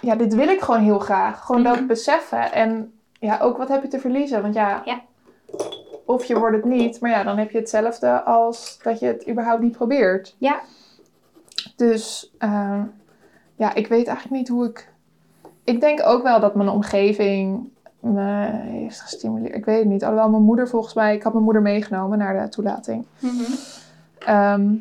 ja, 0.00 0.14
dit 0.16 0.34
wil 0.34 0.48
ik 0.48 0.60
gewoon 0.60 0.80
heel 0.80 0.98
graag. 0.98 1.40
Gewoon 1.44 1.62
dat 1.62 1.76
Mhm. 1.76 1.86
beseffen. 1.86 2.52
En 2.52 2.92
ja, 3.18 3.38
ook 3.40 3.56
wat 3.56 3.68
heb 3.68 3.82
je 3.82 3.88
te 3.88 3.98
verliezen? 4.00 4.42
Want 4.42 4.54
ja, 4.54 4.82
Ja. 4.84 5.00
of 6.04 6.24
je 6.24 6.38
wordt 6.38 6.56
het 6.56 6.64
niet, 6.64 7.00
maar 7.00 7.10
ja, 7.10 7.22
dan 7.22 7.38
heb 7.38 7.50
je 7.50 7.58
hetzelfde 7.58 8.22
als 8.22 8.78
dat 8.82 8.98
je 9.00 9.06
het 9.06 9.28
überhaupt 9.28 9.62
niet 9.62 9.76
probeert. 9.76 10.34
Ja. 10.38 10.60
Dus 11.76 12.32
ehm, 12.38 12.82
ja, 13.56 13.74
ik 13.74 13.86
weet 13.86 14.06
eigenlijk 14.06 14.36
niet 14.36 14.48
hoe 14.48 14.66
ik. 14.66 14.90
Ik 15.64 15.80
denk 15.80 16.00
ook 16.06 16.22
wel 16.22 16.40
dat 16.40 16.54
mijn 16.54 16.68
omgeving 16.68 17.68
me 18.00 18.44
heeft 18.52 19.00
gestimuleerd. 19.00 19.54
Ik 19.54 19.64
weet 19.64 19.78
het 19.78 19.88
niet. 19.88 20.02
Alhoewel 20.04 20.30
mijn 20.30 20.42
moeder 20.42 20.68
volgens 20.68 20.94
mij, 20.94 21.14
ik 21.14 21.22
had 21.22 21.32
mijn 21.32 21.44
moeder 21.44 21.62
meegenomen 21.62 22.18
naar 22.18 22.42
de 22.42 22.48
toelating. 22.48 23.06
Ehm, 24.18 24.74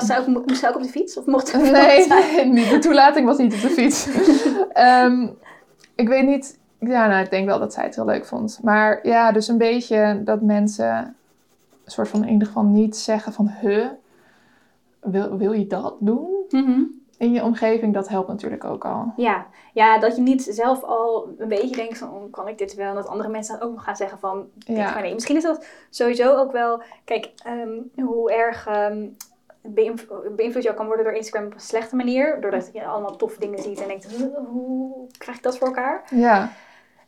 Was 0.00 0.18
ook, 0.18 0.26
moest 0.26 0.60
ze 0.60 0.68
ook 0.68 0.74
op 0.76 0.82
de 0.82 0.88
fiets? 0.88 1.18
Of 1.18 1.26
mocht 1.26 1.52
Nee, 1.56 2.06
nee, 2.08 2.44
niet. 2.44 2.70
de 2.70 2.78
toelating 2.78 3.26
was 3.26 3.38
niet 3.38 3.54
op 3.54 3.60
de 3.60 3.68
fiets. 3.68 4.08
Ehm, 4.72 5.28
ik 5.94 6.08
weet 6.08 6.26
niet. 6.26 6.58
Ja, 6.80 7.06
nou, 7.06 7.22
ik 7.24 7.30
denk 7.30 7.46
wel 7.46 7.58
dat 7.58 7.72
zij 7.72 7.84
het 7.84 7.94
heel 7.94 8.04
leuk 8.04 8.26
vond. 8.26 8.58
Maar 8.62 9.06
ja, 9.06 9.32
dus 9.32 9.48
een 9.48 9.58
beetje 9.58 10.20
dat 10.24 10.42
mensen 10.42 11.16
een 11.84 11.90
soort 11.92 12.08
van 12.08 12.24
in 12.24 12.32
ieder 12.32 12.46
geval 12.46 12.62
niet 12.64 12.96
zeggen 12.96 13.32
van, 13.32 13.50
huh, 13.60 13.86
wil, 15.00 15.36
wil 15.36 15.52
je 15.52 15.66
dat 15.66 15.94
doen 16.00 16.28
Mhm. 16.50 16.80
in 17.18 17.32
je 17.32 17.42
omgeving? 17.42 17.94
Dat 17.94 18.08
helpt 18.08 18.28
natuurlijk 18.28 18.64
ook 18.64 18.84
al. 18.84 19.12
Ja. 19.16 19.46
ja, 19.72 19.98
dat 19.98 20.16
je 20.16 20.22
niet 20.22 20.42
zelf 20.50 20.82
al 20.82 21.28
een 21.38 21.48
beetje 21.48 21.76
denkt 21.76 21.98
van, 21.98 22.10
oh, 22.10 22.32
kan 22.32 22.48
ik 22.48 22.58
dit 22.58 22.74
wel? 22.74 22.88
En 22.88 22.94
dat 22.94 23.08
andere 23.08 23.28
mensen 23.28 23.58
dan 23.58 23.68
ook 23.68 23.74
nog 23.74 23.84
gaan 23.84 23.96
zeggen 23.96 24.18
van, 24.18 24.46
dit 24.54 24.76
Ja. 24.76 24.92
maar 24.92 25.02
nee. 25.02 25.14
Misschien 25.14 25.36
is 25.36 25.42
dat 25.42 25.66
sowieso 25.90 26.36
ook 26.36 26.52
wel, 26.52 26.82
kijk, 27.04 27.30
ehm, 27.44 28.04
hoe 28.06 28.32
erg 28.32 28.66
ehm 28.66 29.04
beïnv- 29.74 30.10
beïnvloed 30.36 30.62
je 30.62 30.70
ook 30.70 30.76
kan 30.76 30.86
worden 30.86 31.04
door 31.04 31.14
Instagram 31.14 31.46
op 31.46 31.54
een 31.54 31.60
slechte 31.60 31.96
manier. 31.96 32.40
Doordat 32.40 32.70
je 32.72 32.84
allemaal 32.84 33.16
toffe 33.16 33.40
dingen 33.40 33.58
ziet 33.62 33.80
en 33.80 33.88
denkt, 33.88 34.06
"Huh, 34.06 34.26
hoe 34.46 35.06
krijg 35.18 35.36
ik 35.36 35.42
dat 35.44 35.58
voor 35.58 35.66
elkaar? 35.66 36.04
Ja, 36.10 36.50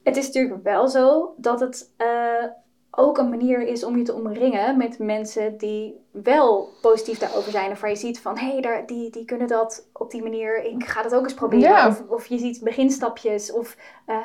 Het 0.02 0.16
is 0.16 0.26
natuurlijk 0.26 0.62
wel 0.62 0.88
zo 0.88 1.34
dat 1.36 1.60
het 1.60 1.92
eh, 1.96 2.44
ook 2.90 3.18
een 3.18 3.28
manier 3.28 3.60
is 3.60 3.84
om 3.84 3.96
je 3.96 4.02
te 4.02 4.14
omringen 4.14 4.76
met 4.76 4.98
mensen 4.98 5.56
die 5.58 6.00
wel 6.10 6.68
positief 6.80 7.18
daarover 7.18 7.50
zijn. 7.50 7.70
Of 7.70 7.80
waar 7.80 7.90
je 7.90 7.96
ziet 7.96 8.20
van, 8.20 8.38
hé, 8.38 8.58
hey, 8.58 8.82
die, 8.86 9.10
die 9.10 9.24
kunnen 9.24 9.46
dat 9.46 9.88
op 9.92 10.10
die 10.10 10.22
manier. 10.22 10.64
Ik 10.64 10.84
ga 10.84 11.02
dat 11.02 11.14
ook 11.14 11.24
eens 11.24 11.34
proberen. 11.34 11.70
Ja. 11.70 11.88
Of, 11.88 12.02
of 12.08 12.26
je 12.26 12.38
ziet 12.38 12.60
beginstapjes. 12.62 13.52
Of 13.52 13.76
eh, 14.06 14.16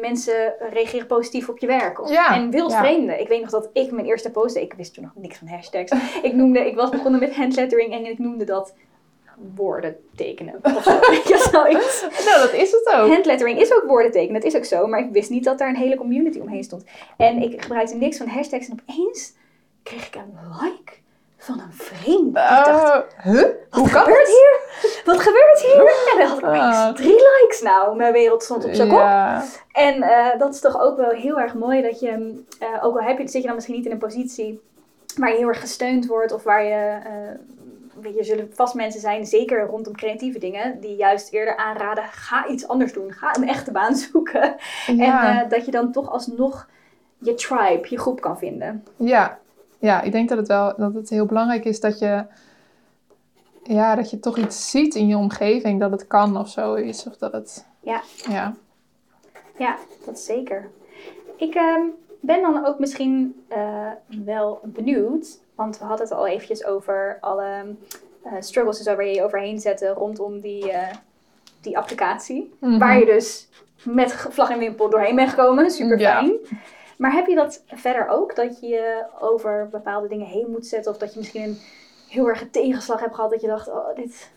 mensen 0.00 0.54
reageren 0.70 1.06
positief 1.06 1.48
op 1.48 1.58
je 1.58 1.66
werk. 1.66 2.00
Of, 2.00 2.10
Ja, 2.10 2.34
En 2.34 2.50
wildvreemden. 2.50 3.20
Ik 3.20 3.28
weet 3.28 3.40
nog 3.40 3.50
dat 3.50 3.70
ik 3.72 3.90
mijn 3.90 4.06
eerste 4.06 4.30
post 4.30 4.54
deed. 4.54 4.64
Ik 4.64 4.74
wist 4.74 4.94
toen 4.94 5.04
nog 5.04 5.12
niks 5.14 5.38
van 5.38 5.48
hashtags. 5.48 5.92
ik, 6.22 6.34
noemde, 6.34 6.66
ik 6.66 6.74
was 6.74 6.90
begonnen 6.90 7.20
met 7.20 7.36
handlettering 7.36 7.92
en 7.92 8.06
ik 8.06 8.18
noemde 8.18 8.44
dat 8.44 8.74
woorden 9.54 9.96
tekenen. 10.16 10.54
Of 10.62 10.82
zo. 10.82 10.90
Ja, 11.32 11.38
zoiets. 11.50 12.06
nou 12.24 12.40
dat 12.40 12.52
is 12.52 12.70
het 12.70 12.86
ook. 12.94 13.08
Handlettering 13.10 13.60
is 13.60 13.72
ook 13.74 13.84
woorden 13.86 14.12
tekenen, 14.12 14.40
dat 14.40 14.50
is 14.52 14.56
ook 14.56 14.64
zo. 14.64 14.86
Maar 14.86 15.00
ik 15.00 15.10
wist 15.12 15.30
niet 15.30 15.44
dat 15.44 15.58
daar 15.58 15.68
een 15.68 15.76
hele 15.76 15.96
community 15.96 16.38
omheen 16.38 16.64
stond. 16.64 16.84
En 17.16 17.42
ik 17.42 17.62
gebruikte 17.62 17.94
niks 17.96 18.16
van 18.16 18.26
hashtags. 18.28 18.68
En 18.68 18.78
opeens 18.88 19.32
kreeg 19.82 20.06
ik 20.06 20.14
een 20.14 20.38
like 20.62 20.92
van 21.36 21.58
een 21.60 21.72
vriend. 21.72 22.26
ik 22.28 22.34
dacht, 22.34 23.06
Uh, 23.16 23.22
huh? 23.22 23.42
wat 23.42 23.52
Hoe 23.70 23.88
kan 23.90 24.00
gebeurt 24.02 24.26
het? 24.26 24.28
hier? 24.28 25.02
Wat 25.04 25.20
gebeurt 25.20 25.60
hier? 25.60 25.92
En 26.12 26.18
dan 26.18 26.28
had 26.28 26.38
ik 26.38 26.44
opeens 26.46 26.76
Ah. 26.76 26.94
drie 26.94 27.14
likes 27.40 27.60
nou. 27.62 27.96
Mijn 27.96 28.12
wereld 28.12 28.42
stond 28.42 28.64
op 28.64 28.74
zijn 28.74 28.88
kop. 28.88 28.98
En 29.72 30.02
eh, 30.02 30.38
dat 30.38 30.54
is 30.54 30.60
toch 30.60 30.80
ook 30.80 30.96
wel 30.96 31.10
heel 31.10 31.40
erg 31.40 31.54
mooi 31.54 31.82
dat 31.82 32.00
je, 32.00 32.42
eh, 32.58 32.84
ook 32.84 32.96
al 32.98 33.02
heb 33.06 33.18
je, 33.18 33.28
zit 33.28 33.40
je 33.40 33.46
dan 33.46 33.54
misschien 33.54 33.76
niet 33.76 33.84
in 33.86 33.92
een 33.92 33.98
positie 33.98 34.60
waar 35.16 35.30
je 35.30 35.36
heel 35.36 35.48
erg 35.48 35.60
gesteund 35.60 36.06
wordt 36.06 36.32
of 36.32 36.42
waar 36.42 36.64
je, 36.64 36.98
eh, 37.04 37.10
je, 38.02 38.24
zullen 38.24 38.50
vast 38.54 38.74
mensen 38.74 39.00
zijn, 39.00 39.26
zeker 39.26 39.66
rondom 39.66 39.92
creatieve 39.92 40.38
dingen, 40.38 40.80
die 40.80 40.96
juist 40.96 41.32
eerder 41.32 41.56
aanraden, 41.56 42.04
ga 42.04 42.48
iets 42.48 42.68
anders 42.68 42.92
doen, 42.92 43.12
ga 43.12 43.36
een 43.36 43.48
echte 43.48 43.72
baan 43.72 43.96
zoeken. 44.10 44.56
ja. 44.86 45.38
En 45.38 45.44
eh, 45.44 45.50
dat 45.50 45.64
je 45.64 45.70
dan 45.70 45.92
toch 45.92 46.10
alsnog 46.10 46.68
je 47.18 47.34
tribe, 47.34 47.86
je 47.88 47.98
groep 47.98 48.20
kan 48.20 48.38
vinden. 48.38 48.84
Ja, 48.96 49.38
ja, 49.78 50.00
ik 50.02 50.12
denk 50.12 50.28
dat 50.28 50.38
het 50.38 50.48
wel 50.48 50.74
dat 50.76 50.94
het 50.94 51.08
heel 51.08 51.26
belangrijk 51.26 51.64
is 51.64 51.80
dat 51.80 51.98
je, 51.98 52.24
ja, 53.62 53.94
dat 53.94 54.10
je 54.10 54.18
toch 54.20 54.38
iets 54.38 54.70
ziet 54.70 54.94
in 54.94 55.06
je 55.08 55.16
omgeving 55.16 55.80
dat 55.80 55.90
het 55.90 56.06
kan 56.06 56.36
of 56.36 56.48
zo 56.48 56.74
is. 56.74 57.06
Of 57.06 57.16
dat 57.16 57.32
het, 57.32 57.66
Ja. 57.80 58.02
ja. 58.28 58.54
Ja, 59.58 59.76
dat 60.04 60.18
zeker. 60.18 60.70
Ik 61.36 61.54
ehm, 61.54 61.80
ben 62.20 62.42
dan 62.42 62.66
ook 62.66 62.78
misschien 62.78 63.44
eh, 63.48 63.90
wel 64.24 64.60
benieuwd, 64.64 65.38
want 65.58 65.78
we 65.78 65.84
hadden 65.84 66.06
het 66.06 66.16
al 66.16 66.26
eventjes 66.26 66.64
over 66.64 67.18
alle 67.20 67.64
eh, 68.24 68.32
struggles 68.38 68.78
zo 68.80 68.96
waar 68.96 69.04
je 69.06 69.14
je 69.14 69.22
overheen 69.24 69.58
zette 69.60 69.88
rondom 69.88 70.40
die, 70.40 70.72
eh, 70.72 70.94
die 71.60 71.78
applicatie. 71.78 72.54
Mhm. 72.60 72.78
Waar 72.78 72.98
je 72.98 73.04
dus 73.04 73.48
met 73.82 74.12
vlag 74.12 74.50
en 74.50 74.58
wimpel 74.58 74.90
doorheen 74.90 75.16
bent 75.16 75.30
gekomen, 75.30 75.70
super 75.70 75.98
fijn. 75.98 76.32
Maar 76.98 77.12
heb 77.12 77.26
je 77.26 77.34
dat 77.34 77.62
verder 77.66 78.08
ook, 78.08 78.36
dat 78.36 78.60
je 78.60 78.66
je 78.66 79.04
over 79.20 79.68
bepaalde 79.70 80.08
dingen 80.08 80.26
heen 80.26 80.46
moet 80.50 80.66
zetten 80.66 80.92
of 80.92 80.98
dat 80.98 81.12
je 81.12 81.18
misschien 81.18 81.42
een 81.42 81.58
heel 82.08 82.28
erg 82.28 82.44
tegenslag 82.50 83.00
hebt 83.00 83.14
gehad 83.14 83.30
dat 83.30 83.40
je 83.40 83.46
dacht, 83.46 83.68
oh, 83.68 83.94
dit, 83.94 84.30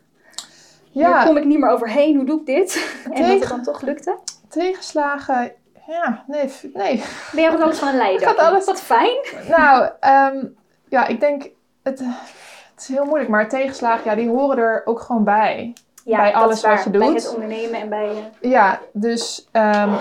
hier 0.92 1.08
Ja, 1.08 1.26
kom 1.26 1.38
ik 1.38 1.46
niet 1.46 1.60
meer 1.60 1.70
overheen, 1.70 2.16
hoe 2.16 2.26
doe 2.26 2.40
ik 2.40 2.46
dit? 2.46 2.74
En 3.14 3.22
dat 3.30 3.40
het 3.40 3.50
dan 3.50 3.64
toch 3.64 3.82
lukte? 3.82 4.18
tegenslagen, 4.50 5.52
Ja, 5.88 6.24
nee, 6.28 6.50
nee. 6.74 7.04
Ben 7.32 7.44
jij 7.44 7.52
ook 7.52 7.60
alles 7.62 7.80
van 7.80 7.88
een 7.88 7.96
leider? 8.06 8.28
Gaat 8.28 8.38
alles- 8.38 8.66
Wat 8.66 8.82
fijn. 8.82 9.18
nou, 9.50 9.90
ehm, 10.00 10.46
ja, 10.92 11.08
ik 11.08 11.20
denk, 11.20 11.50
het, 11.84 12.00
het 12.00 12.78
is 12.78 12.88
heel 12.88 13.06
moeilijk, 13.06 13.30
maar 13.30 13.50
tegenslagen, 13.50 14.10
ja, 14.10 14.16
die 14.16 14.30
horen 14.30 14.58
er 14.58 14.82
ook 14.86 15.00
gewoon 15.00 15.24
bij. 15.24 15.74
Ja, 16.06 16.18
Bij 16.18 16.34
alles 16.36 16.62
waar. 16.62 16.76
wat 16.76 16.84
je 16.84 16.90
Bij 16.90 17.00
doet. 17.08 17.16
het 17.24 17.34
ondernemen 17.34 17.80
en 17.82 17.90
bij... 17.90 18.10
eh, 18.42 18.52
Ja, 18.52 18.80
dus 18.94 19.48
ehm, 19.52 19.94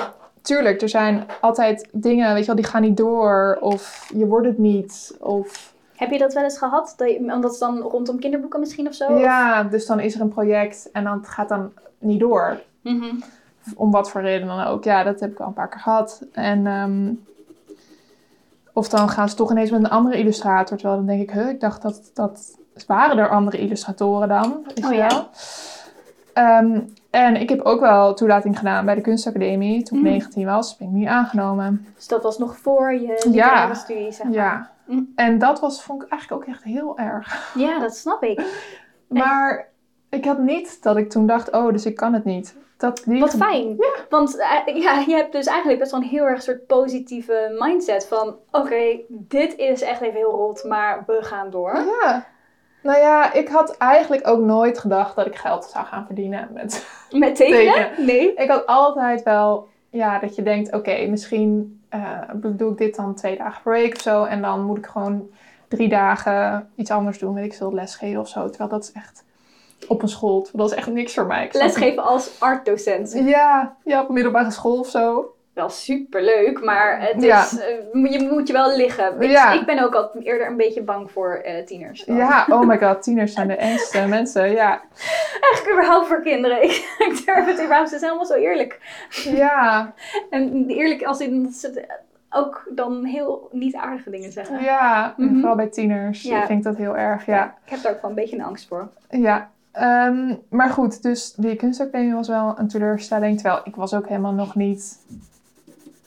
tuurlijk, 0.42 0.82
er 0.82 0.88
zijn 0.88 1.26
altijd 1.40 1.88
dingen, 1.92 2.30
weet 2.32 2.40
je 2.40 2.46
wel, 2.46 2.56
die 2.56 2.64
gaan 2.64 2.82
niet 2.82 2.96
door. 2.96 3.58
Of 3.60 4.10
je 4.14 4.26
wordt 4.26 4.46
het 4.46 4.58
niet. 4.58 5.16
Of 5.20 5.72
Heb 5.96 6.10
je 6.10 6.18
dat 6.18 6.32
wel 6.34 6.42
eens 6.42 6.58
gehad? 6.58 6.94
Dat 6.96 7.10
je, 7.10 7.16
omdat 7.18 7.50
het 7.50 7.60
dan 7.60 7.78
rondom 7.80 8.18
kinderboeken 8.18 8.60
misschien 8.60 8.86
of 8.88 8.94
zo? 8.94 9.18
ja, 9.18 9.62
dus 9.62 9.86
dan 9.86 10.00
is 10.00 10.14
er 10.14 10.20
een 10.20 10.28
project 10.28 10.88
en 10.92 11.04
dan 11.04 11.18
het 11.18 11.28
gaat 11.28 11.48
dan 11.48 11.72
niet 11.98 12.20
door. 12.20 12.60
Mhm. 12.82 13.14
Om 13.76 13.90
wat 13.90 14.10
voor 14.10 14.20
reden 14.20 14.46
dan 14.48 14.64
ook. 14.66 14.84
Ja, 14.84 15.02
dat 15.02 15.20
heb 15.20 15.30
ik 15.30 15.38
al 15.40 15.46
een 15.46 15.52
paar 15.52 15.68
keer 15.68 15.80
gehad. 15.80 16.22
En, 16.32 16.66
ehm, 16.66 17.12
of 18.80 18.88
dan 18.88 19.08
gaan 19.08 19.28
ze 19.28 19.34
toch 19.36 19.50
ineens 19.50 19.70
met 19.70 19.80
een 19.84 19.90
andere 19.90 20.18
illustrator. 20.18 20.76
Terwijl 20.76 20.98
dan 20.98 21.06
denk 21.06 21.20
ik, 21.22 21.30
huh, 21.30 21.48
ik 21.48 21.60
dacht 21.60 21.82
dat, 21.82 22.10
dat 22.14 22.58
waren 22.86 23.18
er 23.18 23.28
andere 23.28 23.58
illustratoren 23.58 24.28
dan. 24.28 24.66
Weet 24.74 24.84
Oh 24.86 24.92
ja. 24.92 25.06
wel? 25.08 25.28
Ehm, 26.32 26.80
en 27.10 27.36
ik 27.40 27.48
heb 27.48 27.60
ook 27.60 27.80
wel 27.80 28.14
toelating 28.14 28.58
gedaan 28.58 28.84
bij 28.84 28.94
de 28.94 29.00
kunstacademie. 29.00 29.82
Toen 29.82 29.98
ik 29.98 30.04
Mm. 30.04 30.10
19 30.10 30.46
was, 30.46 30.76
ben 30.76 30.86
ik 30.88 30.92
niet 30.94 31.06
aangenomen. 31.08 31.86
Dus 31.96 32.08
dat 32.08 32.22
was 32.22 32.38
nog 32.38 32.56
voor 32.58 32.92
je 32.94 33.28
Ja. 33.32 33.74
studie, 33.74 34.12
zeg 34.12 34.26
maar. 34.26 34.34
Ja. 34.34 34.70
Mm. 34.86 35.12
En 35.16 35.38
dat 35.38 35.60
was, 35.60 35.82
vond 35.82 36.02
ik 36.02 36.08
eigenlijk 36.08 36.42
ook 36.42 36.48
echt 36.54 36.62
heel 36.64 36.98
erg. 36.98 37.52
Ja, 37.54 37.78
dat 37.78 37.96
snap 37.96 38.22
ik. 38.22 38.42
Maar 39.08 39.68
ik 40.08 40.24
had 40.24 40.38
niet 40.38 40.82
dat 40.82 40.96
ik 40.96 41.10
toen 41.10 41.26
dacht, 41.26 41.50
oh, 41.52 41.72
dus 41.72 41.86
ik 41.86 41.96
kan 41.96 42.12
het 42.14 42.24
niet. 42.24 42.54
Dat, 42.80 43.02
die 43.04 43.20
Wat 43.20 43.34
fijn. 43.34 43.76
Want 44.08 44.38
eh, 44.38 44.76
ja, 44.82 44.98
je 45.06 45.14
hebt 45.14 45.32
dus 45.32 45.46
eigenlijk 45.46 45.78
best 45.78 45.90
wel 45.90 46.00
een 46.00 46.06
heel 46.06 46.24
erg 46.24 46.42
soort 46.42 46.66
positieve 46.66 47.56
mindset 47.58 48.06
van... 48.06 48.36
Oké, 48.50 48.98
dit 49.08 49.56
is 49.56 49.82
echt 49.82 50.00
even 50.00 50.14
heel 50.14 50.30
rot, 50.30 50.64
maar 50.64 51.02
we 51.06 51.18
gaan 51.22 51.50
door. 51.50 51.74
Ja. 51.74 52.26
Nou 52.82 52.98
ja, 52.98 53.32
ik 53.32 53.48
had 53.48 53.76
eigenlijk 53.76 54.28
ook 54.28 54.40
nooit 54.40 54.78
gedacht 54.78 55.16
dat 55.16 55.26
ik 55.26 55.36
geld 55.36 55.64
zou 55.64 55.86
gaan 55.86 56.06
verdienen 56.06 56.48
met 56.52 56.86
Met 57.10 57.36
tekenen? 57.36 57.74
Tekenen. 57.74 58.06
Nee. 58.06 58.34
Ik 58.34 58.50
had 58.50 58.66
altijd 58.66 59.22
wel, 59.22 59.68
ja, 59.90 60.18
dat 60.18 60.34
je 60.34 60.42
denkt, 60.42 60.72
oké, 60.72 61.06
misschien 61.06 61.80
eh, 61.88 62.20
doe 62.34 62.72
ik 62.72 62.78
dit 62.78 62.96
dan 62.96 63.14
twee 63.14 63.36
dagen 63.36 63.62
per 63.62 63.72
week 63.72 63.94
of 63.94 64.00
zo. 64.00 64.24
En 64.24 64.42
dan 64.42 64.64
moet 64.64 64.78
ik 64.78 64.86
gewoon 64.86 65.30
drie 65.68 65.88
dagen 65.88 66.70
iets 66.76 66.90
anders 66.90 67.18
doen, 67.18 67.34
weet 67.34 67.44
ik 67.44 67.54
veel, 67.54 67.74
lesgeven 67.74 68.20
of 68.20 68.28
zo. 68.28 68.48
Terwijl 68.48 68.70
dat 68.70 68.82
is 68.82 68.92
echt 68.92 69.24
op 69.88 70.02
een 70.02 70.08
school, 70.08 70.46
dat 70.52 70.70
is 70.70 70.76
echt 70.76 70.86
niks 70.88 71.14
voor 71.14 71.26
mij. 71.26 71.44
Ik 71.44 71.54
Lesgeven 71.54 72.02
als 72.02 72.40
artdocent. 72.40 73.12
Ja, 73.24 73.76
ja, 73.84 74.00
op 74.02 74.08
een 74.08 74.14
middelbare 74.14 74.50
school 74.50 74.78
of 74.78 74.88
zo. 74.88 75.34
Wel 75.54 75.68
superleuk, 75.68 76.64
maar 76.64 77.00
het 77.00 77.22
Ja. 77.22 77.42
is, 77.42 77.58
eh, 77.58 78.12
je 78.12 78.28
moet 78.30 78.46
je 78.46 78.52
wel 78.52 78.76
liggen. 78.76 79.20
Ik, 79.20 79.30
Ja. 79.30 79.52
ik 79.52 79.66
ben 79.66 79.84
ook 79.84 79.94
al 79.94 80.10
eerder 80.22 80.46
een 80.46 80.56
beetje 80.56 80.82
bang 80.82 81.10
voor 81.10 81.34
eh, 81.34 81.64
tieners. 81.66 82.04
dan. 82.04 82.16
Ja, 82.16 82.46
oh 82.48 82.60
my 82.60 82.78
god, 82.78 83.02
tieners 83.02 83.32
zijn 83.32 83.48
de 83.48 83.54
engste 83.56 84.06
mensen. 84.16 84.50
Ja, 84.50 84.80
Eigenlijk 85.40 85.72
überhaupt 85.72 86.06
voor 86.06 86.22
kinderen. 86.22 86.62
Ik, 86.68 86.94
ik 86.98 87.22
durf 87.24 87.46
het 87.46 87.60
überhaupt, 87.62 87.88
ze 87.88 87.98
zijn 87.98 88.10
allemaal 88.10 88.28
zo 88.28 88.34
eerlijk. 88.34 88.78
ja, 89.24 89.92
En 90.30 90.64
eerlijk 90.68 91.02
als 91.02 91.20
in 91.20 91.54
ook 92.30 92.66
dan 92.74 93.04
heel 93.04 93.48
niet 93.52 93.74
aardige 93.74 94.10
dingen 94.10 94.32
zeggen. 94.32 94.62
ja. 94.62 95.14
Mhm. 95.16 95.34
vooral 95.34 95.56
bij 95.56 95.66
tieners 95.68 96.22
Ja. 96.22 96.46
vind 96.46 96.58
ik 96.58 96.64
dat 96.64 96.76
heel 96.76 96.96
erg, 96.96 97.26
ja. 97.26 97.54
Ik 97.64 97.70
heb 97.70 97.82
daar 97.82 97.92
ook 97.92 98.00
wel 98.00 98.10
een 98.10 98.16
beetje 98.16 98.36
een 98.36 98.44
angst 98.44 98.68
voor. 98.68 98.88
Ja, 99.10 99.50
ehm, 99.80 100.34
maar 100.48 100.70
goed, 100.70 101.02
dus 101.02 101.32
die 101.36 101.56
kunstacademie 101.56 102.14
was 102.14 102.28
wel 102.28 102.54
een 102.58 102.68
teleurstelling. 102.68 103.40
Terwijl 103.40 103.60
ik 103.64 103.74
was 103.76 103.94
ook 103.94 104.08
helemaal 104.08 104.32
nog 104.32 104.54
niet 104.54 104.98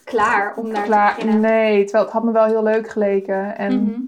Klaar 0.04 0.54
om 0.56 0.74
daar 0.74 0.84
te 0.84 0.90
beginnen. 1.16 1.40
Nee, 1.40 1.84
terwijl 1.84 2.04
het 2.04 2.14
had 2.14 2.24
me 2.24 2.32
wel 2.32 2.46
heel 2.46 2.64
leuk 2.64 2.90
geleken. 2.90 3.58
En 3.58 3.84
Mhm. 3.84 4.00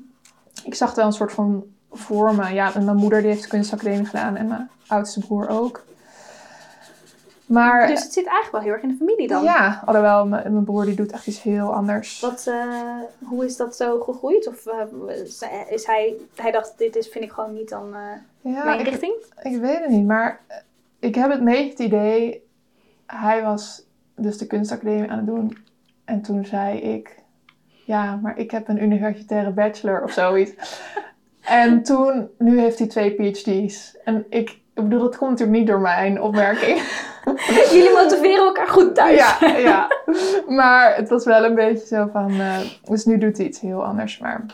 ik 0.63 0.75
zag 0.75 0.95
wel 0.95 1.05
een 1.05 1.11
soort 1.13 1.31
van 1.31 1.63
voor 1.91 2.35
me. 2.35 2.53
Ja, 2.53 2.73
en 2.73 2.85
mijn 2.85 2.97
moeder 2.97 3.19
die 3.21 3.29
heeft 3.29 3.43
de 3.43 3.47
kunstacademie 3.49 4.05
gedaan 4.05 4.35
en 4.35 4.47
mijn 4.47 4.69
oudste 4.87 5.19
broer 5.19 5.47
ook. 5.49 5.83
Maar 7.45 7.87
Dus 7.87 8.03
het 8.03 8.13
zit 8.13 8.25
eigenlijk 8.27 8.51
wel 8.51 8.61
heel 8.61 8.71
erg 8.71 8.81
in 8.81 8.89
de 8.89 8.95
familie 9.05 9.27
dan. 9.27 9.43
ja, 9.43 9.81
alhoewel 9.85 10.27
mijn, 10.27 10.51
mijn 10.53 10.63
broer 10.63 10.85
die 10.85 10.95
doet 10.95 11.11
echt 11.11 11.27
iets 11.27 11.41
heel 11.41 11.73
anders. 11.73 12.19
Wat, 12.19 12.45
eh, 12.47 12.99
hoe 13.23 13.45
is 13.45 13.57
dat 13.57 13.75
zo 13.75 13.99
gegroeid? 13.99 14.47
Of 14.47 14.65
eh, 14.65 14.81
is 15.69 15.85
hij, 15.85 16.13
hij 16.35 16.51
dacht, 16.51 16.73
dit 16.77 16.95
is, 16.95 17.07
vind 17.07 17.23
ik 17.23 17.31
gewoon 17.31 17.53
niet 17.53 17.69
dan 17.69 17.93
eh, 17.93 17.99
Ja, 18.53 18.63
mijn 18.63 18.79
ik, 18.79 18.87
richting? 18.87 19.13
ik 19.41 19.57
weet 19.57 19.79
het 19.79 19.89
niet, 19.89 20.05
maar 20.05 20.39
eh, 20.47 20.57
ik 20.99 21.15
heb 21.15 21.31
het 21.31 21.43
beetje 21.43 21.69
het 21.69 21.79
idee, 21.79 22.47
hij 23.05 23.43
was 23.43 23.83
dus 24.15 24.37
de 24.37 24.47
kunstacademie 24.47 25.09
aan 25.09 25.17
het 25.17 25.25
doen. 25.25 25.57
En 26.05 26.21
toen 26.21 26.45
zei 26.45 26.77
ik, 26.79 27.15
ja, 27.85 28.15
maar 28.15 28.37
ik 28.37 28.51
heb 28.51 28.67
een 28.67 28.83
universitaire 28.83 29.51
bachelor 29.51 30.03
of 30.03 30.11
zoiets. 30.11 30.53
en 31.41 31.83
toen, 31.83 32.29
nu 32.37 32.59
heeft 32.59 32.79
hij 32.79 32.87
twee 32.87 33.15
PhD's. 33.15 33.97
En 34.03 34.25
ik, 34.29 34.49
ik 34.49 34.83
bedoel, 34.83 34.99
dat 34.99 35.17
komt 35.17 35.29
natuurlijk 35.29 35.57
niet 35.57 35.67
door 35.67 35.81
mijn 35.81 36.21
opmerking. 36.21 36.81
Jullie 37.71 37.93
motiveren 37.93 38.45
elkaar 38.45 38.67
goed 38.67 38.95
thuis. 38.95 39.17
ja, 39.39 39.57
ja. 39.57 39.87
Maar 40.47 40.95
het 40.95 41.09
was 41.09 41.25
wel 41.25 41.43
een 41.43 41.55
beetje 41.55 41.85
zo 41.85 42.09
van, 42.11 42.31
eh, 42.31 42.59
dus 42.83 43.05
nu 43.05 43.17
doet 43.17 43.37
hij 43.37 43.45
iets 43.45 43.59
heel 43.59 43.85
anders, 43.85 44.17
maar 44.17 44.45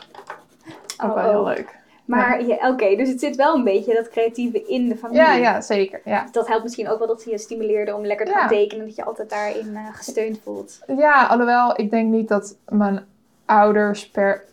ook 1.02 1.10
Oh, 1.10 1.14
wel 1.14 1.30
heel 1.30 1.40
oh. 1.40 1.46
leuk. 1.46 1.80
Maar 2.04 2.46
ja, 2.46 2.68
oké, 2.68 2.96
dus 2.96 3.08
het 3.08 3.20
zit 3.20 3.36
wel 3.36 3.54
een 3.54 3.64
beetje 3.64 3.94
dat 3.94 4.08
creatieve 4.08 4.66
in 4.66 4.88
de 4.88 4.96
familie. 4.96 5.22
Ja, 5.22 5.32
ja, 5.32 5.60
zeker, 5.60 6.00
ja. 6.04 6.28
Dat 6.32 6.48
helpt 6.48 6.62
misschien 6.62 6.88
ook 6.88 6.98
wel 6.98 7.08
dat 7.08 7.22
ze 7.22 7.30
je 7.30 7.38
stimuleerde 7.38 7.94
om 7.94 8.06
lekker 8.06 8.26
te 8.26 8.32
gaan 8.32 8.48
tekenen. 8.48 8.86
Dat 8.86 8.96
je 8.96 9.04
altijd 9.04 9.30
daarin 9.30 9.76
eh, 9.76 9.86
gesteund 9.92 10.38
voelt. 10.44 10.80
Ja, 10.96 11.26
alhoewel 11.26 11.80
ik 11.80 11.90
denk 11.90 12.10
niet 12.10 12.28
dat 12.28 12.56
mijn 12.68 13.04
ouders 13.44 14.08
per... 14.10 14.44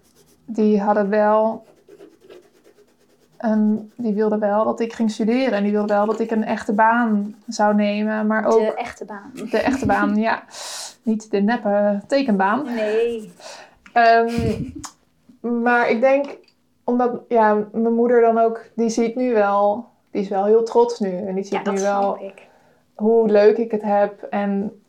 Die 0.46 0.82
hadden 0.82 1.10
wel... 1.10 1.68
Een, 3.38 3.92
die 3.96 4.14
wilden 4.14 4.40
wel 4.40 4.64
dat 4.64 4.80
ik 4.80 4.94
ging 4.94 5.12
studeren. 5.12 5.54
En 5.54 5.64
die 5.64 5.72
wilden 5.72 5.96
wel 5.96 6.06
dat 6.06 6.20
ik 6.20 6.32
een 6.32 6.44
echte 6.46 6.74
baan 6.74 7.36
zou 7.48 7.76
nemen. 7.76 8.28
Maar 8.28 8.46
ook 8.46 8.60
De 8.60 8.74
echte 8.74 9.06
baan. 9.06 9.32
de 9.50 9.58
echte 9.58 9.86
baan, 9.86 10.16
ja. 10.16 10.44
Niet 11.04 11.32
de 11.32 11.42
neppe 11.42 12.00
tekenbaan. 12.08 12.64
Nee. 12.74 13.32
Ehm, 13.94 14.64
maar 15.40 15.90
ik 15.90 16.02
denk, 16.02 16.26
omdat 16.90 17.22
ja, 17.28 17.68
mijn 17.72 17.94
moeder 17.94 18.22
dan 18.22 18.38
ook... 18.38 18.66
Die 18.76 18.90
ziet 18.90 19.16
nu 19.16 19.34
wel... 19.34 19.86
Die 20.12 20.22
is 20.22 20.30
wel 20.30 20.46
heel 20.46 20.64
trots 20.64 21.00
nu. 21.00 21.18
En 21.18 21.36
die 21.36 21.44
ziet 21.44 21.54
Ja, 21.54 21.64
dat 21.64 21.74
nu 21.74 21.82
wel 21.82 22.18
ik. 22.22 22.48
hoe 22.96 23.28
leuk 23.30 23.58
ik 23.58 23.72
het 23.72 23.82
heb. 23.82 24.22
En, 24.24 24.82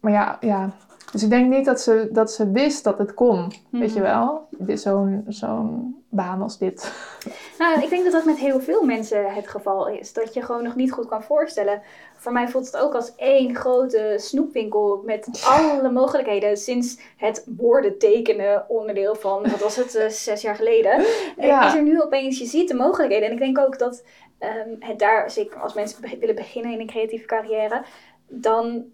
maar 0.00 0.12
ja, 0.12 0.36
ja. 0.40 0.70
Dus 1.16 1.24
ik 1.24 1.30
denk 1.30 1.50
niet 1.50 1.64
dat 1.64 1.80
ze, 1.80 2.08
dat 2.12 2.32
ze 2.32 2.50
wist 2.50 2.84
dat 2.84 2.98
het 2.98 3.14
kon. 3.14 3.52
Weet 3.70 3.92
je 3.94 4.00
Mhm. 4.00 4.08
wel? 4.08 4.48
Zo'n 4.76 5.24
zo'n 5.28 6.02
baan 6.08 6.42
als 6.42 6.58
dit. 6.58 6.92
Nou, 7.58 7.82
ik 7.82 7.88
denk 7.90 8.02
dat 8.04 8.12
dat 8.12 8.24
met 8.24 8.36
heel 8.38 8.60
veel 8.60 8.82
mensen 8.84 9.34
het 9.34 9.48
geval 9.48 9.88
is. 9.88 10.12
Dat 10.12 10.34
je 10.34 10.42
gewoon 10.42 10.62
nog 10.62 10.74
niet 10.74 10.92
goed 10.92 11.06
kan 11.08 11.22
voorstellen. 11.22 11.82
Voor 12.16 12.32
mij 12.32 12.48
voelt 12.48 12.66
het 12.66 12.76
ook 12.76 12.94
als 12.94 13.14
één 13.14 13.54
grote 13.54 14.14
snoepwinkel 14.18 15.02
met 15.04 15.28
alle 15.44 15.90
mogelijkheden. 15.90 16.56
Sinds 16.56 16.98
het 17.16 17.44
woorden 17.56 17.98
tekenen 17.98 18.64
onderdeel 18.68 19.14
van, 19.14 19.42
wat 19.42 19.60
was 19.60 19.76
het, 19.76 19.94
eh, 19.94 20.08
zes 20.08 20.42
jaar 20.42 20.56
geleden. 20.56 21.04
Ja. 21.36 21.66
Is 21.66 21.74
er 21.74 21.82
nu 21.82 22.02
opeens, 22.02 22.38
je 22.38 22.46
ziet 22.46 22.68
de 22.68 22.74
mogelijkheden. 22.74 23.26
En 23.28 23.32
ik 23.34 23.40
denk 23.40 23.58
ook 23.58 23.78
dat 23.78 24.04
ehm, 24.38 24.70
het 24.78 24.98
daar, 24.98 25.30
zeker 25.30 25.60
als 25.60 25.74
mensen 25.74 26.18
willen 26.20 26.34
beginnen 26.34 26.72
in 26.72 26.80
een 26.80 26.86
creatieve 26.86 27.26
carrière, 27.26 27.82
dan 28.28 28.84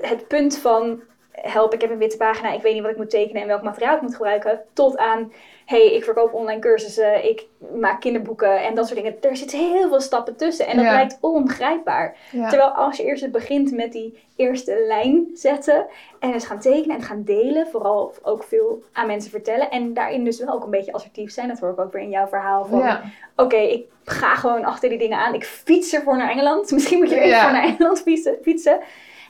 het 0.00 0.28
punt 0.28 0.58
van 0.58 1.00
help, 1.42 1.74
ik 1.74 1.80
heb 1.80 1.90
een 1.90 1.98
witte 1.98 2.16
pagina, 2.16 2.52
ik 2.52 2.62
weet 2.62 2.72
niet 2.74 2.82
wat 2.82 2.90
ik 2.90 2.96
moet 2.96 3.10
tekenen 3.10 3.42
en 3.42 3.48
welk 3.48 3.62
materiaal 3.62 3.96
ik 3.96 4.02
moet 4.02 4.14
gebruiken, 4.14 4.60
tot 4.72 4.96
aan 4.96 5.32
hey, 5.64 5.92
ik 5.94 6.04
verkoop 6.04 6.32
online 6.34 6.60
cursussen, 6.60 7.28
ik 7.28 7.46
maak 7.80 8.00
kinderboeken 8.00 8.62
en 8.62 8.74
dat 8.74 8.86
soort 8.86 8.98
dingen. 9.02 9.16
Er 9.22 9.36
zitten 9.36 9.58
heel 9.58 9.88
veel 9.88 10.00
stappen 10.00 10.36
tussen 10.36 10.66
en 10.66 10.76
dat 10.76 10.84
Ja. 10.84 10.92
lijkt 10.92 11.18
ongrijpbaar. 11.20 12.16
Ja. 12.30 12.48
Terwijl 12.48 12.70
als 12.70 12.96
je 12.96 13.04
eerst 13.04 13.30
begint 13.30 13.72
met 13.72 13.92
die 13.92 14.18
eerste 14.36 14.84
lijn 14.88 15.30
zetten 15.34 15.86
en 16.20 16.32
eens 16.32 16.46
gaan 16.46 16.60
tekenen 16.60 16.96
en 16.96 17.02
gaan 17.02 17.22
delen, 17.24 17.66
vooral 17.66 18.14
ook 18.22 18.42
veel 18.44 18.82
aan 18.92 19.06
mensen 19.06 19.30
vertellen 19.30 19.70
en 19.70 19.94
daarin 19.94 20.24
dus 20.24 20.38
wel 20.38 20.54
ook 20.54 20.64
een 20.64 20.70
beetje 20.70 20.92
assertief 20.92 21.30
zijn. 21.32 21.48
Dat 21.48 21.58
hoor 21.58 21.70
ik 21.70 21.80
ook 21.80 21.92
weer 21.92 22.02
in 22.02 22.10
jouw 22.10 22.26
verhaal 22.26 22.64
van, 22.66 22.78
ja. 22.78 23.02
oké, 23.36 23.56
ik 23.56 23.86
ga 24.04 24.34
gewoon 24.34 24.64
achter 24.64 24.88
die 24.88 24.98
dingen 24.98 25.18
aan. 25.18 25.34
Ik 25.34 25.44
fiets 25.44 25.92
ervoor 25.94 26.16
naar 26.16 26.30
Engeland. 26.30 26.70
Misschien 26.72 26.98
moet 26.98 27.10
je 27.10 27.16
even 27.16 27.28
Ja. 27.28 27.42
voor 27.42 27.52
naar 27.52 27.64
Engeland 27.64 28.02
fietsen, 28.02 28.36
fietsen. 28.42 28.78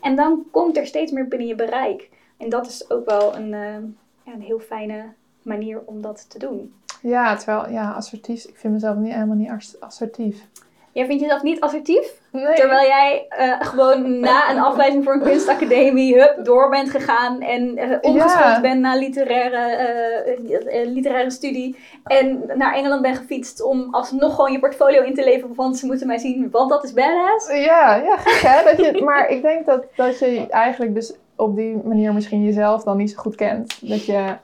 En 0.04 0.16
dan 0.16 0.44
komt 0.50 0.76
er 0.76 0.86
steeds 0.86 1.12
meer 1.12 1.28
binnen 1.28 1.48
je 1.48 1.54
bereik. 1.54 2.10
En 2.36 2.48
dat 2.48 2.66
is 2.66 2.90
ook 2.90 3.04
wel 3.04 3.36
een, 3.36 3.54
eh, 3.54 3.78
ja, 4.22 4.32
een 4.32 4.42
heel 4.42 4.58
fijne 4.58 5.12
manier 5.42 5.82
om 5.84 6.00
dat 6.00 6.30
te 6.30 6.38
doen. 6.38 6.74
ja, 7.02 7.36
terwijl, 7.36 7.72
ja, 7.72 7.92
assertief. 7.92 8.44
Ik 8.44 8.56
vind 8.56 8.72
mezelf 8.72 8.96
niet, 8.96 9.12
helemaal 9.12 9.36
niet 9.36 9.76
assertief. 9.80 10.46
Jij 10.94 11.06
vindt 11.06 11.22
jezelf 11.22 11.42
niet 11.42 11.60
assertief? 11.60 12.20
Nee. 12.32 12.54
Terwijl 12.54 12.86
jij 12.86 13.26
eh, 13.28 13.60
gewoon 13.60 14.20
na 14.20 14.50
een 14.50 14.58
afleiding 14.58 15.04
voor 15.04 15.12
een 15.14 15.22
kunstacademie 15.22 16.14
hup, 16.20 16.44
door 16.44 16.68
bent 16.70 16.90
gegaan 16.90 17.40
en 17.40 17.76
eh 17.76 17.98
omgeschoold 18.00 18.44
Ja. 18.44 18.60
bent 18.60 18.80
naar 18.80 18.96
literaire, 18.96 19.56
eh, 19.56 20.86
literaire 20.86 21.30
studie. 21.30 21.76
En 22.04 22.42
naar 22.54 22.74
Engeland 22.74 23.02
bent 23.02 23.16
gefietst 23.16 23.62
om 23.62 23.88
alsnog 23.90 24.34
gewoon 24.34 24.52
je 24.52 24.58
portfolio 24.58 25.02
in 25.02 25.14
te 25.14 25.24
leveren. 25.24 25.54
Want 25.54 25.76
ze 25.76 25.86
moeten 25.86 26.06
mij 26.06 26.18
zien, 26.18 26.48
want 26.50 26.70
dat 26.70 26.84
is 26.84 26.92
badass. 26.92 27.48
Ja, 27.48 27.94
ja, 27.94 28.16
gek 28.16 28.50
hè? 28.50 28.64
Dat 28.64 28.86
je, 28.86 29.02
maar 29.04 29.28
ik 29.28 29.42
denk 29.42 29.66
dat, 29.66 29.84
dat 29.96 30.18
je 30.18 30.46
eigenlijk 30.48 30.94
dus 30.94 31.14
op 31.36 31.56
die 31.56 31.76
manier 31.84 32.12
misschien 32.12 32.44
jezelf 32.44 32.82
dan 32.82 32.96
niet 32.96 33.10
zo 33.10 33.16
goed 33.20 33.34
kent. 33.34 33.88
Dat 33.88 34.04
je, 34.06 34.34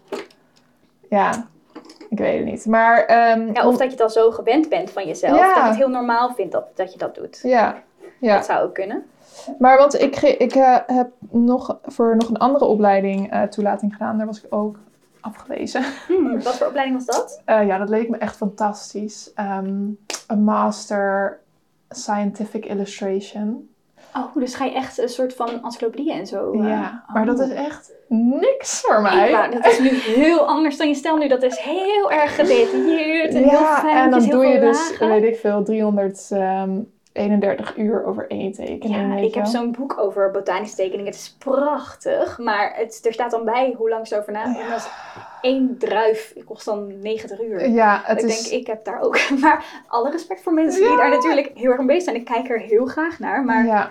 ja, 1.09 1.49
ik 2.11 2.19
weet 2.19 2.37
het 2.37 2.45
niet. 2.45 2.67
Maar, 2.67 3.05
ehm, 3.05 3.51
Ja, 3.53 3.67
of 3.67 3.77
dat 3.77 3.85
je 3.87 3.91
het 3.91 4.01
al 4.01 4.11
zo 4.11 4.31
gewend 4.31 4.69
bent 4.69 4.91
van 4.91 5.07
jezelf, 5.07 5.39
Ja. 5.39 5.55
dat 5.55 5.63
je 5.63 5.69
het 5.69 5.77
heel 5.79 5.89
normaal 5.89 6.33
vindt 6.35 6.53
dat, 6.53 6.65
dat 6.75 6.93
je 6.93 6.99
dat 6.99 7.15
doet. 7.15 7.41
ja, 7.43 7.83
ja. 8.21 8.35
Dat 8.35 8.45
zou 8.45 8.65
ook 8.65 8.75
kunnen. 8.75 9.05
Maar 9.59 9.79
want 9.79 10.01
ik, 10.01 10.17
ik 10.23 10.55
eh, 10.55 10.77
heb 10.87 11.09
nog 11.31 11.79
voor 11.83 12.17
nog 12.17 12.29
een 12.29 12.37
andere 12.37 12.65
opleiding 12.65 13.31
eh, 13.31 13.43
toelating 13.43 13.93
gedaan. 13.93 14.17
Daar 14.17 14.27
was 14.27 14.43
ik 14.45 14.55
ook 14.55 14.77
afgewezen. 15.21 15.83
Hmm, 16.09 16.43
wat 16.43 16.57
voor 16.57 16.67
opleiding 16.67 16.97
was 17.05 17.17
dat? 17.17 17.43
Eh, 17.45 17.67
ja, 17.67 17.79
dat 17.79 17.89
leek 17.89 18.09
me 18.09 18.17
echt 18.17 18.37
fantastisch. 18.37 19.31
Ehm, 19.35 19.83
een 20.27 20.45
master 20.45 21.39
scientific 21.89 22.65
illustration. 22.67 23.70
Oh, 24.17 24.35
dus 24.35 24.55
ga 24.55 24.65
je 24.65 24.73
echt 24.75 24.99
een 24.99 25.09
soort 25.09 25.35
van 25.35 25.65
encyclopedie 25.65 26.13
en 26.13 26.27
zo. 26.27 26.53
eh, 26.53 26.69
ja, 26.69 27.05
maar 27.13 27.23
oh. 27.23 27.29
dat 27.29 27.41
is 27.41 27.51
echt 27.51 27.93
niks 28.09 28.81
voor 28.81 29.03
mij. 29.03 29.31
Ja, 29.31 29.49
dat 29.49 29.67
is 29.67 29.79
nu 29.79 29.89
heel 29.89 30.49
anders 30.49 30.77
dan 30.77 30.89
je 30.89 30.95
stel 30.95 31.17
nu. 31.17 31.29
Dat 31.29 31.43
is 31.43 31.59
heel 31.59 32.11
erg 32.11 32.35
gedetailleerd 32.35 33.35
en 33.35 33.43
heel 33.43 33.65
fijn. 33.65 33.97
en 33.97 34.11
dan 34.11 34.29
doe 34.29 34.47
je 34.47 34.61
dus, 34.61 34.91
lagen. 34.91 35.09
weet 35.09 35.25
ik 35.25 35.37
veel, 35.37 35.65
331 37.13 37.77
uur 37.77 38.05
over 38.05 38.29
één 38.31 38.53
tekening. 38.53 39.13
Ja, 39.15 39.17
ik 39.17 39.35
heb 39.35 39.47
zo'n 39.47 39.73
boek 39.73 39.99
over 39.99 40.31
botanische 40.31 40.77
tekeningen. 40.77 41.07
Het 41.13 41.15
is 41.15 41.35
prachtig, 41.39 42.39
maar 42.39 42.73
het, 42.77 43.01
er 43.07 43.13
staat 43.13 43.31
dan 43.31 43.45
bij 43.45 43.75
hoe 43.79 43.89
lang 43.89 44.07
ze 44.07 44.19
over 44.19 44.33
na. 44.33 44.45
En 44.45 44.69
dat 44.71 44.79
is 44.79 44.89
één 45.41 45.79
druif 45.79 46.35
kost 46.45 46.65
dan 46.65 47.01
90 47.01 47.43
uur. 47.43 47.69
Ja, 47.69 48.01
het 48.05 48.23
ik 48.23 48.29
is... 48.29 48.43
denk, 48.43 48.61
ik 48.61 48.67
heb 48.67 48.85
daar 48.85 49.01
ook. 49.01 49.19
Maar 49.41 49.83
alle 49.87 50.11
respect 50.11 50.43
voor 50.43 50.53
mensen 50.55 50.81
die 50.81 50.91
Ja. 50.91 50.97
daar 50.97 51.11
natuurlijk 51.11 51.51
heel 51.55 51.71
erg 51.71 51.79
mee 51.79 51.87
bezig 51.87 52.03
zijn. 52.03 52.17
Ik 52.17 52.25
kijk 52.25 52.49
er 52.51 52.59
heel 52.61 52.87
graag 52.87 53.19
naar. 53.19 53.45
Maar 53.45 53.67
Ja. 53.67 53.91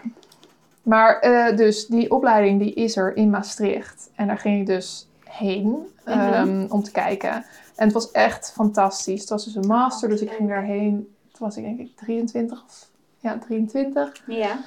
Maar 0.83 1.19
eh, 1.19 1.57
dus 1.57 1.87
die 1.87 2.11
opleiding 2.11 2.59
die 2.59 2.73
is 2.73 2.95
er 2.97 3.15
in 3.15 3.29
Maastricht. 3.29 4.09
En 4.15 4.27
daar 4.27 4.37
ging 4.37 4.59
ik 4.59 4.65
dus 4.65 5.07
heen 5.23 5.87
Mhm. 6.05 6.17
ehm, 6.19 6.65
om 6.69 6.83
te 6.83 6.91
kijken. 6.91 7.31
En 7.75 7.85
het 7.85 7.93
was 7.93 8.11
echt 8.11 8.51
fantastisch. 8.51 9.19
Het 9.21 9.29
was 9.29 9.45
dus 9.45 9.55
een 9.55 9.67
master, 9.67 10.09
dus 10.09 10.21
ik 10.21 10.31
ging 10.31 10.49
daarheen. 10.49 11.13
Toen 11.31 11.47
was 11.47 11.57
ik 11.57 11.63
denk 11.63 11.79
ik 11.79 11.95
23 11.95 12.63
of 12.67 12.88
ja, 13.19 13.37
23. 13.37 14.23
ja, 14.27 14.57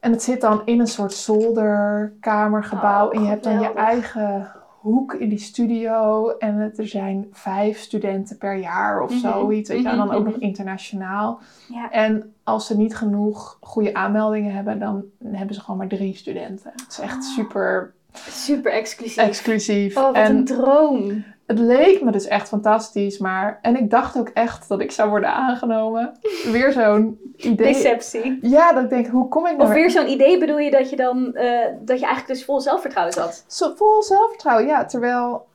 En 0.00 0.10
het 0.12 0.22
zit 0.22 0.40
dan 0.40 0.62
in 0.64 0.80
een 0.80 0.86
soort 0.86 1.12
zolderkamergebouw. 1.12 3.06
Oh, 3.06 3.14
en 3.14 3.22
je 3.22 3.28
hebt 3.28 3.44
dan 3.44 3.60
je 3.60 3.72
eigen 3.72 4.52
hoek 4.80 5.14
in 5.14 5.28
die 5.28 5.38
studio. 5.38 6.28
En 6.38 6.54
het, 6.54 6.78
er 6.78 6.86
zijn 6.88 7.26
vijf 7.32 7.78
studenten 7.78 8.38
per 8.38 8.54
jaar 8.56 9.00
of 9.02 9.10
Mhm. 9.10 9.18
zoiets. 9.18 9.68
Weet 9.68 9.82
je, 9.82 9.88
en 9.88 9.96
dan 9.96 10.10
ook 10.12 10.22
Mhm, 10.22 10.30
nog 10.32 10.40
internationaal. 10.40 11.40
ja. 11.68 11.90
En 11.90 12.34
als 12.44 12.66
ze 12.66 12.76
niet 12.76 12.96
genoeg 12.96 13.58
goede 13.60 13.94
aanmeldingen 13.94 14.52
hebben, 14.54 14.78
dan 14.78 15.02
hebben 15.24 15.54
ze 15.54 15.60
gewoon 15.60 15.76
maar 15.76 15.88
drie 15.88 16.16
studenten. 16.16 16.70
Het 16.76 16.86
is 16.90 16.98
echt 16.98 17.16
Ah. 17.16 17.22
super 17.22 17.92
super 18.28 18.72
exclusief. 18.72 19.16
exclusief. 19.24 19.96
Oh, 19.96 20.02
wat 20.02 20.14
en 20.14 20.36
een 20.36 20.44
droom. 20.44 21.24
Het 21.52 21.60
leek 21.60 22.02
me 22.02 22.10
dus 22.10 22.26
echt 22.26 22.48
fantastisch, 22.48 23.18
maar... 23.18 23.58
En 23.62 23.76
ik 23.76 23.90
dacht 23.90 24.18
ook 24.18 24.28
echt 24.28 24.68
dat 24.68 24.80
ik 24.80 24.90
zou 24.90 25.10
worden 25.10 25.32
aangenomen. 25.32 26.18
Weer 26.52 26.72
zo'n 26.72 27.32
idee. 27.36 27.72
Deceptie. 27.72 28.38
Ja, 28.42 28.72
dat 28.72 28.82
ik 28.84 28.90
denk, 28.90 29.06
hoe 29.06 29.28
kom 29.28 29.46
ik 29.46 29.56
nou 29.56 29.68
Of 29.68 29.74
weer 29.74 29.90
zo'n 29.90 30.08
idee 30.08 30.38
bedoel 30.38 30.58
je 30.58 30.70
dat 30.70 30.90
je 30.90 30.96
dan, 30.96 31.34
eh, 31.34 31.66
dat 31.80 31.98
je 31.98 32.06
eigenlijk 32.06 32.26
dus 32.26 32.44
vol 32.44 32.60
zelfvertrouwen 32.60 33.14
zat. 33.14 33.44
Zo 33.46 33.72
vol 33.76 34.02
zelfvertrouwen, 34.02 34.66
ja. 34.66 34.84
Terwijl... 34.84 35.46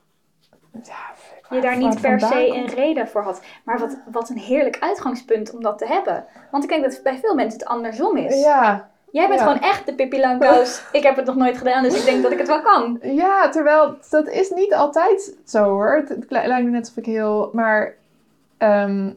Ja, 0.84 1.56
Je 1.56 1.62
daar 1.62 1.78
niet 1.78 2.02
per 2.02 2.20
se 2.20 2.48
een 2.48 2.68
reden 2.68 3.08
voor 3.08 3.22
had. 3.22 3.42
Maar 3.64 3.80
wat, 3.80 3.98
wat 4.12 4.30
een 4.30 4.38
heerlijk 4.38 4.78
uitgangspunt 4.80 5.54
om 5.54 5.62
dat 5.64 5.78
te 5.78 5.88
hebben. 5.88 6.26
Want 6.52 6.64
ik 6.64 6.70
denk 6.70 6.84
dat 6.84 6.94
het 6.94 7.04
bij 7.04 7.18
veel 7.18 7.36
mensen 7.36 7.60
het 7.60 7.68
andersom 7.68 8.18
is. 8.18 8.44
Ja, 8.44 8.90
Jij 9.18 9.28
bent 9.28 9.40
ja. 9.40 9.46
gewoon 9.46 9.62
echt 9.62 9.86
de 9.86 9.94
Pippi 9.94 10.20
Langkous. 10.20 10.82
ik 10.92 11.04
heb 11.04 11.16
het 11.16 11.26
nog 11.26 11.36
nooit 11.36 11.58
gedaan, 11.58 11.84
dus 11.84 12.00
ik 12.00 12.06
denk 12.06 12.24
dat 12.24 12.32
ik 12.32 12.38
het 12.38 12.48
wel 12.48 12.62
kan. 12.62 13.00
ja, 13.02 13.50
terwijl 13.50 13.98
dat 14.10 14.28
is 14.28 14.50
niet 14.50 14.74
altijd 14.74 15.38
zo 15.46 15.64
hoor. 15.64 16.04
Het, 16.08 16.26
lijkt 16.30 16.64
me 16.64 16.70
net 16.70 16.80
alsof 16.80 16.98
ik 16.98 17.06
heel... 17.06 17.50
Maar... 17.54 17.96
ehm, 18.58 19.10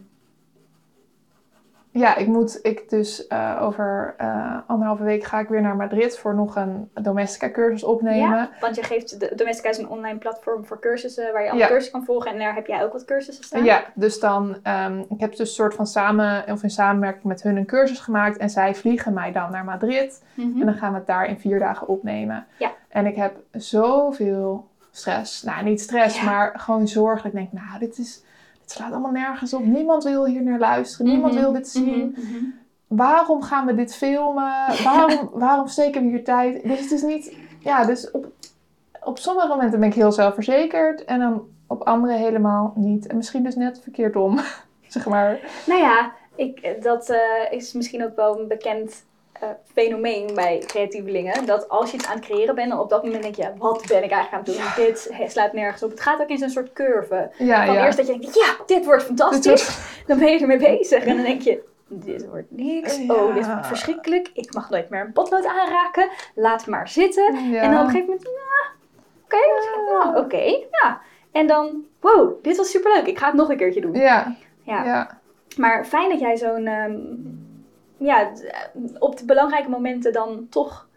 ja, 1.93 2.17
ik 2.17 2.27
moet... 2.27 2.59
Ik 2.63 2.89
dus 2.91 3.27
eh, 3.27 3.59
over 3.63 4.15
eh, 4.19 4.57
anderhalve 4.67 5.03
week 5.03 5.25
ga 5.25 5.39
ik 5.39 5.49
weer 5.49 5.61
naar 5.61 5.77
Madrid 5.77 6.19
voor 6.19 6.35
nog 6.35 6.57
een 6.57 6.91
domestica 7.03 7.51
cursus 7.51 7.85
opnemen. 7.85 8.19
Ja, 8.37 8.51
want 8.61 8.77
je 8.77 8.83
geeft 8.83 9.21
de 9.21 9.33
Domestica 9.37 9.69
is 9.69 9.79
een 9.79 9.89
online 9.89 10.19
platform 10.19 10.67
voor 10.67 10.81
cursussen 10.81 11.33
waar 11.33 11.43
je 11.43 11.51
alle 11.51 11.59
Ja. 11.59 11.67
cursussen 11.67 11.93
kan 11.93 12.05
volgen. 12.05 12.31
En 12.33 12.39
daar 12.39 12.55
heb 12.55 12.67
jij 12.67 12.85
ook 12.85 12.93
wat 12.93 13.05
cursussen 13.05 13.45
staan. 13.45 13.65
Ja, 13.65 13.85
dus 13.95 14.21
dan, 14.21 14.57
ehm, 14.63 14.99
ik 14.99 15.21
heb 15.21 15.31
dus 15.31 15.39
een 15.39 15.47
soort 15.47 15.75
van 15.75 15.87
samen, 15.87 16.45
of 16.49 16.63
in 16.63 16.71
samenwerking 16.71 17.25
met 17.25 17.43
hun 17.43 17.57
een 17.57 17.67
cursus 17.67 17.99
gemaakt. 18.01 18.37
En 18.37 18.51
zij 18.51 18.75
vliegen 18.75 19.13
mij 19.13 19.33
dan 19.33 19.51
naar 19.51 19.65
Madrid. 19.65 20.25
Mhm. 20.35 20.61
En 20.61 20.67
dan 20.67 20.75
gaan 20.75 20.93
we 20.93 20.99
het 20.99 21.07
daar 21.07 21.27
in 21.27 21.39
vier 21.41 21.59
dagen 21.59 21.89
opnemen. 21.89 22.47
Ja. 22.59 22.73
En 22.89 23.07
ik 23.07 23.17
heb 23.17 23.35
zoveel 23.53 24.69
stress. 24.91 25.43
Nou, 25.43 25.65
niet 25.65 25.81
stress, 25.81 26.17
Ja. 26.19 26.25
maar 26.25 26.53
gewoon 26.59 26.89
zorg. 26.89 27.17
Dat 27.23 27.33
ik 27.33 27.39
denk, 27.39 27.53
nou, 27.53 27.79
dit, 27.79 27.99
is, 27.99 28.25
dit 28.71 28.79
slaat 28.79 28.93
allemaal 28.93 29.11
nergens 29.11 29.55
op. 29.55 29.65
Niemand 29.65 30.05
wil 30.05 30.27
hier 30.27 30.43
naar 30.43 30.59
luisteren. 30.59 31.07
Niemand 31.07 31.33
Mhm. 31.33 31.43
wil 31.43 31.53
dit 31.53 31.69
zien. 31.69 32.15
Mhm, 32.17 32.21
mhm. 32.21 32.45
Waarom 32.87 33.43
gaan 33.43 33.67
we 33.67 33.75
dit 33.75 33.95
filmen? 33.95 34.53
Waarom, 34.85 35.31
waarom 35.47 35.67
steken 35.67 36.03
we 36.03 36.09
hier 36.09 36.25
tijd? 36.25 36.63
Dus 36.63 36.81
het 36.81 36.91
is 36.91 37.03
niet... 37.03 37.37
Ja, 37.59 37.85
dus 37.85 38.11
op, 38.11 38.27
op 39.05 39.19
sommige 39.19 39.49
momenten 39.49 39.81
ben 39.81 39.89
ik 39.89 39.95
heel 39.95 40.13
zelfverzekerd. 40.13 41.05
En 41.05 41.19
dan 41.19 41.43
op 41.67 41.83
andere 41.83 42.13
helemaal 42.13 42.73
niet. 42.77 43.07
En 43.07 43.17
misschien 43.17 43.43
dus 43.43 43.55
net 43.57 43.81
verkeerd 43.83 44.17
om. 44.17 44.41
zeg 44.89 45.07
maar. 45.07 45.41
Nou 45.67 45.81
ja, 45.81 46.13
ik, 46.35 46.77
dat 46.83 47.09
eh, 47.09 47.19
is 47.51 47.73
misschien 47.73 48.05
ook 48.05 48.17
wel 48.17 48.41
een 48.41 48.49
bekend 48.49 49.05
eh, 49.41 49.49
fenomeen 49.75 50.35
bij 50.35 50.63
creatievelingen. 50.67 51.47
Dat 51.47 51.69
als 51.69 51.91
je 51.91 51.97
iets 51.97 52.07
aan 52.07 52.17
het 52.17 52.25
creëren 52.25 52.55
bent, 52.55 52.71
dan 52.71 52.79
op 52.81 52.91
dat 52.91 53.05
moment 53.05 53.23
denk 53.23 53.35
je, 53.35 53.51
wat 53.59 53.85
ben 53.89 54.05
ik 54.05 54.11
eigenlijk 54.11 54.33
aan 54.33 54.55
het 54.55 54.77
doen? 54.77 54.85
Dit 54.85 55.31
slaat 55.33 55.53
nergens 55.53 55.83
op. 55.83 55.91
Het 55.91 56.01
gaat 56.01 56.21
ook 56.21 56.29
in 56.29 56.39
zo'n 56.39 56.49
soort 56.51 56.73
curve. 56.73 57.31
Ja, 57.39 57.65
Van 57.67 57.75
ja. 57.75 57.85
eerst 57.85 57.97
dat 57.99 58.07
je 58.07 58.19
denkt, 58.19 58.35
ja, 58.35 58.65
dit 58.67 58.85
wordt 58.85 59.03
fantastisch. 59.03 59.43
Dit 59.43 59.65
wordt- 59.65 60.07
Dan 60.07 60.19
ben 60.19 60.33
je 60.33 60.39
ermee 60.41 60.59
bezig. 60.59 61.05
En 61.05 61.17
dan 61.17 61.25
denk 61.25 61.41
je, 61.43 61.63
dit 61.89 62.27
wordt 62.29 62.47
niks. 62.51 62.97
Ja. 62.99 63.15
Oh, 63.15 63.35
dit 63.35 63.47
wordt 63.47 63.67
verschrikkelijk. 63.67 64.31
Ik 64.35 64.55
mag 64.55 64.71
nooit 64.71 64.91
meer 64.91 65.01
een 65.01 65.13
potlood 65.13 65.47
aanraken. 65.47 66.09
Laat 66.35 66.67
maar 66.67 66.89
zitten. 66.89 67.35
En 67.35 67.71
dan 67.71 67.81
op 67.81 67.87
een 67.87 67.91
gegeven 67.91 68.05
moment, 68.07 68.23
nou, 68.25 68.69
oké, 69.25 69.93
nou, 69.93 70.25
oké, 70.25 70.67
ja. 70.83 71.01
En 71.33 71.47
dan, 71.47 71.85
wow, 72.01 72.43
dit 72.43 72.57
was 72.57 72.71
superleuk. 72.71 73.07
Ik 73.07 73.19
ga 73.19 73.27
het 73.27 73.35
nog 73.35 73.51
een 73.51 73.57
keertje 73.57 73.81
doen. 73.81 73.95
Ja, 73.95 74.37
Ja. 74.63 74.85
ja. 74.85 75.19
Maar 75.57 75.85
fijn 75.85 76.09
dat 76.11 76.21
jij 76.21 76.37
zo'n, 76.37 76.67
ehm, 76.67 76.95
ja, 78.01 78.31
op 78.99 79.17
de 79.19 79.25
belangrijke 79.25 79.69
momenten 79.69 80.13
dan 80.13 80.47
toch 80.51 80.89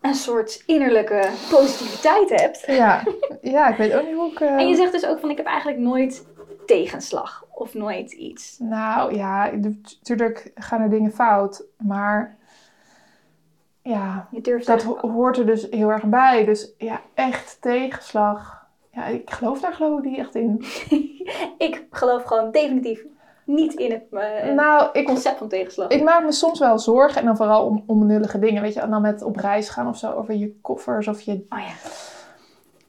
een 0.00 0.14
soort 0.14 0.62
innerlijke 0.66 1.28
positiviteit 1.50 2.30
hebt. 2.40 2.64
Ja. 2.66 3.02
ja, 3.42 3.68
ik 3.68 3.76
weet 3.76 3.94
ook 3.94 4.06
niet 4.06 4.14
hoe 4.14 4.30
ik... 4.32 4.40
eh, 4.40 4.50
En 4.50 4.68
je 4.68 4.74
zegt 4.76 4.92
dus 4.92 5.06
ook 5.06 5.18
van, 5.20 5.30
ik 5.30 5.36
heb 5.36 5.46
eigenlijk 5.46 5.78
nooit 5.78 6.26
tegenslag 6.66 7.44
of 7.54 7.74
nooit 7.74 8.12
iets. 8.12 8.56
Nou 8.58 9.14
ja, 9.16 9.50
natuurlijk 9.54 10.50
gaan 10.54 10.80
er 10.80 10.90
dingen 10.90 11.12
fout. 11.12 11.64
Maar 11.78 12.36
ja, 13.82 14.28
dat 14.64 14.82
ho- 14.82 15.08
hoort 15.10 15.36
er 15.38 15.46
dus 15.46 15.66
heel 15.70 15.90
erg 15.90 16.04
bij. 16.04 16.44
Dus 16.44 16.72
ja, 16.78 17.00
echt 17.14 17.56
tegenslag. 17.60 18.66
Ja, 18.90 19.06
ik 19.06 19.30
geloof 19.30 19.60
daar 19.60 19.72
geloof 19.72 19.98
ik 19.98 20.04
niet 20.04 20.18
echt 20.18 20.34
in. 20.34 20.64
ik 21.68 21.86
geloof 21.90 22.22
gewoon 22.22 22.50
definitief 22.50 23.04
niet 23.46 23.74
in 23.74 23.90
het 23.92 24.02
eh, 24.10 24.52
Nou, 24.54 24.88
ik, 24.92 25.06
concept 25.06 25.38
van 25.38 25.48
tegenslag. 25.48 25.88
ik 25.88 26.02
maak 26.02 26.24
me 26.24 26.32
soms 26.32 26.58
wel 26.58 26.78
zorgen. 26.78 27.20
En 27.20 27.26
dan 27.26 27.36
vooral 27.36 27.66
om 27.66 27.82
onbenullige 27.86 28.38
dingen. 28.38 28.62
Weet 28.62 28.74
je, 28.74 28.80
en 28.80 28.90
dan 28.90 29.02
met 29.02 29.22
op 29.22 29.36
reis 29.36 29.68
gaan 29.68 29.88
of 29.88 29.96
zo. 29.98 30.12
Over 30.12 30.34
je 30.34 30.58
koffers 30.60 31.08
of 31.08 31.20
je 31.20 31.32
Oh 31.32 31.58
ja. 31.58 31.90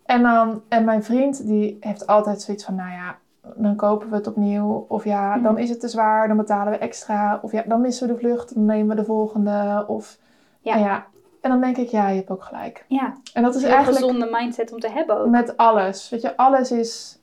En, 0.05 0.21
dan, 0.23 0.61
en 0.69 0.85
mijn 0.85 1.03
vriend 1.03 1.47
die 1.47 1.77
heeft 1.79 2.07
altijd 2.07 2.41
zoiets 2.41 2.63
van, 2.65 2.75
nou 2.75 2.89
ja, 2.91 3.17
dan 3.55 3.75
kopen 3.75 4.09
we 4.09 4.15
het 4.15 4.27
opnieuw. 4.27 4.85
Of 4.89 5.03
ja, 5.03 5.33
Hmm. 5.33 5.43
dan 5.43 5.57
is 5.57 5.69
het 5.69 5.79
te 5.79 5.87
zwaar, 5.87 6.27
dan 6.27 6.37
betalen 6.37 6.71
we 6.73 6.77
extra. 6.79 7.39
Of 7.41 7.51
ja, 7.51 7.63
dan 7.67 7.81
missen 7.81 8.07
we 8.07 8.13
de 8.13 8.19
vlucht, 8.19 8.53
dan 8.53 8.65
nemen 8.65 8.87
we 8.95 9.01
de 9.01 9.05
volgende. 9.07 9.83
Of 9.87 10.17
Ja. 10.61 10.73
en 10.73 10.79
ja. 10.79 11.05
En 11.41 11.49
dan 11.49 11.61
denk 11.61 11.77
ik, 11.77 11.87
ja, 11.89 12.09
je 12.09 12.15
hebt 12.17 12.29
ook 12.29 12.43
gelijk. 12.43 12.85
Ja, 12.87 13.13
En 13.33 13.43
dat 13.43 13.55
is 13.55 13.61
een 13.61 13.67
heel 13.67 13.75
eigenlijk 13.77 14.05
gezonde 14.05 14.29
mindset 14.31 14.71
om 14.73 14.79
te 14.79 14.89
hebben 14.89 15.17
ook. 15.19 15.27
met 15.29 15.57
alles. 15.57 16.09
Weet 16.09 16.21
je, 16.21 16.37
alles 16.37 16.71
is, 16.71 17.19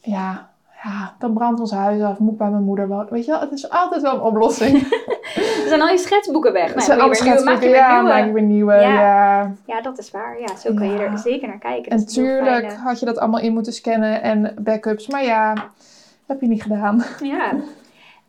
ja, 0.00 0.49
ja, 0.82 1.14
dan 1.18 1.32
brandt 1.34 1.60
ons 1.60 1.70
huis 1.70 2.02
af, 2.02 2.18
moet 2.18 2.32
ik 2.32 2.38
bij 2.38 2.48
mijn 2.50 2.62
moeder 2.62 2.88
wonen. 2.88 3.12
Weet 3.12 3.24
je 3.24 3.30
wel, 3.30 3.40
het 3.40 3.52
is 3.52 3.70
altijd 3.70 4.02
wel 4.02 4.14
een 4.14 4.20
oplossing. 4.20 4.78
Er 5.34 5.68
zijn 5.76 5.80
al 5.80 5.88
je 5.88 5.98
schetsboeken 5.98 6.52
weg. 6.52 6.68
Nou, 6.68 6.80
Zijn 6.80 6.98
nieuwe, 6.98 7.14
je 7.14 7.20
schetsboeken, 7.22 7.60
weer 7.60 7.70
ja, 7.74 7.94
nieuwe. 8.00 8.08
maak 8.14 8.26
je 8.26 8.32
weer 8.32 8.42
nieuwe, 8.42 8.72
Ja. 8.74 8.80
ja. 9.00 9.52
Ja, 9.66 9.80
dat 9.80 9.98
is 9.98 10.10
waar. 10.10 10.40
Ja, 10.40 10.56
zo 10.56 10.74
kun 10.74 10.90
je 10.92 10.98
er 10.98 11.18
zeker 11.18 11.48
naar 11.48 11.58
kijken. 11.58 11.90
En 11.92 11.98
Dat 11.98 12.08
is 12.08 12.16
een 12.16 12.24
heel 12.24 12.32
tuurlijk 12.34 12.66
fijne- 12.66 12.82
had 12.82 13.00
je 13.00 13.06
dat 13.06 13.18
allemaal 13.18 13.40
in 13.40 13.52
moeten 13.52 13.72
scannen 13.72 14.22
en 14.22 14.54
backups. 14.60 15.08
Maar 15.08 15.24
ja, 15.24 15.70
heb 16.26 16.40
je 16.40 16.46
niet 16.46 16.62
gedaan. 16.62 17.04
Ja. 17.22 17.52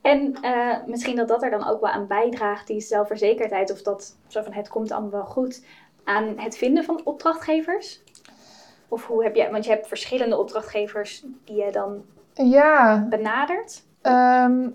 En 0.01 0.35
eh, 0.41 0.75
misschien 0.85 1.15
dat 1.15 1.27
dat 1.27 1.43
er 1.43 1.49
dan 1.49 1.67
ook 1.69 1.81
wel 1.81 1.89
aan 1.89 2.07
bijdraagt, 2.07 2.67
die 2.67 2.81
zelfverzekerdheid, 2.81 3.71
of 3.71 3.81
dat 3.81 4.15
zo 4.27 4.41
van 4.41 4.53
het 4.53 4.67
komt 4.69 4.91
allemaal 4.91 5.11
wel 5.11 5.25
goed, 5.25 5.65
aan 6.03 6.33
het 6.37 6.57
vinden 6.57 6.83
van 6.83 7.01
opdrachtgevers? 7.03 8.01
Of 8.87 9.07
hoe 9.07 9.23
heb 9.23 9.35
je, 9.35 9.47
want 9.51 9.63
je 9.65 9.71
hebt 9.71 9.87
verschillende 9.87 10.37
opdrachtgevers 10.39 11.23
die 11.45 11.55
je 11.65 11.71
dan 11.71 12.01
Ja, 12.33 13.05
benadert. 13.09 13.83
ehm, 14.01 14.69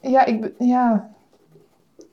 ja, 0.00 0.24
ik, 0.24 0.52
ja, 0.58 1.14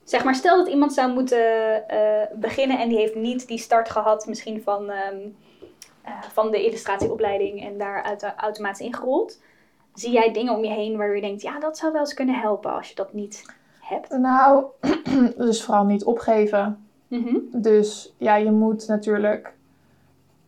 zeg 0.04 0.24
maar, 0.24 0.34
stel 0.34 0.56
dat 0.56 0.68
iemand 0.68 0.92
zou 0.92 1.12
moeten 1.12 1.88
eh, 1.88 2.26
beginnen 2.34 2.78
en 2.78 2.88
die 2.88 2.98
heeft 2.98 3.14
niet 3.14 3.48
die 3.48 3.58
start 3.58 3.90
gehad, 3.90 4.26
misschien 4.26 4.62
van, 4.62 4.90
ehm, 4.90 5.18
eh, 6.02 6.22
van 6.32 6.50
de 6.50 6.64
illustratieopleiding 6.64 7.64
en 7.64 7.78
daar 7.78 8.02
uit, 8.02 8.22
automatisch 8.36 8.86
ingerold. 8.86 9.40
Zie 9.94 10.12
jij 10.12 10.32
dingen 10.32 10.54
om 10.54 10.64
je 10.64 10.70
heen 10.70 10.96
waar 10.96 11.14
je 11.14 11.20
denkt, 11.20 11.42
ja, 11.42 11.58
dat 11.58 11.78
zou 11.78 11.92
wel 11.92 12.00
eens 12.00 12.14
kunnen 12.14 12.40
helpen 12.40 12.72
als 12.72 12.88
je 12.88 12.94
dat 12.94 13.12
niet 13.12 13.44
hebt? 13.80 14.10
Nou, 14.10 14.64
dus 15.36 15.64
vooral 15.64 15.84
niet 15.84 16.04
opgeven. 16.04 16.86
Mhm. 17.08 17.36
Dus 17.52 18.14
ja, 18.16 18.36
je 18.36 18.50
moet 18.50 18.86
natuurlijk 18.88 19.52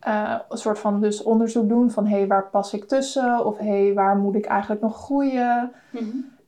eh, 0.05 0.35
een 0.49 0.57
soort 0.57 0.79
van 0.79 1.01
dus 1.01 1.23
onderzoek 1.23 1.69
doen 1.69 1.91
van 1.91 2.07
hé, 2.07 2.17
hey, 2.17 2.27
waar 2.27 2.49
pas 2.49 2.73
ik 2.73 2.87
tussen? 2.87 3.45
Of 3.45 3.57
hé, 3.57 3.83
hey, 3.83 3.93
waar 3.93 4.17
moet 4.17 4.35
ik 4.35 4.45
eigenlijk 4.45 4.81
nog 4.81 5.03
groeien? 5.03 5.71
Mhm. 5.89 6.05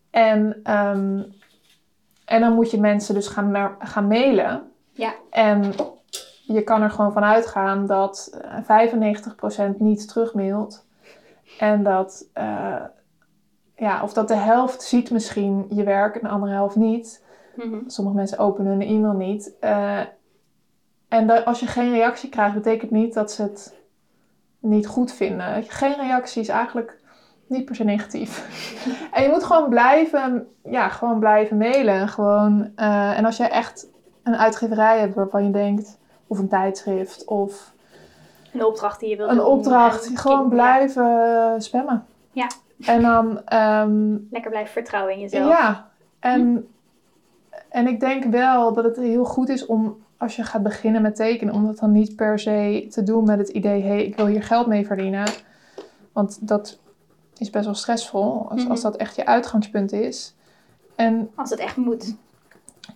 En, 0.10 0.60
ehm, 0.64 1.22
en 2.26 2.42
dan 2.42 2.54
moet 2.54 2.72
je 2.72 2.80
mensen 2.80 3.14
dus 3.14 3.28
gaan, 3.28 3.76
gaan 3.80 4.08
mailen. 4.08 4.72
Ja. 4.92 5.14
En 5.30 5.74
je 6.42 6.62
kan 6.64 6.82
er 6.82 6.90
gewoon 6.90 7.14
van 7.14 7.24
uitgaan 7.24 7.86
dat 7.86 8.40
eh, 8.42 8.64
95% 8.64 9.80
niet 9.80 10.08
terugmailt. 10.08 10.86
En 11.60 11.84
dat, 11.84 12.30
eh, 12.34 12.84
ja, 13.76 14.04
of 14.04 14.14
dat 14.14 14.28
de 14.28 14.36
helft 14.36 14.82
ziet 14.82 15.12
misschien 15.12 15.66
je 15.70 15.84
werk 15.84 16.16
en 16.16 16.22
de 16.22 16.28
andere 16.28 16.52
helft 16.52 16.76
niet. 16.76 17.24
Mhm. 17.56 17.78
Sommige 17.88 18.16
mensen 18.16 18.38
openen 18.38 18.72
hun 18.72 18.82
e-mail 18.82 19.14
niet. 19.14 19.56
Eh, 19.60 20.02
en 21.08 21.28
dat, 21.28 21.46
als 21.46 21.60
je 21.60 21.68
geen 21.68 21.92
reactie 21.92 22.30
krijgt, 22.30 22.54
betekent 22.54 22.92
niet 22.92 23.14
dat 23.14 23.32
ze 23.32 23.42
het 23.42 23.76
niet 24.60 24.88
goed 24.88 25.12
vinden. 25.14 25.64
Geen 25.64 25.96
reactie 25.96 26.42
is 26.42 26.48
eigenlijk 26.48 27.00
niet 27.48 27.66
per 27.66 27.76
se 27.76 27.84
negatief. 27.84 28.46
en 29.14 29.24
je 29.24 29.30
moet 29.30 29.44
gewoon 29.44 29.70
blijven, 29.70 30.48
ja, 30.64 30.90
gewoon 30.90 31.20
blijven 31.20 31.58
mailen. 31.58 32.08
Gewoon, 32.08 32.72
eh, 32.76 33.18
en 33.18 33.26
als 33.26 33.38
jij 33.38 33.50
echt 33.50 33.88
een 34.24 34.36
uitgeverij 34.38 35.00
hebt 35.00 35.16
waarvan 35.16 35.44
je 35.46 35.52
denkt, 35.52 35.98
of 36.28 36.40
een 36.40 36.48
tijdschrift, 36.50 37.26
of 37.26 37.74
Een 38.54 38.66
opdracht 38.66 39.00
die 39.00 39.10
je 39.10 39.16
wilt 39.18 39.30
een 39.30 39.36
doen 39.36 39.46
opdracht, 39.46 40.08
en 40.08 40.18
gewoon 40.18 40.38
kind- 40.40 40.50
blijven 40.50 41.56
spammen. 41.62 42.06
Ja. 42.32 42.48
En 42.86 43.02
dan, 43.02 43.42
ehm, 43.46 44.18
lekker 44.30 44.50
blijven 44.52 44.74
vertrouwen 44.74 45.14
in 45.14 45.20
jezelf. 45.20 45.50
ja, 45.50 45.90
en, 46.20 46.68
en 47.70 47.88
ik 47.88 48.00
denk 48.00 48.24
wel 48.24 48.74
dat 48.74 48.84
het 48.84 48.98
heel 48.98 49.26
goed 49.26 49.50
is 49.50 49.66
om, 49.66 50.04
als 50.18 50.36
je 50.36 50.44
gaat 50.44 50.64
beginnen 50.64 51.02
met 51.02 51.16
tekenen, 51.16 51.54
om 51.54 51.66
dat 51.66 51.80
dan 51.80 51.92
niet 51.92 52.16
per 52.16 52.40
se 52.40 52.88
te 52.90 53.04
doen 53.04 53.24
met 53.26 53.38
het 53.38 53.50
idee, 53.50 53.82
hé, 53.82 53.88
hey, 53.88 54.04
ik 54.06 54.16
wil 54.16 54.26
hier 54.26 54.44
geld 54.44 54.68
mee 54.68 54.86
verdienen. 54.86 55.28
Want 56.12 56.48
dat 56.48 56.78
is 57.38 57.50
best 57.50 57.66
wel 57.66 57.74
stressvol, 57.76 58.48
als, 58.50 58.70
als 58.70 58.82
Mhm. 58.82 58.92
dat 58.92 58.96
echt 58.96 59.16
je 59.16 59.26
uitgangspunt 59.26 59.92
is. 59.92 60.36
En 60.96 61.30
Als 61.36 61.50
het 61.50 61.60
echt 61.60 61.76
moet. 61.78 62.16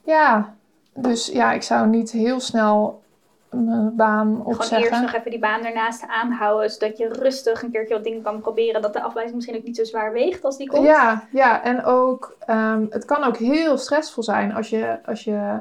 ja, 0.03 0.53
dus 0.93 1.27
ja, 1.27 1.51
ik 1.51 1.61
zou 1.63 1.87
niet 1.87 2.11
heel 2.11 2.39
snel 2.39 3.01
mijn 3.49 3.95
baan 3.95 4.27
Gewoon 4.27 4.47
eerst 4.47 4.59
opzeggen. 4.71 5.01
nog 5.01 5.13
even 5.13 5.31
die 5.31 5.39
baan 5.39 5.63
ernaast 5.65 6.03
aanhouden, 6.07 6.69
zodat 6.69 6.97
je 6.97 7.07
rustig 7.07 7.63
een 7.63 7.71
keertje 7.71 7.93
wat 7.93 8.03
dingen 8.03 8.21
kan 8.21 8.41
proberen. 8.41 8.81
Dat 8.81 8.93
de 8.93 9.01
afwijzing 9.01 9.35
misschien 9.35 9.57
ook 9.57 9.63
niet 9.63 9.75
zo 9.75 9.83
zwaar 9.83 10.11
weegt 10.13 10.43
als 10.43 10.57
die 10.57 10.67
komt. 10.69 10.85
Ja, 10.85 11.23
ja, 11.31 11.63
en 11.63 11.83
ook, 11.83 12.35
ehm, 12.45 12.85
het 12.89 13.05
kan 13.05 13.23
ook 13.23 13.37
heel 13.37 13.77
stressvol 13.77 14.23
zijn 14.23 14.53
als 14.53 14.69
je, 14.69 14.99
als 15.05 15.23
je 15.23 15.59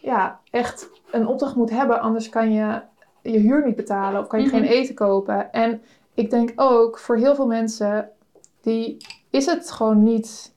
ja, 0.00 0.40
echt 0.50 0.88
een 1.10 1.26
opdracht 1.26 1.54
moet 1.56 1.70
hebben, 1.70 2.00
anders 2.00 2.28
kan 2.28 2.52
je 2.52 2.80
je 3.22 3.38
huur 3.38 3.64
niet 3.66 3.76
betalen 3.76 4.20
of 4.20 4.26
kan 4.26 4.40
je 4.40 4.46
Mhm. 4.46 4.54
geen 4.54 4.64
eten 4.64 4.94
kopen. 4.94 5.52
En 5.52 5.82
ik 6.14 6.30
denk 6.30 6.52
ook 6.56 6.98
voor 6.98 7.16
heel 7.16 7.34
veel 7.34 7.46
mensen, 7.46 8.10
die 8.60 8.96
is 9.30 9.46
het 9.46 9.70
gewoon 9.70 10.02
niet, 10.02 10.52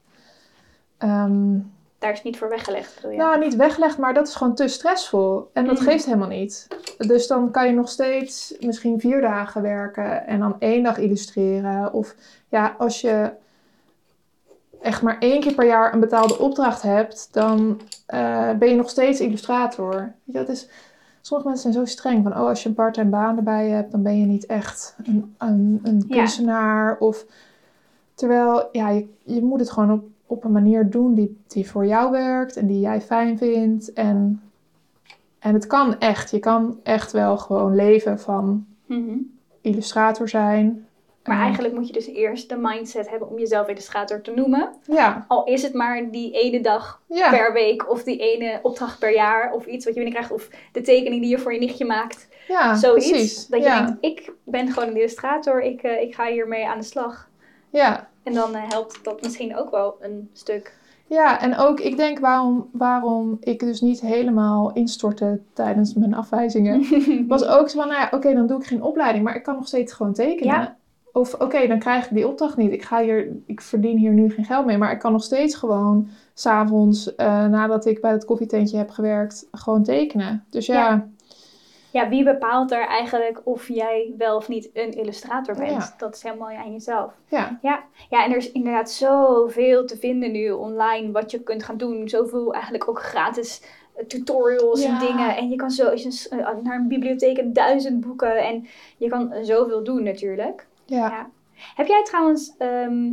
ehm, 0.98 1.58
Daar 2.00 2.12
is 2.12 2.24
niet 2.24 2.38
voor 2.38 2.50
weggelegd, 2.50 2.96
bedoel 2.96 3.12
je? 3.12 3.18
nou 3.18 3.40
niet 3.40 3.56
weggelegd, 3.56 3.98
maar 3.98 4.14
dat 4.14 4.28
is 4.28 4.36
gewoon 4.36 4.56
te 4.56 4.68
stressvol. 4.68 5.50
En 5.54 5.66
dat 5.66 5.76
Mhm. 5.80 5.84
geeft 5.84 6.06
helemaal 6.06 6.28
niet. 6.28 6.68
Dus 6.98 7.28
dan 7.28 7.52
kan 7.52 7.68
je 7.68 7.74
nog 7.74 7.90
steeds 7.90 8.56
misschien 8.60 9.00
vier 9.00 9.22
dagen 9.22 9.62
werken 9.62 10.28
en 10.28 10.40
dan 10.40 10.56
één 10.60 10.84
dag 10.84 10.98
illustreren. 10.98 11.94
Of 11.94 12.16
ja, 12.50 12.76
als 12.78 13.02
je 13.02 13.32
echt 14.82 15.02
maar 15.02 15.18
één 15.20 15.42
keer 15.42 15.54
per 15.54 15.66
jaar 15.66 15.94
een 15.94 16.00
betaalde 16.00 16.40
opdracht 16.40 16.82
hebt, 16.82 17.28
dan 17.32 17.82
eh, 18.06 18.52
ben 18.52 18.70
je 18.70 18.76
nog 18.76 18.90
steeds 18.90 19.20
illustrator. 19.20 20.12
Je, 20.24 20.32
dat 20.34 20.50
is, 20.50 20.70
sommige 21.22 21.50
mensen 21.50 21.72
zijn 21.74 21.86
zo 21.86 21.92
streng 21.92 22.24
van, 22.24 22.32
oh, 22.32 22.48
als 22.48 22.64
je 22.64 22.70
een 22.70 22.76
part-time 22.76 23.10
baan 23.10 23.38
erbij 23.38 23.70
hebt, 23.70 23.92
dan 23.92 24.02
ben 24.04 24.20
je 24.20 24.26
niet 24.26 24.46
echt 24.46 24.96
een, 25.04 25.36
een, 25.38 25.80
een 25.84 26.04
Ja. 26.08 26.16
kunstenaar. 26.18 26.98
Of, 26.98 27.26
terwijl, 28.14 28.70
ja, 28.72 28.90
je, 28.90 29.08
je 29.24 29.42
moet 29.44 29.60
het 29.60 29.72
gewoon 29.72 29.92
op, 29.92 30.04
op 30.26 30.44
een 30.44 30.52
manier 30.52 30.90
doen 30.90 31.14
die, 31.14 31.38
die 31.48 31.70
voor 31.70 31.86
jou 31.86 32.12
werkt 32.12 32.56
en 32.58 32.68
die 32.68 32.80
jij 32.80 33.02
fijn 33.02 33.38
vindt. 33.38 33.94
En, 33.94 34.42
en 35.40 35.54
het 35.54 35.68
kan 35.68 36.00
echt. 36.00 36.32
Je 36.32 36.40
kan 36.40 36.80
echt 36.84 37.12
wel 37.12 37.38
gewoon 37.38 37.76
leven 37.76 38.20
van 38.20 38.66
Mhm. 38.86 39.18
illustrator 39.62 40.30
zijn. 40.30 40.86
Maar 41.24 41.40
eigenlijk 41.40 41.74
moet 41.74 41.88
je 41.88 41.94
dus 41.94 42.08
eerst 42.08 42.50
de 42.50 42.58
mindset 42.58 43.10
hebben 43.10 43.30
om 43.30 43.38
jezelf 43.40 43.68
illustrator 43.68 44.22
te 44.22 44.32
noemen. 44.32 44.70
Ja, 44.86 45.26
Al 45.28 45.44
is 45.44 45.62
het 45.62 45.74
maar 45.74 46.12
die 46.12 46.32
ene 46.32 46.62
dag 46.62 47.02
ja. 47.08 47.30
per 47.30 47.54
week 47.54 47.90
of 47.90 48.04
die 48.04 48.18
ene 48.18 48.60
opdracht 48.62 49.00
per 49.00 49.14
jaar 49.14 49.54
of 49.54 49.66
iets 49.66 49.86
wat 49.86 49.94
je 49.94 50.02
binnenkrijgt. 50.02 50.32
Of 50.34 50.50
de 50.72 50.82
tekening 50.82 51.22
die 51.22 51.30
je 51.30 51.40
voor 51.40 51.54
je 51.54 51.60
nichtje 51.60 51.86
maakt. 51.86 52.28
ja 52.48 52.76
Zoiets. 52.76 53.10
precies. 53.10 53.48
Dat 53.48 53.60
je 53.60 53.66
ja. 53.66 53.86
denkt, 53.86 53.98
ik 54.02 54.32
ben 54.44 54.72
gewoon 54.72 54.90
een 54.90 54.98
illustrator, 54.98 55.62
ik, 55.62 55.82
eh, 55.84 56.02
ik 56.02 56.16
ga 56.16 56.26
hiermee 56.26 56.68
aan 56.68 56.80
de 56.80 56.86
slag. 56.86 57.30
ja. 57.70 58.10
En 58.24 58.34
dan 58.34 58.56
eh, 58.56 58.62
helpt 58.68 59.04
dat 59.04 59.22
misschien 59.22 59.58
ook 59.58 59.72
wel 59.72 59.96
een 60.00 60.30
stuk. 60.34 60.74
Ja, 61.08 61.42
en 61.42 61.58
ook 61.58 61.80
ik 61.80 61.98
denk 61.98 62.20
waarom, 62.20 62.70
waarom 62.72 63.38
ik 63.40 63.60
dus 63.60 63.82
niet 63.82 64.02
helemaal 64.02 64.74
instortte 64.74 65.40
tijdens 65.54 65.94
mijn 65.94 66.14
afwijzingen. 66.14 66.86
Was 67.28 67.46
ook 67.46 67.70
zo 67.70 67.80
van, 67.80 67.88
nou 67.88 68.00
ja, 68.00 68.10
oké, 68.12 68.34
dan 68.34 68.48
doe 68.48 68.60
ik 68.60 68.66
geen 68.66 68.84
opleiding, 68.84 69.24
maar 69.24 69.36
ik 69.36 69.44
kan 69.44 69.56
nog 69.56 69.68
steeds 69.68 69.94
gewoon 69.94 70.14
tekenen. 70.14 70.54
Ja. 70.56 70.78
Of 71.14 71.34
oké, 71.34 71.68
dan 71.68 71.80
krijg 71.80 72.06
ik 72.06 72.16
die 72.16 72.28
opdracht 72.28 72.58
niet. 72.58 72.72
Ik, 72.72 72.84
ga 72.84 73.02
hier, 73.02 73.28
ik 73.46 73.62
verdien 73.62 73.98
hier 73.98 74.12
nu 74.12 74.30
geen 74.30 74.46
geld 74.46 74.66
mee, 74.66 74.78
maar 74.78 74.92
ik 74.92 75.00
kan 75.00 75.12
nog 75.12 75.24
steeds 75.24 75.56
gewoon 75.56 76.08
s'avonds, 76.34 77.16
eh 77.16 77.46
nadat 77.46 77.86
ik 77.86 78.02
bij 78.02 78.12
het 78.12 78.26
koffietentje 78.26 78.78
heb 78.78 78.90
gewerkt, 78.90 79.48
gewoon 79.52 79.84
tekenen. 79.84 80.46
Dus 80.50 80.66
ja, 80.66 80.74
Ja. 80.74 81.10
Ja, 81.92 82.10
wie 82.10 82.24
bepaalt 82.24 82.72
er 82.72 82.88
eigenlijk 82.88 83.42
of 83.44 83.68
jij 83.68 84.14
wel 84.18 84.36
of 84.36 84.48
niet 84.48 84.70
een 84.74 84.92
illustrator 84.92 85.56
bent? 85.56 85.72
Ja. 85.72 85.94
Dat 85.98 86.16
is 86.16 86.24
helemaal 86.24 86.50
aan 86.50 86.72
jezelf. 86.72 87.14
ja, 87.28 87.60
Ja, 87.62 87.84
ja, 88.10 88.26
en 88.26 88.32
er 88.32 88.38
is 88.38 88.52
inderdaad 88.52 88.92
zoveel 88.92 89.86
te 89.86 89.98
vinden 89.98 90.32
nu 90.32 90.52
online 90.52 91.12
wat 91.12 91.32
je 91.32 91.40
kunt 91.40 91.64
gaan 91.64 91.78
doen. 91.78 92.10
Zoveel 92.10 92.54
eigenlijk 92.54 92.90
ook 92.90 93.02
gratis 93.02 93.62
eh, 93.96 94.06
tutorials 94.06 94.84
en 94.84 95.00
dingen. 95.00 95.36
En 95.36 95.50
je 95.50 95.56
kan 95.56 95.72
zo 95.72 95.88
als 95.88 96.04
je 96.04 96.30
eh, 96.30 96.38
naar 96.64 96.76
een 96.76 96.88
bibliotheek 96.88 97.38
en 97.38 97.54
duizend 97.54 98.02
boeken. 98.06 98.38
En 98.38 98.68
je 98.98 99.10
kan 99.10 99.34
zoveel 99.42 99.84
doen 99.84 100.04
natuurlijk. 100.04 100.68
Ja. 100.92 101.08
Ja. 101.10 101.30
Heb 101.76 101.88
jij 101.88 102.04
trouwens 102.04 102.54
ehm, 102.58 103.10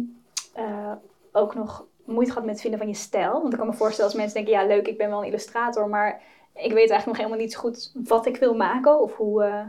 eh, 0.54 0.92
ook 1.32 1.54
nog 1.54 1.84
moeite 2.04 2.30
gehad 2.30 2.44
met 2.44 2.52
het 2.52 2.60
vinden 2.62 2.80
van 2.80 2.88
je 2.88 2.94
stijl? 2.94 3.32
Want 3.32 3.52
ik 3.52 3.58
kan 3.58 3.68
me 3.68 3.74
voorstellen 3.74 4.10
als 4.10 4.20
mensen 4.20 4.44
denken, 4.44 4.52
ja 4.62 4.66
leuk, 4.66 4.86
ik 4.88 4.98
ben 4.98 5.08
wel 5.08 5.18
een 5.20 5.26
illustrator, 5.26 5.88
maar 5.88 6.20
ik 6.54 6.72
weet 6.72 6.90
eigenlijk 6.90 7.06
nog 7.06 7.16
helemaal 7.16 7.38
niet 7.38 7.52
zo 7.52 7.58
goed 7.60 7.92
wat 8.04 8.26
ik 8.26 8.36
wil 8.36 8.54
maken 8.54 9.00
of 9.00 9.16
hoe, 9.16 9.42
eh, 9.44 9.60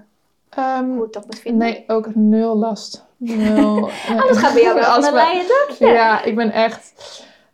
Ehm, 0.50 0.86
hoe 0.90 1.06
ik 1.06 1.14
dat 1.14 1.26
moet 1.26 1.40
vinden. 1.40 1.68
nee, 1.68 1.84
ook 1.88 2.16
nul 2.16 2.58
last. 2.58 3.06
Nul. 3.18 3.78
Oh, 4.10 4.28
dat 4.28 4.38
gaat 4.38 4.54
bij 4.54 4.62
jou 4.62 4.76
wel 4.76 4.84
van 4.84 4.94
Als 4.96 5.08
een 5.08 5.14
dakje. 5.68 5.88
Ja, 5.88 6.24
ik 6.24 6.36
ben 6.36 6.52
echt. 6.52 6.94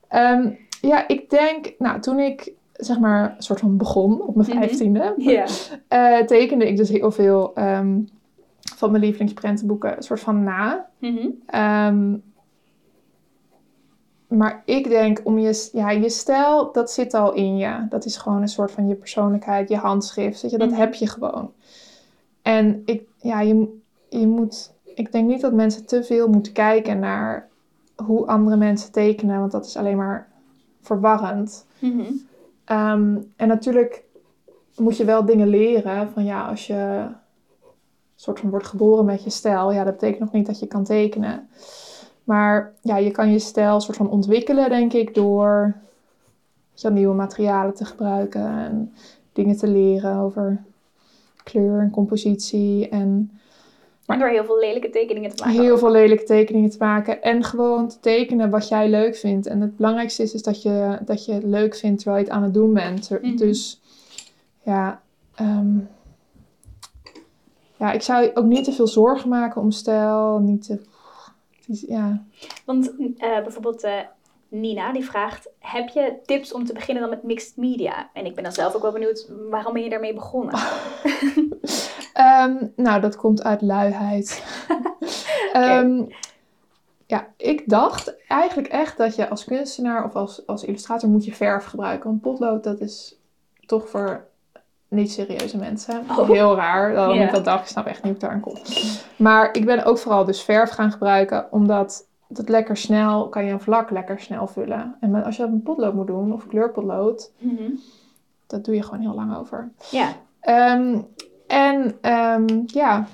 Ehm, 0.08 0.51
ja, 0.82 1.08
ik 1.08 1.30
denk, 1.30 1.74
nou, 1.78 1.99
toen 2.01 2.20
ik 2.20 2.51
zeg 2.74 2.99
maar 2.99 3.34
een 3.38 3.43
soort 3.43 3.60
van 3.60 3.78
begon 3.78 4.22
op 4.22 4.36
mijn 4.36 4.49
Mhm. 4.49 4.58
vijftiende, 4.60 5.14
eh, 5.88 6.18
tekende 6.20 6.68
ik 6.68 6.78
dus 6.78 6.89
heel 6.89 7.12
veel 7.12 7.53
van 8.76 8.92
mijn 8.92 9.04
lievelingsprentenboeken 9.04 9.98
een 9.98 10.04
soort 10.04 10.20
van 10.20 10.44
na. 10.44 10.90
Mhm. 11.00 11.28
Ehm, 11.46 12.16
maar 14.28 14.62
ik 14.66 14.90
denk 14.90 15.22
om 15.24 15.40
je, 15.40 15.70
ja, 15.74 15.90
je 15.92 16.10
stijl, 16.10 16.72
dat 16.72 16.92
zit 16.92 17.14
al 17.14 17.34
in 17.34 17.58
je. 17.58 17.86
Dat 17.90 18.06
is 18.06 18.18
gewoon 18.18 18.42
een 18.42 18.48
soort 18.48 18.72
van 18.72 18.88
je 18.88 18.96
persoonlijkheid, 18.96 19.70
je 19.70 19.78
handschrift. 19.78 20.42
Weet 20.42 20.52
je, 20.52 20.58
dat 20.58 20.70
Mhm. 20.70 20.80
heb 20.80 20.94
je 20.94 21.08
gewoon. 21.08 21.52
En 22.42 22.82
ik, 22.86 23.04
ja, 23.18 23.42
je, 23.42 23.78
je 24.10 24.28
moet, 24.28 24.74
ik 24.96 25.12
denk 25.12 25.28
niet 25.28 25.42
dat 25.42 25.54
mensen 25.54 25.86
te 25.86 26.04
veel 26.04 26.28
moeten 26.28 26.54
kijken 26.54 27.00
naar 27.00 27.48
hoe 27.96 28.28
andere 28.28 28.58
mensen 28.58 28.92
tekenen, 28.92 29.40
want 29.40 29.52
dat 29.52 29.66
is 29.66 29.78
alleen 29.78 29.98
maar 29.98 30.28
verwarrend. 30.82 31.66
Mhm. 31.80 32.12
Ehm, 32.66 33.18
en 33.36 33.48
natuurlijk 33.48 34.04
moet 34.78 34.98
je 34.98 35.06
wel 35.06 35.26
dingen 35.26 35.48
leren. 35.48 36.10
Van 36.10 36.24
ja, 36.26 36.48
als 36.48 36.68
je 36.68 37.06
soort 38.26 38.40
van 38.40 38.50
wordt 38.50 38.68
geboren 38.68 39.06
met 39.06 39.24
je 39.24 39.30
stijl, 39.30 39.72
ja, 39.72 39.84
dat 39.84 39.94
betekent 39.94 40.20
nog 40.20 40.32
niet 40.32 40.46
dat 40.46 40.60
je 40.60 40.68
kan 40.68 40.84
tekenen. 40.84 41.50
Maar 42.24 42.74
ja, 42.82 42.98
je 42.98 43.12
kan 43.12 43.32
je 43.32 43.40
stijl 43.40 43.80
soort 43.80 43.98
van 43.98 44.10
ontwikkelen, 44.10 44.70
denk 44.70 44.94
ik, 44.94 45.14
door 45.14 45.76
zo 46.74 46.90
nieuwe 46.90 47.14
materialen 47.14 47.74
te 47.74 47.86
gebruiken 47.86 48.48
en 48.48 48.94
dingen 49.34 49.58
te 49.58 49.68
leren 49.68 50.18
over 50.18 50.64
kleur 51.44 51.80
en 51.80 51.92
compositie. 51.92 52.90
En 52.90 53.40
Maar 54.06 54.20
door 54.20 54.28
heel 54.28 54.46
veel 54.46 54.60
lelijke 54.60 54.90
tekeningen 54.90 55.36
te 55.36 55.44
maken. 55.44 55.62
Heel 55.62 55.78
veel 55.78 55.92
lelijke 55.92 56.24
tekeningen 56.24 56.70
te 56.70 56.78
maken. 56.80 57.22
En 57.22 57.44
gewoon 57.44 57.88
te 57.88 58.00
tekenen 58.00 58.50
wat 58.50 58.68
jij 58.68 58.90
leuk 58.90 59.16
vindt. 59.16 59.48
En 59.48 59.62
het 59.62 59.76
belangrijkste 59.76 60.24
is, 60.24 60.34
is 60.34 60.44
dat, 60.44 60.62
je, 60.62 60.98
dat 61.06 61.26
je 61.26 61.34
het 61.34 61.44
leuk 61.44 61.76
vindt 61.76 62.02
terwijl 62.02 62.24
je 62.24 62.30
het 62.30 62.38
aan 62.38 62.44
het 62.44 62.54
doen 62.54 62.74
bent. 62.74 63.10
Mhm. 63.10 63.36
Dus 63.36 63.82
ja, 64.64 65.02
ehm, 65.36 65.78
ja, 67.86 67.92
ik 67.92 68.02
zou 68.02 68.32
ook 68.34 68.46
niet 68.46 68.64
te 68.64 68.72
veel 68.72 68.88
zorgen 68.88 69.30
maken 69.30 69.62
om 69.62 69.72
stijl. 69.72 70.40
Niet 70.40 70.66
te, 70.66 70.82
is- 71.68 71.86
ja. 71.88 72.24
Want 72.66 72.90
eh, 73.18 73.42
bijvoorbeeld 73.44 73.84
eh, 73.84 74.00
Nina 74.48 74.92
die 74.92 75.06
vraagt: 75.06 75.50
Heb 75.60 75.88
je 75.90 76.20
tips 76.26 76.54
om 76.54 76.66
te 76.66 76.74
beginnen 76.74 77.04
dan 77.04 77.12
met 77.12 77.24
mixed 77.24 77.58
media? 77.58 78.10
En 78.14 78.26
ik 78.26 78.36
ben 78.36 78.44
dan 78.44 78.54
zelf 78.54 78.76
ook 78.76 78.82
wel 78.82 78.92
benieuwd, 78.92 79.30
waarom 79.50 79.74
ben 79.74 79.84
je 79.84 79.90
daarmee 79.90 80.14
begonnen? 80.14 80.60
Ehm, 82.14 82.68
nou, 82.76 83.02
dat 83.02 83.16
komt 83.16 83.44
uit 83.44 83.62
luiheid. 83.62 84.44
Ehm, 85.54 86.04
ja, 87.06 87.34
ik 87.38 87.70
dacht 87.70 88.16
eigenlijk 88.28 88.68
echt 88.68 88.98
dat 88.98 89.16
je 89.16 89.30
als 89.30 89.44
kunstenaar 89.44 90.06
of 90.06 90.14
als, 90.16 90.48
als 90.48 90.64
illustrator 90.64 91.10
moet 91.10 91.26
je 91.26 91.34
verf 91.34 91.66
gebruiken. 91.66 92.10
Want 92.10 92.22
potlood, 92.22 92.64
dat 92.64 92.80
is 92.80 93.20
toch 93.66 93.90
voor 93.90 94.28
niet 94.96 95.12
serieuze 95.12 95.58
mensen. 95.58 96.04
Oh. 96.10 96.30
Heel 96.30 96.56
raar 96.56 96.93
waarom 96.93 97.18
Ja. 97.18 97.24
ik 97.26 97.32
dat 97.32 97.46
dacht. 97.46 97.62
Ik 97.64 97.68
snap 97.68 97.86
echt 97.86 97.96
niet 98.04 98.06
hoe 98.06 98.14
ik 98.14 98.20
daar 98.20 98.32
aan 98.32 98.39
kom. 98.39 98.54
Maar 99.16 99.50
ik 99.54 99.66
ben 99.66 99.84
ook 99.86 99.98
vooral 99.98 100.26
dus 100.26 100.41
verf 100.41 100.70
gaan 100.70 100.91
gebruiken, 100.91 101.48
omdat 101.52 102.08
het 102.34 102.50
lekker 102.50 102.78
snel, 102.78 103.30
kan 103.30 103.46
je 103.46 103.52
een 103.52 103.60
vlak 103.62 103.89
lekker 103.89 104.20
snel 104.20 104.48
vullen. 104.48 104.96
En 105.00 105.24
als 105.24 105.36
je 105.36 105.41
dat 105.41 105.52
met 105.52 105.64
potlood 105.64 105.93
moet 105.93 106.08
doen, 106.08 106.34
of 106.34 106.48
kleurpotlood, 106.48 107.32
Mhm. 107.38 107.72
dat 108.48 108.66
doe 108.66 108.76
je 108.76 108.84
gewoon 108.84 109.00
heel 109.00 109.14
lang 109.16 109.38
over. 109.38 109.72
Ja, 109.91 110.08
Ehm, 110.39 110.98
en 111.48 111.98
ehm, 112.02 112.46
ja, 112.66 113.08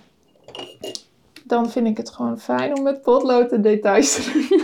dan 1.43 1.69
vind 1.69 1.87
ik 1.87 1.97
het 1.97 2.09
gewoon 2.09 2.39
fijn 2.39 2.77
om 2.77 2.83
met 2.83 3.01
potlood 3.01 3.49
de 3.49 3.59
details 3.61 4.13
te 4.15 4.45
doen. 4.49 4.60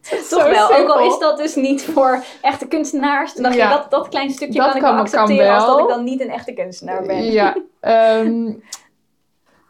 toch 0.30 0.50
wel. 0.50 0.76
Ook 0.76 0.88
al 0.88 1.00
is 1.00 1.18
dat 1.18 1.36
dus 1.36 1.54
niet 1.54 1.84
voor 1.84 2.24
echte 2.42 2.66
kunstenaars. 2.66 3.34
Dan 3.34 3.42
dacht 3.42 3.54
Ja. 3.54 3.68
je, 3.70 3.76
dat, 3.76 3.90
dat 3.90 4.08
klein 4.08 4.30
stukje 4.30 4.58
Dat 4.58 4.66
kan 4.66 4.76
ik 4.76 4.82
kan 4.82 4.96
accepteren 4.98 5.54
als 5.54 5.66
dat 5.66 5.78
ik 5.78 5.88
dan 5.88 6.04
niet 6.04 6.20
een 6.20 6.30
echte 6.30 6.52
kunstenaar 6.52 7.02
ben. 7.02 7.24
Ja, 7.24 7.56
ehm, 7.80 8.52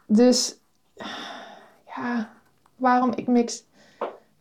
dus 0.07 0.59
ja, 1.97 2.31
waarom 2.76 3.12
ik 3.14 3.26
mix 3.26 3.64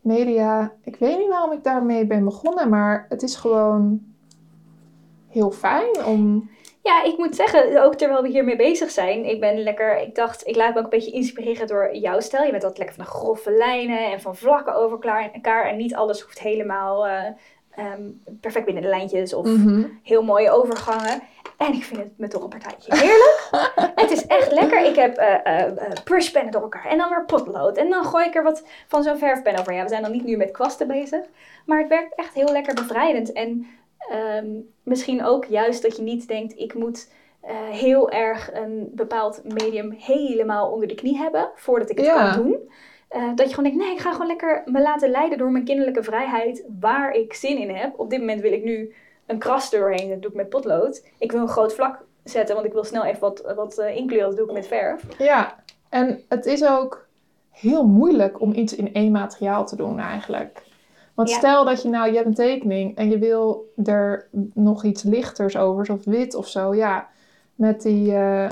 media, 0.02 0.74
ik 0.84 0.96
weet 0.96 1.18
niet 1.18 1.30
waarom 1.30 1.52
ik 1.52 1.64
daarmee 1.64 2.06
ben 2.06 2.24
begonnen, 2.24 2.70
maar 2.70 3.06
het 3.10 3.22
is 3.24 3.36
gewoon 3.36 4.02
heel 5.28 5.52
fijn 5.52 6.06
om, 6.06 6.50
Ja, 6.84 7.04
ik 7.04 7.18
moet 7.18 7.36
zeggen, 7.36 7.84
ook 7.84 7.96
terwijl 7.96 8.22
we 8.22 8.28
hiermee 8.28 8.56
bezig 8.56 8.92
zijn, 8.92 9.26
ik 9.26 9.40
ben 9.40 9.64
lekker, 9.64 9.98
ik 10.02 10.16
dacht, 10.16 10.48
ik 10.48 10.56
laat 10.56 10.74
me 10.74 10.78
ook 10.78 10.84
een 10.84 10.90
beetje 10.90 11.12
inspireren 11.12 11.68
door 11.68 11.96
jouw 11.96 12.20
stijl. 12.20 12.44
Je 12.46 12.52
bent 12.52 12.64
altijd 12.64 12.80
lekker 12.80 12.96
van 12.96 13.06
de 13.06 13.12
grove 13.20 13.52
lijnen 13.52 14.12
en 14.12 14.22
van 14.22 14.36
vlakken 14.36 14.76
over 14.76 15.00
elkaar 15.34 15.66
en 15.66 15.78
niet 15.78 15.96
alles 15.96 16.22
hoeft 16.22 16.40
helemaal 16.40 17.08
eh, 17.08 17.24
ehm, 17.76 18.02
perfect 18.42 18.66
binnen 18.66 18.84
de 18.84 18.90
lijntjes 18.90 19.34
of 19.34 19.46
Mhm. 19.46 19.84
heel 20.04 20.24
mooie 20.24 20.52
overgangen. 20.52 21.22
En 21.58 21.74
ik 21.74 21.84
vind 21.84 22.00
het 22.00 22.18
me 22.18 22.28
toch 22.28 22.44
een 22.44 22.50
partijtje 22.50 22.96
heerlijk. 22.98 23.50
het 24.02 24.12
is 24.12 24.26
echt 24.26 24.52
lekker. 24.52 24.86
Ik 24.86 24.96
heb 24.96 25.18
eh, 25.18 25.64
brushpennen 26.04 26.52
door 26.52 26.62
elkaar 26.62 26.86
en 26.86 26.98
dan 26.98 27.10
weer 27.10 27.26
potlood. 27.26 27.78
En 27.78 27.90
dan 27.90 28.04
gooi 28.06 28.26
ik 28.26 28.36
er 28.36 28.44
wat 28.44 28.64
van 28.88 29.04
zo'n 29.04 29.18
verfpen 29.18 29.60
over. 29.60 29.74
Ja, 29.74 29.84
we 29.84 29.90
zijn 29.90 30.02
dan 30.02 30.12
niet 30.12 30.24
nu 30.24 30.38
met 30.38 30.52
kwasten 30.52 30.88
bezig. 30.88 31.20
Maar 31.66 31.80
het 31.80 31.88
werkt 31.88 32.16
echt 32.16 32.34
heel 32.34 32.52
lekker 32.52 32.74
bevrijdend. 32.74 33.32
En 33.32 33.68
ehm, 34.10 34.48
misschien 34.84 35.24
ook 35.26 35.46
juist 35.46 35.82
dat 35.82 35.96
je 35.96 36.02
niet 36.02 36.28
denkt, 36.28 36.58
ik 36.60 36.74
moet 36.74 37.12
eh, 37.42 37.56
heel 37.70 38.10
erg 38.12 38.54
een 38.54 38.90
bepaald 38.94 39.42
medium 39.44 39.92
helemaal 39.92 40.72
onder 40.72 40.88
de 40.88 40.96
knie 40.96 41.18
hebben 41.18 41.50
voordat 41.56 41.90
ik 41.90 41.98
het 41.98 42.06
Ja. 42.06 42.32
kan 42.34 42.44
doen. 42.44 42.70
Eh, 43.08 43.24
dat 43.36 43.48
je 43.50 43.56
gewoon 43.56 43.70
denkt, 43.70 43.86
nee, 43.86 43.94
ik 43.96 44.00
ga 44.02 44.12
gewoon 44.12 44.28
lekker 44.28 44.62
me 44.66 44.82
laten 44.82 45.10
leiden 45.10 45.38
door 45.38 45.52
mijn 45.52 45.64
kinderlijke 45.64 46.04
vrijheid 46.04 46.66
waar 46.80 47.12
ik 47.12 47.34
zin 47.34 47.58
in 47.58 47.70
heb. 47.76 48.00
Op 48.00 48.10
dit 48.10 48.20
moment 48.20 48.42
wil 48.42 48.52
ik 48.52 48.64
nu 48.64 48.94
een 49.26 49.40
kras 49.40 49.70
doorheen, 49.70 50.10
dat 50.10 50.22
doe 50.22 50.32
ik 50.32 50.38
met 50.38 50.50
potlood. 50.50 51.06
Ik 51.18 51.32
wil 51.32 51.42
een 51.42 51.48
groot 51.48 51.74
vlak 51.74 52.06
zetten, 52.24 52.56
want 52.56 52.68
ik 52.68 52.74
wil 52.74 52.84
snel 52.84 53.04
even 53.06 53.20
wat, 53.20 53.54
wat 53.56 53.78
eh, 53.78 53.96
inkleuren, 53.96 54.28
dat 54.30 54.38
doe 54.38 54.48
ik 54.48 54.54
met 54.54 54.68
verf. 54.68 55.04
Ja, 55.18 55.64
en 55.90 56.24
het 56.30 56.46
is 56.46 56.66
ook 56.66 57.08
heel 57.50 57.86
moeilijk 57.88 58.42
om 58.42 58.54
iets 58.54 58.76
in 58.76 58.94
één 58.94 59.12
materiaal 59.12 59.66
te 59.66 59.76
doen 59.76 60.00
eigenlijk. 60.00 60.62
Want 61.20 61.32
Ja. 61.32 61.38
stel 61.38 61.66
dat 61.66 61.82
je 61.82 61.90
nou, 61.90 62.08
je 62.10 62.14
hebt 62.16 62.28
een 62.28 62.34
tekening 62.34 62.96
en 62.96 63.10
je 63.10 63.18
wil 63.18 63.72
er 63.86 64.28
nog 64.54 64.84
iets 64.84 65.04
lichters 65.04 65.58
over, 65.58 65.86
zoals 65.86 66.06
wit 66.06 66.36
of 66.36 66.48
zo. 66.48 66.76
Ja, 66.76 67.08
met 67.56 67.82
die 67.82 68.16
eh 68.16 68.50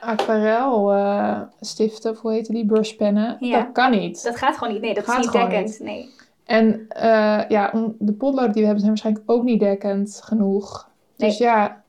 aquarel 0.00 0.92
eh, 0.92 1.40
stiften, 1.60 2.10
of 2.10 2.20
hoe 2.20 2.32
heet 2.32 2.46
die, 2.46 2.66
brushpennen, 2.66 3.36
Ja. 3.40 3.58
dat 3.58 3.72
kan 3.72 3.90
niet. 3.90 4.22
Dat 4.24 4.36
gaat 4.36 4.56
gewoon 4.58 4.72
niet, 4.72 4.82
nee, 4.82 4.94
dat 4.94 5.04
Gaat 5.04 5.18
is 5.18 5.24
niet 5.24 5.32
dekkend. 5.32 5.80
Nee. 5.80 6.08
En 6.44 6.84
eh, 6.88 7.42
ja, 7.48 7.72
de 7.98 8.12
potloden 8.12 8.52
die 8.52 8.60
we 8.60 8.68
hebben 8.68 8.78
zijn 8.78 8.88
waarschijnlijk 8.88 9.30
ook 9.30 9.42
niet 9.42 9.60
dekkend 9.60 10.20
genoeg. 10.24 10.88
Dus 11.16 11.38
ja, 11.38 11.82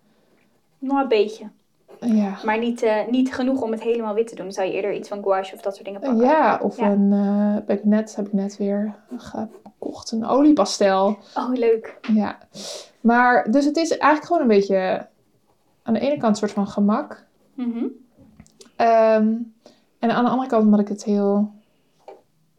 Nog 0.80 1.01
een 1.01 1.07
beetje. 1.07 1.45
ja. 1.99 2.38
Maar 2.45 2.59
niet, 2.59 2.86
niet 3.09 3.34
genoeg 3.34 3.61
om 3.61 3.72
het 3.72 3.82
helemaal 3.82 4.14
wit 4.14 4.28
te 4.28 4.36
doen. 4.36 4.45
Dan 4.45 4.53
zou 4.53 4.68
je 4.68 4.74
eerder 4.74 4.93
iets 4.93 5.09
van 5.09 5.22
gouache 5.24 5.55
of 5.55 5.61
dat 5.61 5.74
soort 5.74 5.86
dingen 5.86 6.01
pakken. 6.01 6.26
Ja, 6.26 6.59
of 6.61 6.78
Ja. 6.78 6.91
een, 6.91 7.64
ik 7.68 7.84
net, 7.86 8.16
heb 8.16 8.26
ik 8.26 8.34
net 8.34 8.57
weer 8.57 8.93
gekocht, 9.84 10.12
een 10.12 10.26
oliepastel. 10.26 11.18
Oh, 11.36 11.50
leuk. 11.54 11.98
Ja, 12.14 12.38
maar 13.02 13.52
dus 13.52 13.66
het 13.66 13.78
is 13.78 13.90
eigenlijk 13.90 14.26
gewoon 14.26 14.42
een 14.42 14.58
beetje 14.58 15.08
aan 15.84 15.94
de 15.94 16.00
ene 16.00 16.18
kant 16.18 16.32
een 16.32 16.36
soort 16.36 16.52
van 16.52 16.68
gemak. 16.68 17.26
Mhm. 17.54 17.86
Ehm, 18.76 19.34
en 20.00 20.12
aan 20.12 20.24
de 20.24 20.30
andere 20.30 20.50
kant 20.50 20.64
omdat 20.64 20.80
ik 20.80 20.88
het 20.88 21.04
heel 21.04 21.52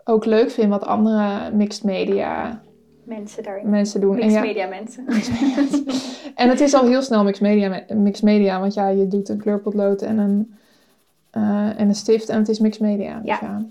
ook 0.05 0.25
leuk 0.25 0.51
vind 0.51 0.70
wat 0.70 0.85
andere 0.85 1.51
mixed 1.53 1.85
media 1.85 2.62
Mensen 3.03 3.43
daarin. 3.43 3.70
mensen 3.70 4.01
doen. 4.01 4.14
Mixed 4.14 4.31
en, 4.31 4.37
ja, 4.37 4.41
media 4.49 4.66
mensen. 4.66 5.07
en 6.35 6.49
het 6.49 6.61
is 6.61 6.75
al 6.75 6.87
heel 6.87 7.03
snel 7.03 7.25
mixed 7.25 7.43
media, 7.43 7.85
mixed 7.95 8.22
media 8.25 8.61
want 8.61 8.75
ja, 8.75 8.89
je 8.89 9.09
doet 9.09 9.29
een 9.29 9.39
kleurpotlood 9.39 10.03
en 10.03 10.18
een, 10.18 10.55
eh, 11.31 11.81
en 11.81 11.89
een 11.89 11.95
stift 11.95 12.29
en 12.29 12.39
het 12.39 12.49
is 12.49 12.59
mixed 12.59 12.83
media. 12.83 13.18
Dus 13.18 13.39
ja. 13.39 13.64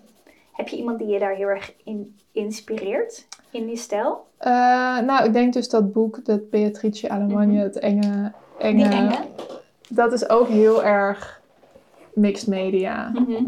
Heb 0.53 0.67
je 0.67 0.77
iemand 0.77 0.99
die 0.99 1.07
je 1.07 1.19
daar 1.19 1.35
heel 1.35 1.47
erg 1.47 1.73
in 1.83 2.15
inspireert? 2.31 3.27
In 3.53 3.65
die 3.65 3.77
stijl? 3.77 4.25
Eh, 4.37 4.51
nou, 4.99 5.25
ik 5.25 5.33
denk 5.33 5.53
dus 5.53 5.69
dat 5.69 5.93
boek, 5.93 6.25
dat 6.25 6.49
Beatrice 6.49 7.09
Alemanni, 7.09 7.53
Mhm. 7.55 7.63
het 7.63 7.79
enge, 7.79 8.31
enge, 8.59 8.89
Die 8.89 8.97
enge? 8.97 9.17
dat 9.89 10.13
is 10.13 10.29
ook 10.29 10.47
heel 10.47 10.83
erg 10.83 11.41
mixed 12.13 12.47
media. 12.47 13.09
Mhm. 13.13 13.43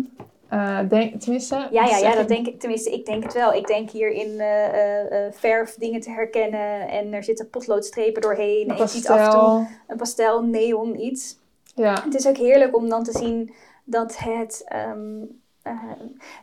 Eh, 0.50 0.80
denk, 0.90 1.22
tenminste, 1.22 1.56
Ja, 1.56 1.86
ja, 1.86 1.98
ja, 1.98 2.10
ik- 2.12 2.16
dat 2.18 2.28
denk 2.28 2.48
ik. 2.48 2.60
Tenminste, 2.60 2.92
ik 2.92 3.06
denk 3.06 3.24
het 3.24 3.34
wel. 3.34 3.54
Ik 3.54 3.68
denk 3.68 3.90
hier 3.90 4.12
in 4.12 4.40
eh, 4.40 5.20
verf 5.32 5.76
dingen 5.76 6.00
te 6.02 6.10
herkennen. 6.10 6.88
En 6.90 7.14
er 7.14 7.24
zitten 7.24 7.50
potloodstrepen 7.50 8.22
doorheen. 8.22 8.68
En 8.70 8.78
je 8.78 8.88
ziet 8.88 9.08
af 9.10 9.18
en 9.20 9.30
toe 9.30 9.40
pastel. 9.40 9.68
een 9.88 9.98
pastel, 9.98 10.44
neon, 10.44 11.00
iets. 11.02 11.38
Ja, 11.76 12.02
Het 12.04 12.16
is 12.16 12.28
ook 12.28 12.38
heerlijk 12.38 12.76
om 12.76 12.90
dan 12.90 13.04
te 13.04 13.18
zien 13.18 13.54
dat 13.84 14.18
het. 14.18 14.64
ehm, 14.68 15.24
eh, 15.66 15.92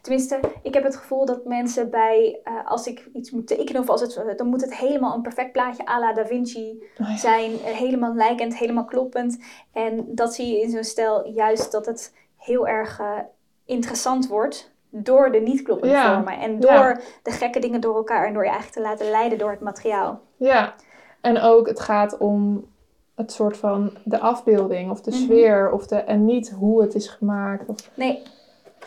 tenminste, 0.03 0.41
ik 0.63 0.75
heb 0.75 0.83
het 0.85 0.97
gevoel 0.97 1.25
dat 1.27 1.45
mensen 1.45 1.91
bij. 1.91 2.41
eh, 2.45 2.53
als 2.65 2.87
ik 2.87 3.09
iets 3.13 3.31
moet 3.31 3.47
tekenen 3.47 3.83
of 3.83 3.89
als 3.89 4.01
het. 4.01 4.39
dan 4.39 4.47
moet 4.47 4.61
het 4.61 4.75
helemaal 4.77 5.15
een 5.15 5.23
perfect 5.23 5.53
plaatje 5.53 5.89
à 5.89 5.99
la 5.99 6.13
Da 6.13 6.27
Vinci 6.27 6.83
Oh 7.01 7.09
ja. 7.09 7.17
zijn. 7.17 7.53
eh, 7.53 7.59
helemaal 7.75 8.15
lijkend, 8.15 8.57
helemaal 8.59 8.85
kloppend. 8.85 9.39
En 9.73 10.05
dat 10.09 10.35
zie 10.35 10.47
je 10.47 10.61
in 10.63 10.71
zo'n 10.71 10.85
stijl 10.85 11.29
juist 11.29 11.73
dat 11.73 11.87
het 11.87 12.15
heel 12.37 12.67
erg 12.69 13.01
eh, 13.01 13.19
interessant 13.65 14.29
wordt. 14.29 14.71
Door 14.95 15.33
de 15.33 15.39
niet 15.41 15.63
kloppende 15.63 15.95
Ja, 15.95 16.15
vormen. 16.15 16.39
En 16.41 16.61
door 16.61 16.71
ja. 16.73 16.99
de 17.23 17.31
gekke 17.31 17.59
dingen 17.59 17.81
door 17.81 17.97
elkaar. 17.97 18.27
En 18.27 18.33
door 18.33 18.45
je 18.45 18.51
eigenlijk 18.51 18.79
te 18.79 18.89
laten 18.91 19.11
leiden 19.11 19.39
door 19.39 19.51
het 19.51 19.61
materiaal. 19.61 20.21
ja. 20.37 20.75
En 21.21 21.41
ook 21.41 21.67
het 21.69 21.81
gaat 21.81 22.19
om 22.19 22.67
het 23.15 23.33
soort 23.33 23.57
van 23.57 23.97
de 24.05 24.19
afbeelding 24.21 24.91
of 24.91 25.01
de 25.01 25.11
Mhm. 25.11 25.21
sfeer 25.21 25.73
of 25.73 25.87
de, 25.87 25.97
en 25.97 26.25
niet 26.25 26.51
hoe 26.51 26.83
het 26.83 26.95
is 26.95 27.09
gemaakt. 27.09 27.69
Of, 27.69 27.91
Nee. 27.95 28.23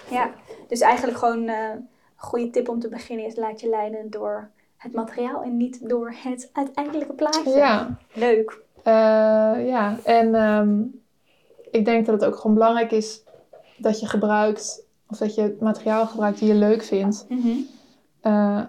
Ja, 0.10 0.32
dus 0.68 0.80
eigenlijk 0.80 1.18
gewoon 1.18 1.48
eh, 1.48 1.70
een 1.70 1.88
goede 2.16 2.50
tip 2.50 2.70
om 2.70 2.80
te 2.80 2.90
beginnen 2.90 3.26
is 3.26 3.36
laat 3.36 3.62
je 3.62 3.70
leiden 3.70 4.10
door 4.10 4.52
het 4.78 4.94
materiaal 4.94 5.44
en 5.44 5.58
niet 5.58 5.90
door 5.90 6.14
het 6.24 6.50
uiteindelijke 6.54 7.14
plaatje. 7.14 7.50
ja. 7.50 7.98
Leuk. 8.14 8.64
Eh, 8.84 8.94
ja, 9.68 9.98
en 10.04 10.36
ehm, 10.36 10.82
ik 11.72 11.86
denk 11.86 12.06
dat 12.06 12.22
het 12.22 12.30
ook 12.30 12.36
gewoon 12.36 12.54
belangrijk 12.54 12.92
is 12.92 13.24
dat 13.78 14.00
je 14.00 14.06
gebruikt, 14.06 14.86
of 15.10 15.18
dat 15.18 15.36
je 15.36 15.42
het 15.42 15.60
materiaal 15.60 16.06
gebruikt 16.08 16.40
die 16.40 16.48
je 16.48 16.54
leuk 16.54 16.84
vindt. 16.84 17.26
Mhm. 17.30 17.50
Eh, 18.22 18.62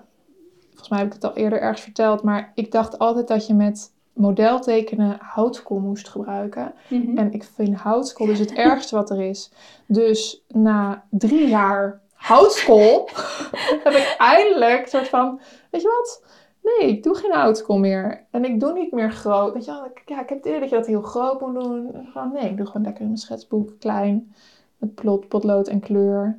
volgens 0.68 0.89
mij 0.89 0.99
heb 0.99 1.07
ik 1.07 1.12
het 1.12 1.24
al 1.24 1.35
eerder 1.35 1.61
ergens 1.61 1.81
verteld, 1.81 2.22
maar 2.22 2.53
ik 2.55 2.72
dacht 2.72 2.99
altijd 2.99 3.29
dat 3.29 3.47
je 3.47 3.55
met 3.55 3.93
modeltekenen 4.17 5.17
houtskool 5.21 5.79
moest 5.79 6.09
gebruiken. 6.09 6.73
Mhm. 6.89 7.19
En 7.19 7.33
ik 7.33 7.45
vind 7.45 7.75
houtskool 7.77 8.27
dus 8.27 8.39
het 8.39 8.53
ergste 8.69 8.95
wat 8.95 9.11
er 9.11 9.21
is. 9.23 9.51
Dus 9.87 10.43
na 10.49 11.05
drie 11.11 11.49
jaar 11.49 12.01
houtskool 12.14 13.09
heb 13.85 13.93
ik 13.93 14.14
eindelijk 14.19 14.83
een 14.83 14.89
soort 14.89 15.09
van, 15.09 15.41
weet 15.71 15.83
je 15.83 15.89
wat? 15.89 16.25
Nee, 16.62 16.89
ik 16.91 17.03
doe 17.03 17.14
geen 17.14 17.33
houtskool 17.33 17.79
meer. 17.79 18.25
En 18.31 18.45
ik 18.45 18.61
doe 18.61 18.73
niet 18.73 18.93
meer 18.93 19.12
groot. 19.12 19.53
Weet 19.55 19.64
je 19.64 19.71
wel, 19.71 19.85
ik- 19.85 20.03
ja, 20.07 20.23
ik 20.23 20.29
heb 20.29 20.39
het 20.39 20.47
idee 20.47 20.61
dat 20.61 20.69
je 20.71 20.77
dat 20.77 20.87
heel 20.87 21.03
groot 21.03 21.41
moet 21.41 21.55
doen. 21.55 21.91
Gewoon, 22.12 22.33
nee, 22.33 22.51
ik 22.51 22.57
doe 22.57 22.67
gewoon 22.67 22.83
lekker 22.83 23.01
in 23.03 23.07
mijn 23.09 23.19
schetsboek, 23.21 23.71
klein, 23.79 24.35
met 24.79 24.95
plot, 24.95 25.29
potlood 25.29 25.69
en 25.69 25.81
kleur. 25.81 26.39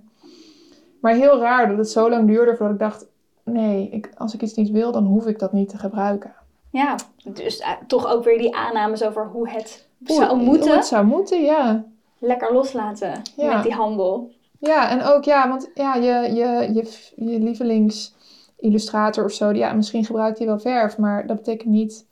Maar 1.01 1.13
heel 1.13 1.39
raar 1.39 1.67
dat 1.67 1.78
het 1.78 1.89
zo 1.89 2.09
lang 2.09 2.28
duurde 2.28 2.55
voordat 2.55 2.73
ik 2.75 2.80
dacht... 2.82 3.05
Nee, 3.43 3.89
ik, 3.89 4.09
als 4.17 4.34
ik 4.34 4.41
iets 4.41 4.53
niet 4.55 4.69
wil, 4.71 4.91
dan 4.91 5.05
hoef 5.05 5.25
ik 5.28 5.39
dat 5.39 5.53
niet 5.53 5.69
te 5.69 5.78
gebruiken. 5.78 6.34
Ja, 6.72 6.95
dus 7.24 7.59
eh, 7.59 7.70
toch 7.88 8.07
ook 8.07 8.24
weer 8.24 8.38
die 8.38 8.55
aannames 8.55 9.03
over 9.03 9.28
hoe 9.28 9.49
het 9.49 9.88
Hoe- 10.07 10.15
zou 10.15 10.38
moeten. 10.38 10.68
Hoe 10.68 10.76
het 10.78 10.86
zou 10.86 11.05
moeten, 11.05 11.41
ja. 11.43 11.84
Lekker 12.20 12.53
loslaten 12.53 13.22
Ja. 13.36 13.53
met 13.55 13.63
die 13.63 13.74
handel. 13.74 14.32
Ja, 14.59 14.89
en 14.89 15.03
ook, 15.03 15.24
ja, 15.24 15.49
want 15.49 15.70
ja, 15.74 15.95
je, 15.95 16.34
je, 16.36 16.70
je, 16.74 17.11
je 17.15 17.39
lievelingsillustrator 17.39 19.24
of 19.26 19.32
zo, 19.32 19.51
die- 19.51 19.61
ja, 19.61 19.74
misschien 19.74 20.05
gebruikt 20.05 20.38
hij 20.38 20.47
wel 20.47 20.59
verf, 20.59 20.97
maar 20.97 21.28
dat 21.28 21.36
betekent 21.38 21.70
niet 21.70 22.05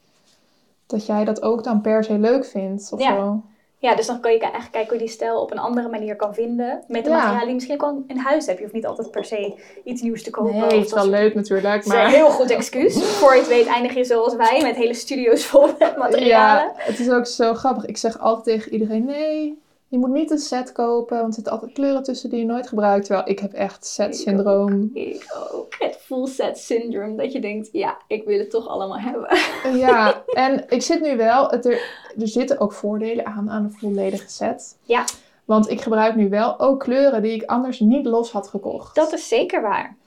dat 0.88 1.06
jij 1.06 1.26
dat 1.26 1.42
ook 1.42 1.64
dan 1.64 1.82
per 1.82 2.04
se 2.04 2.20
leuk 2.20 2.46
vindt 2.46 2.90
of 2.94 3.00
Ja. 3.00 3.16
zo. 3.16 3.44
Ja, 3.86 3.96
dus 3.96 4.06
dan 4.06 4.20
kan 4.20 4.32
je 4.32 4.40
eigenlijk 4.40 4.72
kijken 4.72 4.90
hoe 4.90 5.00
je 5.00 5.06
die 5.06 5.14
stijl 5.14 5.42
op 5.42 5.52
een 5.52 5.58
andere 5.60 5.90
manier 5.90 6.16
kan 6.16 6.34
vinden. 6.34 6.84
Met 6.88 7.04
de 7.04 7.10
Ja. 7.10 7.16
materialen 7.16 7.40
die 7.40 7.48
je 7.48 7.54
misschien 7.54 7.84
ook 7.84 8.04
in 8.08 8.18
huis 8.18 8.46
hebt. 8.46 8.58
Je 8.58 8.64
hoeft 8.64 8.76
niet 8.76 8.86
altijd 8.86 9.12
per 9.12 9.26
se 9.26 9.54
iets 9.84 10.02
nieuws 10.02 10.24
te 10.24 10.30
kopen. 10.30 10.54
Nee, 10.54 10.62
het 10.78 10.86
is 10.86 10.94
wel 10.94 11.08
leuk 11.10 11.36
natuurlijk, 11.36 11.74
Het 11.74 11.86
is 11.86 11.92
een 11.92 11.98
maar... 11.98 12.10
heel 12.10 12.30
goed 12.30 12.50
excuus. 12.50 13.04
Voor 13.04 13.34
je 13.34 13.40
het 13.40 13.48
weet 13.48 13.66
eindig 13.68 13.94
je 13.94 14.04
zoals 14.04 14.36
wij 14.36 14.62
met 14.62 14.76
hele 14.76 14.94
studio's 14.94 15.46
vol 15.46 15.68
met 15.80 15.98
materialen. 15.98 16.64
Ja, 16.64 16.72
het 16.76 17.00
is 17.00 17.10
ook 17.10 17.26
zo 17.26 17.54
grappig. 17.54 17.86
Ik 17.86 17.98
zeg 17.98 18.20
altijd 18.20 18.44
tegen 18.58 18.72
iedereen, 18.74 19.06
nee, 19.06 19.64
je 19.96 20.02
moet 20.02 20.14
niet 20.14 20.32
een 20.32 20.38
set 20.38 20.72
kopen, 20.72 21.18
want 21.18 21.28
er 21.28 21.34
zitten 21.34 21.54
altijd 21.54 21.72
kleuren 21.72 22.04
tussen 22.04 22.30
die 22.30 22.40
je 22.40 22.46
nooit 22.46 22.68
gebruikt. 22.68 23.06
Terwijl 23.06 23.30
ik 23.30 23.40
heb 23.40 23.54
echt 23.54 23.86
set-syndroom. 23.86 24.90
Ik 24.94 25.26
ook. 25.52 25.76
Het 25.80 25.96
full 25.96 26.28
set 26.28 26.58
syndrome. 26.58 27.16
Dat 27.16 27.32
je 27.32 27.40
denkt, 27.40 27.70
ja, 27.72 27.98
ik 28.08 28.26
wil 28.26 28.40
het 28.40 28.50
toch 28.50 28.68
allemaal 28.68 29.00
hebben. 29.00 29.38
Ja, 29.86 30.24
en 30.46 30.66
ik 30.70 30.82
zit 30.82 31.02
nu 31.02 31.18
wel, 31.18 31.50
het 31.50 31.66
er, 31.66 31.72
er 32.20 32.28
zitten 32.28 32.60
ook 32.60 32.74
voordelen 32.74 33.26
aan, 33.26 33.50
aan 33.50 33.64
een 33.64 33.72
volledige 33.72 34.30
set. 34.30 34.78
Ja. 34.84 35.04
Want 35.46 35.70
ik 35.70 35.82
gebruik 35.82 36.16
nu 36.16 36.30
wel 36.30 36.60
ook 36.60 36.80
kleuren 36.80 37.22
die 37.22 37.34
ik 37.34 37.44
anders 37.44 37.80
niet 37.80 38.06
los 38.06 38.32
had 38.32 38.48
gekocht. 38.48 38.96
Dat 38.96 39.14
is 39.14 39.28
zeker 39.28 39.62
waar. 39.62 39.98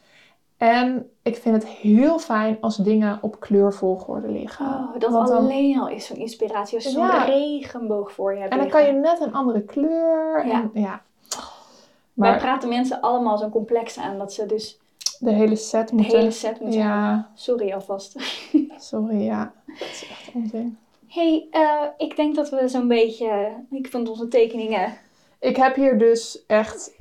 En 0.57 1.11
ik 1.29 1.37
vind 1.37 1.55
het 1.55 1.67
heel 1.67 2.19
fijn 2.19 2.57
als 2.61 2.77
dingen 2.77 3.19
op 3.23 3.41
kleurvolgorde 3.41 4.29
liggen. 4.29 4.67
Oh, 4.67 4.99
dat 4.99 5.11
Want 5.13 5.29
dan- 5.29 5.37
alleen 5.37 5.79
al 5.81 5.89
is 5.89 6.07
zo'n 6.07 6.17
inspiratie. 6.17 6.75
Als 6.75 6.85
je 6.85 6.91
zo'n 6.91 7.07
Ja. 7.07 7.25
regenboog 7.25 8.13
voor 8.13 8.35
je 8.35 8.41
hebt 8.41 8.53
En 8.53 8.59
dan 8.59 8.69
kan 8.69 8.85
je 8.87 8.93
net 8.93 9.21
een 9.21 9.33
andere 9.33 9.63
kleur. 9.63 10.47
Ja. 10.47 10.53
En, 10.53 10.71
ja. 10.75 11.03
Wij 11.29 12.31
Maar 12.31 12.39
praten 12.39 12.69
mensen 12.69 13.01
allemaal 13.01 13.39
zo'n 13.39 13.51
complex 13.51 13.99
aan 13.99 14.19
dat 14.19 14.33
ze 14.33 14.47
dus 14.47 14.79
de 15.19 15.31
hele 15.33 15.57
set 15.57 15.89
de 15.89 15.95
moeten... 15.95 16.19
hele 16.19 16.31
set 16.31 16.61
moeten 16.61 16.81
hebben. 16.81 16.99
Ja, 17.01 17.31
Sorry 17.35 17.73
alvast. 17.73 18.17
sorry, 18.91 19.23
ja. 19.23 19.53
Dat 19.67 19.89
is 19.89 20.07
echt 20.11 20.31
onzin. 20.35 20.79
hey, 21.07 21.47
eh, 21.51 21.83
ik 21.97 22.17
denk 22.17 22.35
dat 22.35 22.51
we 22.51 22.69
zo'n 22.69 22.89
beetje... 22.89 23.51
Ik 23.71 23.89
vond 23.91 24.09
onze 24.09 24.29
tekeningen... 24.29 24.93
Ik 25.41 25.57
heb 25.57 25.75
hier 25.75 25.99
dus 25.99 26.45
echt... 26.47 26.97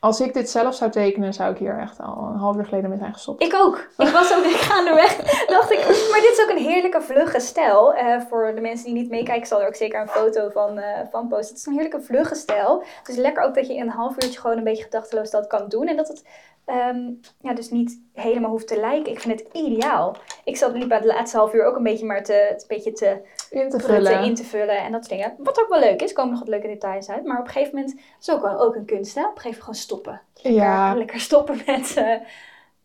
Als 0.00 0.20
ik 0.20 0.34
dit 0.34 0.50
zelf 0.50 0.74
zou 0.74 0.90
tekenen, 0.90 1.34
zou 1.34 1.52
ik 1.52 1.58
hier 1.58 1.78
echt 1.78 2.00
al 2.00 2.28
een 2.32 2.38
half 2.38 2.56
uur 2.56 2.64
geleden 2.64 2.90
mee 2.90 2.98
zijn 2.98 3.12
gestopt. 3.12 3.42
Ik 3.42 3.54
ook. 3.54 3.76
Ik 3.96 4.08
was 4.08 4.34
ook 4.34 4.44
gaandeweg. 4.44 5.16
dacht 5.46 5.72
ik, 5.72 5.78
maar 6.10 6.20
dit 6.20 6.30
is 6.32 6.42
ook 6.42 6.50
een 6.50 6.64
heerlijke 6.64 7.00
vlugge 7.00 7.40
stijl. 7.40 7.94
Eh, 7.94 8.20
voor 8.28 8.54
de 8.54 8.60
mensen 8.60 8.86
die 8.86 8.94
niet 8.94 9.10
meekijken, 9.10 9.46
zal 9.46 9.60
er 9.60 9.66
ook 9.66 9.74
zeker 9.74 10.00
een 10.00 10.08
foto 10.08 10.48
van, 10.48 10.78
eh, 10.78 11.00
van 11.10 11.28
posten. 11.28 11.48
Het 11.48 11.58
is 11.58 11.66
een 11.66 11.72
heerlijke 11.72 12.00
vlugge 12.00 12.34
stijl. 12.34 12.82
Het 12.98 13.08
is 13.08 13.16
lekker 13.16 13.42
ook 13.42 13.54
dat 13.54 13.66
je 13.66 13.74
in 13.74 13.80
een 13.80 13.88
half 13.88 14.14
uurtje 14.14 14.40
gewoon 14.40 14.56
een 14.56 14.64
beetje 14.64 14.82
gedachteloos 14.82 15.30
dat 15.30 15.46
kan 15.46 15.68
doen. 15.68 15.86
En 15.86 15.96
dat 15.96 16.08
het 16.08 16.24
ehm, 16.64 16.98
ja, 17.40 17.54
dus 17.54 17.70
niet 17.70 18.00
helemaal 18.14 18.50
hoeft 18.50 18.68
te 18.68 18.80
lijken. 18.80 19.12
Ik 19.12 19.20
vind 19.20 19.40
het 19.40 19.48
ideaal. 19.52 20.16
Ik 20.44 20.56
zat 20.56 20.72
liep 20.72 20.90
het 20.90 21.04
laatste 21.04 21.36
half 21.36 21.54
uur 21.54 21.64
ook 21.64 21.76
een 21.76 21.82
beetje 21.82 22.06
maar 22.06 22.22
te, 22.22 22.50
een 22.50 22.64
beetje 22.68 22.92
te 22.92 23.20
In 23.50 23.68
te 23.70 23.80
vullen. 23.80 24.22
in 24.24 24.34
te 24.34 24.44
vullen 24.44 24.78
en 24.78 24.92
dat 24.92 25.04
soort 25.04 25.18
dingen. 25.20 25.34
Wat 25.38 25.60
ook 25.60 25.68
wel 25.68 25.80
leuk 25.80 26.02
is, 26.02 26.12
komen 26.12 26.30
nog 26.30 26.40
wat 26.40 26.48
leuke 26.48 26.66
details 26.66 27.08
uit. 27.10 27.24
Maar 27.24 27.38
op 27.38 27.46
een 27.46 27.52
gegeven 27.52 27.74
moment 27.74 28.00
is 28.20 28.30
ook 28.30 28.42
wel 28.42 28.60
ook 28.60 28.74
een 28.74 28.84
kunst, 28.84 29.14
hè? 29.14 29.20
Op 29.20 29.34
een 29.34 29.40
gegeven 29.40 29.58
moment 29.64 29.64
gewoon 29.64 29.74
stoppen. 30.02 30.20
Ja, 30.34 30.78
Lekker, 30.82 30.98
lekker 30.98 31.20
stoppen 31.20 31.60
met 31.66 31.96
eh, 31.96 32.14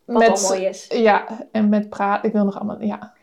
wat 0.06 0.42
al 0.44 0.50
mooi 0.50 0.66
is. 0.66 0.88
Ja, 0.90 1.26
en 1.52 1.70
met 1.70 1.90
praten. 1.90 2.28
Ik 2.28 2.34
wil 2.34 2.44
nog 2.46 2.56
allemaal, 2.56 2.82
ja. 2.82 3.14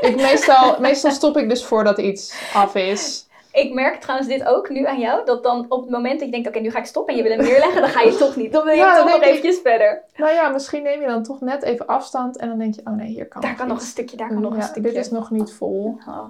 ik 0.00 0.16
meestal, 0.16 0.76
meestal 0.80 1.10
stop 1.10 1.36
ik 1.36 1.48
dus 1.48 1.64
voordat 1.64 1.98
iets 1.98 2.40
af 2.54 2.74
is. 2.74 3.24
Ik 3.52 3.72
merk 3.72 4.00
trouwens 4.00 4.28
dit 4.28 4.44
ook 4.44 4.68
nu 4.68 4.84
aan 4.86 4.98
jou. 4.98 5.24
Dat 5.24 5.42
dan 5.42 5.66
op 5.68 5.80
het 5.82 5.90
moment 5.90 6.18
dat 6.18 6.24
je 6.28 6.30
denkt, 6.34 6.48
oké, 6.48 6.58
nu 6.58 6.70
ga 6.70 6.78
ik 6.78 6.84
stoppen 6.84 7.14
en 7.14 7.22
je 7.22 7.28
wil 7.28 7.36
hem 7.36 7.46
neerleggen, 7.46 7.80
dan 7.80 7.90
ga 7.90 8.00
je 8.00 8.16
toch 8.16 8.36
niet. 8.36 8.52
Dan 8.52 8.64
wil 8.64 8.74
je 8.74 8.78
Ja, 8.86 8.96
toch 8.96 9.04
nog 9.10 9.16
ik- 9.16 9.22
eventjes 9.22 9.58
verder. 9.62 10.02
Nou 10.16 10.32
ja, 10.32 10.48
misschien 10.48 10.82
neem 10.82 11.00
je 11.00 11.06
dan 11.06 11.22
toch 11.22 11.40
net 11.40 11.62
even 11.62 11.86
afstand 11.86 12.36
en 12.36 12.48
dan 12.48 12.58
denk 12.58 12.74
je, 12.74 12.80
oh 12.84 12.92
nee, 12.92 13.06
hier 13.08 13.26
kan 13.28 13.40
Daar 13.42 13.54
kan 13.54 13.68
nog 13.68 13.78
een 13.80 13.86
stukje, 13.86 14.16
daar 14.16 14.28
kan 14.28 14.40
nog 14.40 14.52
Ja, 14.52 14.56
een 14.58 14.62
stukje. 14.62 14.82
Dit 14.92 14.94
is 15.04 15.10
nog 15.10 15.30
niet 15.30 15.52
vol. 15.52 15.98
Oh, 16.08 16.24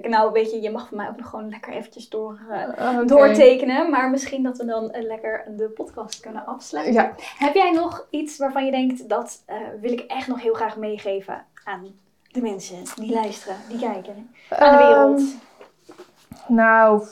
Nou, 0.00 0.32
weet 0.32 0.50
je, 0.50 0.60
je 0.60 0.70
mag 0.70 0.88
van 0.88 0.96
mij 0.96 1.08
ook 1.08 1.16
nog 1.16 1.28
gewoon 1.28 1.48
lekker 1.48 1.72
eventjes 1.72 2.08
door, 2.08 2.40
oké. 2.70 3.04
doortekenen. 3.06 3.90
Maar 3.90 4.10
misschien 4.10 4.42
dat 4.42 4.56
we 4.58 4.64
dan 4.64 4.90
eh, 4.90 5.02
lekker 5.06 5.44
de 5.56 5.68
podcast 5.68 6.20
kunnen 6.20 6.46
afsluiten. 6.46 6.94
Ja, 6.94 7.14
Heb 7.38 7.54
jij 7.54 7.70
nog 7.70 8.06
iets 8.10 8.36
waarvan 8.38 8.64
je 8.64 8.70
denkt, 8.70 9.08
dat 9.08 9.42
eh, 9.46 9.56
wil 9.80 9.92
ik 9.92 10.00
echt 10.00 10.26
nog 10.28 10.42
heel 10.42 10.54
graag 10.54 10.76
meegeven 10.76 11.44
aan 11.64 11.86
de 12.30 12.40
mensen 12.40 12.76
die 12.96 13.12
luisteren, 13.14 13.56
die 13.68 13.78
kijken, 13.78 14.30
aan 14.48 14.76
de 14.78 14.84
wereld? 14.84 15.18
Ehm, 15.20 16.54
nou, 16.54 17.02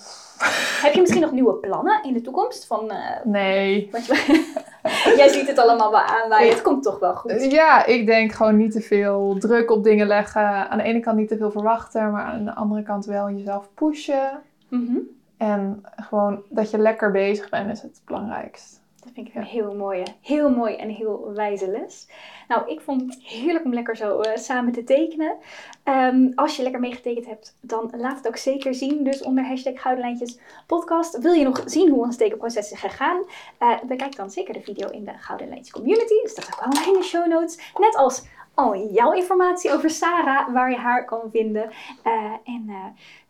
Heb 0.82 0.92
je 0.92 1.00
misschien 1.00 1.22
nog 1.22 1.32
nieuwe 1.32 1.54
plannen 1.54 2.02
in 2.02 2.12
de 2.12 2.20
toekomst? 2.20 2.66
Van, 2.66 2.92
nee. 3.24 3.88
wat 3.92 4.06
je- 4.06 4.52
Jij 5.16 5.28
ziet 5.28 5.46
het 5.46 5.58
allemaal 5.58 5.90
wel 5.90 6.00
aan, 6.00 6.28
maar 6.28 6.40
het 6.40 6.62
komt 6.62 6.82
toch 6.82 6.98
wel 6.98 7.14
goed. 7.14 7.50
Ja, 7.50 7.86
ik 7.86 8.06
denk 8.06 8.32
gewoon 8.32 8.56
niet 8.56 8.72
te 8.72 8.80
veel 8.80 9.36
druk 9.38 9.70
op 9.70 9.84
dingen 9.84 10.06
leggen. 10.06 10.70
Aan 10.70 10.78
de 10.78 10.84
ene 10.84 11.00
kant 11.00 11.16
niet 11.16 11.28
te 11.28 11.36
veel 11.36 11.50
verwachten, 11.50 12.10
maar 12.10 12.24
aan 12.24 12.44
de 12.44 12.54
andere 12.54 12.82
kant 12.82 13.04
wel 13.04 13.30
jezelf 13.30 13.68
pushen. 13.74 14.42
Mhm. 14.68 14.98
En 15.36 15.82
gewoon 15.96 16.42
dat 16.48 16.70
je 16.70 16.78
lekker 16.78 17.10
bezig 17.10 17.48
bent 17.48 17.72
is 17.72 17.82
het 17.82 18.02
belangrijkst. 18.04 18.79
Dat 19.00 19.12
vind 19.14 19.28
ik 19.28 19.34
een 19.34 19.42
heel 19.42 19.74
mooie, 19.74 20.06
heel 20.20 20.50
mooi 20.50 20.74
en 20.74 20.88
heel 20.88 21.32
wijze 21.34 21.70
les. 21.70 22.08
Nou, 22.48 22.70
ik 22.70 22.80
vond 22.80 23.00
het 23.00 23.22
heerlijk 23.22 23.64
om 23.64 23.74
lekker 23.74 23.96
zo 23.96 24.20
eh, 24.20 24.36
samen 24.36 24.72
te 24.72 24.84
tekenen. 24.84 25.36
Ehm, 25.82 26.32
als 26.34 26.56
je 26.56 26.62
lekker 26.62 26.80
meegetekend 26.80 27.26
hebt, 27.26 27.56
dan 27.60 27.92
laat 27.96 28.16
het 28.16 28.28
ook 28.28 28.36
zeker 28.36 28.74
zien. 28.74 29.04
Dus 29.04 29.22
onder 29.22 29.44
hashtag 29.44 29.80
Gouden 29.80 30.04
Lijntjes 30.04 30.38
podcast. 30.66 31.18
Wil 31.18 31.32
je 31.32 31.44
nog 31.44 31.62
zien 31.64 31.88
hoe 31.88 32.04
ons 32.04 32.16
tekenproces 32.16 32.72
is 32.72 32.78
gegaan? 32.78 33.24
Eh, 33.58 33.82
bekijk 33.86 34.16
dan 34.16 34.30
zeker 34.30 34.54
de 34.54 34.62
video 34.62 34.88
in 34.88 35.04
de 35.04 35.12
Gouden 35.12 35.48
Lijntjes 35.48 35.74
community. 35.74 36.22
Dus 36.22 36.34
dat 36.34 36.46
ook 36.54 36.60
allemaal 36.60 36.94
in 36.94 37.00
de 37.00 37.06
show 37.06 37.26
notes. 37.26 37.72
Net 37.78 37.96
als 37.96 38.24
al 38.54 38.92
jouw 38.92 39.12
informatie 39.12 39.72
over 39.72 39.90
Sarah, 39.90 40.52
waar 40.52 40.70
je 40.70 40.76
haar 40.76 41.04
kan 41.04 41.30
vinden. 41.30 41.70
Eh, 42.02 42.32
en 42.44 42.70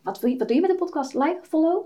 wat, 0.01 0.19
wil 0.19 0.29
je, 0.29 0.37
wat 0.37 0.47
doe 0.47 0.55
je 0.55 0.61
met 0.61 0.71
de 0.71 0.77
podcast? 0.77 1.13
Like, 1.13 1.39
follow? 1.41 1.85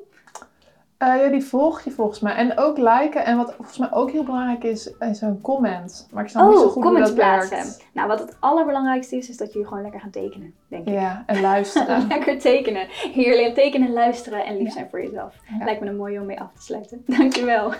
Eh, 0.98 1.08
ja, 1.08 1.28
die 1.28 1.44
volg 1.44 1.82
je 1.82 1.92
volgens 1.92 2.20
mij. 2.20 2.34
En 2.36 2.58
ook 2.58 2.78
liken. 2.78 3.26
En 3.26 3.38
wat 3.38 3.54
volgens 3.56 3.78
mij 3.78 3.92
ook 3.92 4.12
heel 4.12 4.24
belangrijk 4.24 4.64
is, 4.64 4.92
is 5.00 5.22
een 5.22 5.42
comment. 5.42 6.08
Maar 6.12 6.24
ik 6.24 6.30
snap 6.30 6.50
niet 6.50 6.58
zo 6.60 6.66
Oh, 6.66 6.72
goed 6.72 6.82
comments 6.84 7.10
hoe 7.10 7.20
dat 7.20 7.28
plaatsen. 7.28 7.58
werkt. 7.58 7.86
Nou, 7.94 8.08
wat 8.08 8.20
het 8.20 8.38
allerbelangrijkste 8.40 9.16
is, 9.18 9.30
is 9.30 9.38
dat 9.38 9.54
jullie 9.54 9.68
gewoon 9.68 9.84
lekker 9.84 10.00
gaan 10.00 10.10
tekenen, 10.10 10.54
denk 10.68 10.88
ik. 10.88 10.94
Ja, 10.94 11.24
en 11.26 11.42
luisteren. 11.42 12.08
Lekker 12.10 12.40
tekenen. 12.40 12.88
Heerlijk 13.14 13.54
tekenen, 13.54 13.94
luisteren 13.94 14.46
en 14.46 14.58
lief 14.58 14.72
zijn 14.74 14.88
voor 14.90 15.04
jezelf. 15.04 15.36
Ja. 15.60 15.66
Lijkt 15.66 15.82
me 15.82 15.88
een 15.88 15.96
mooie 15.98 16.20
om 16.20 16.26
mee 16.26 16.40
af 16.42 16.54
te 16.54 16.62
sluiten. 16.62 17.04
Dankjewel. 17.18 17.72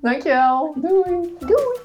Dankjewel. 0.00 0.72
Doei. 0.76 1.36
Doei! 1.38 1.78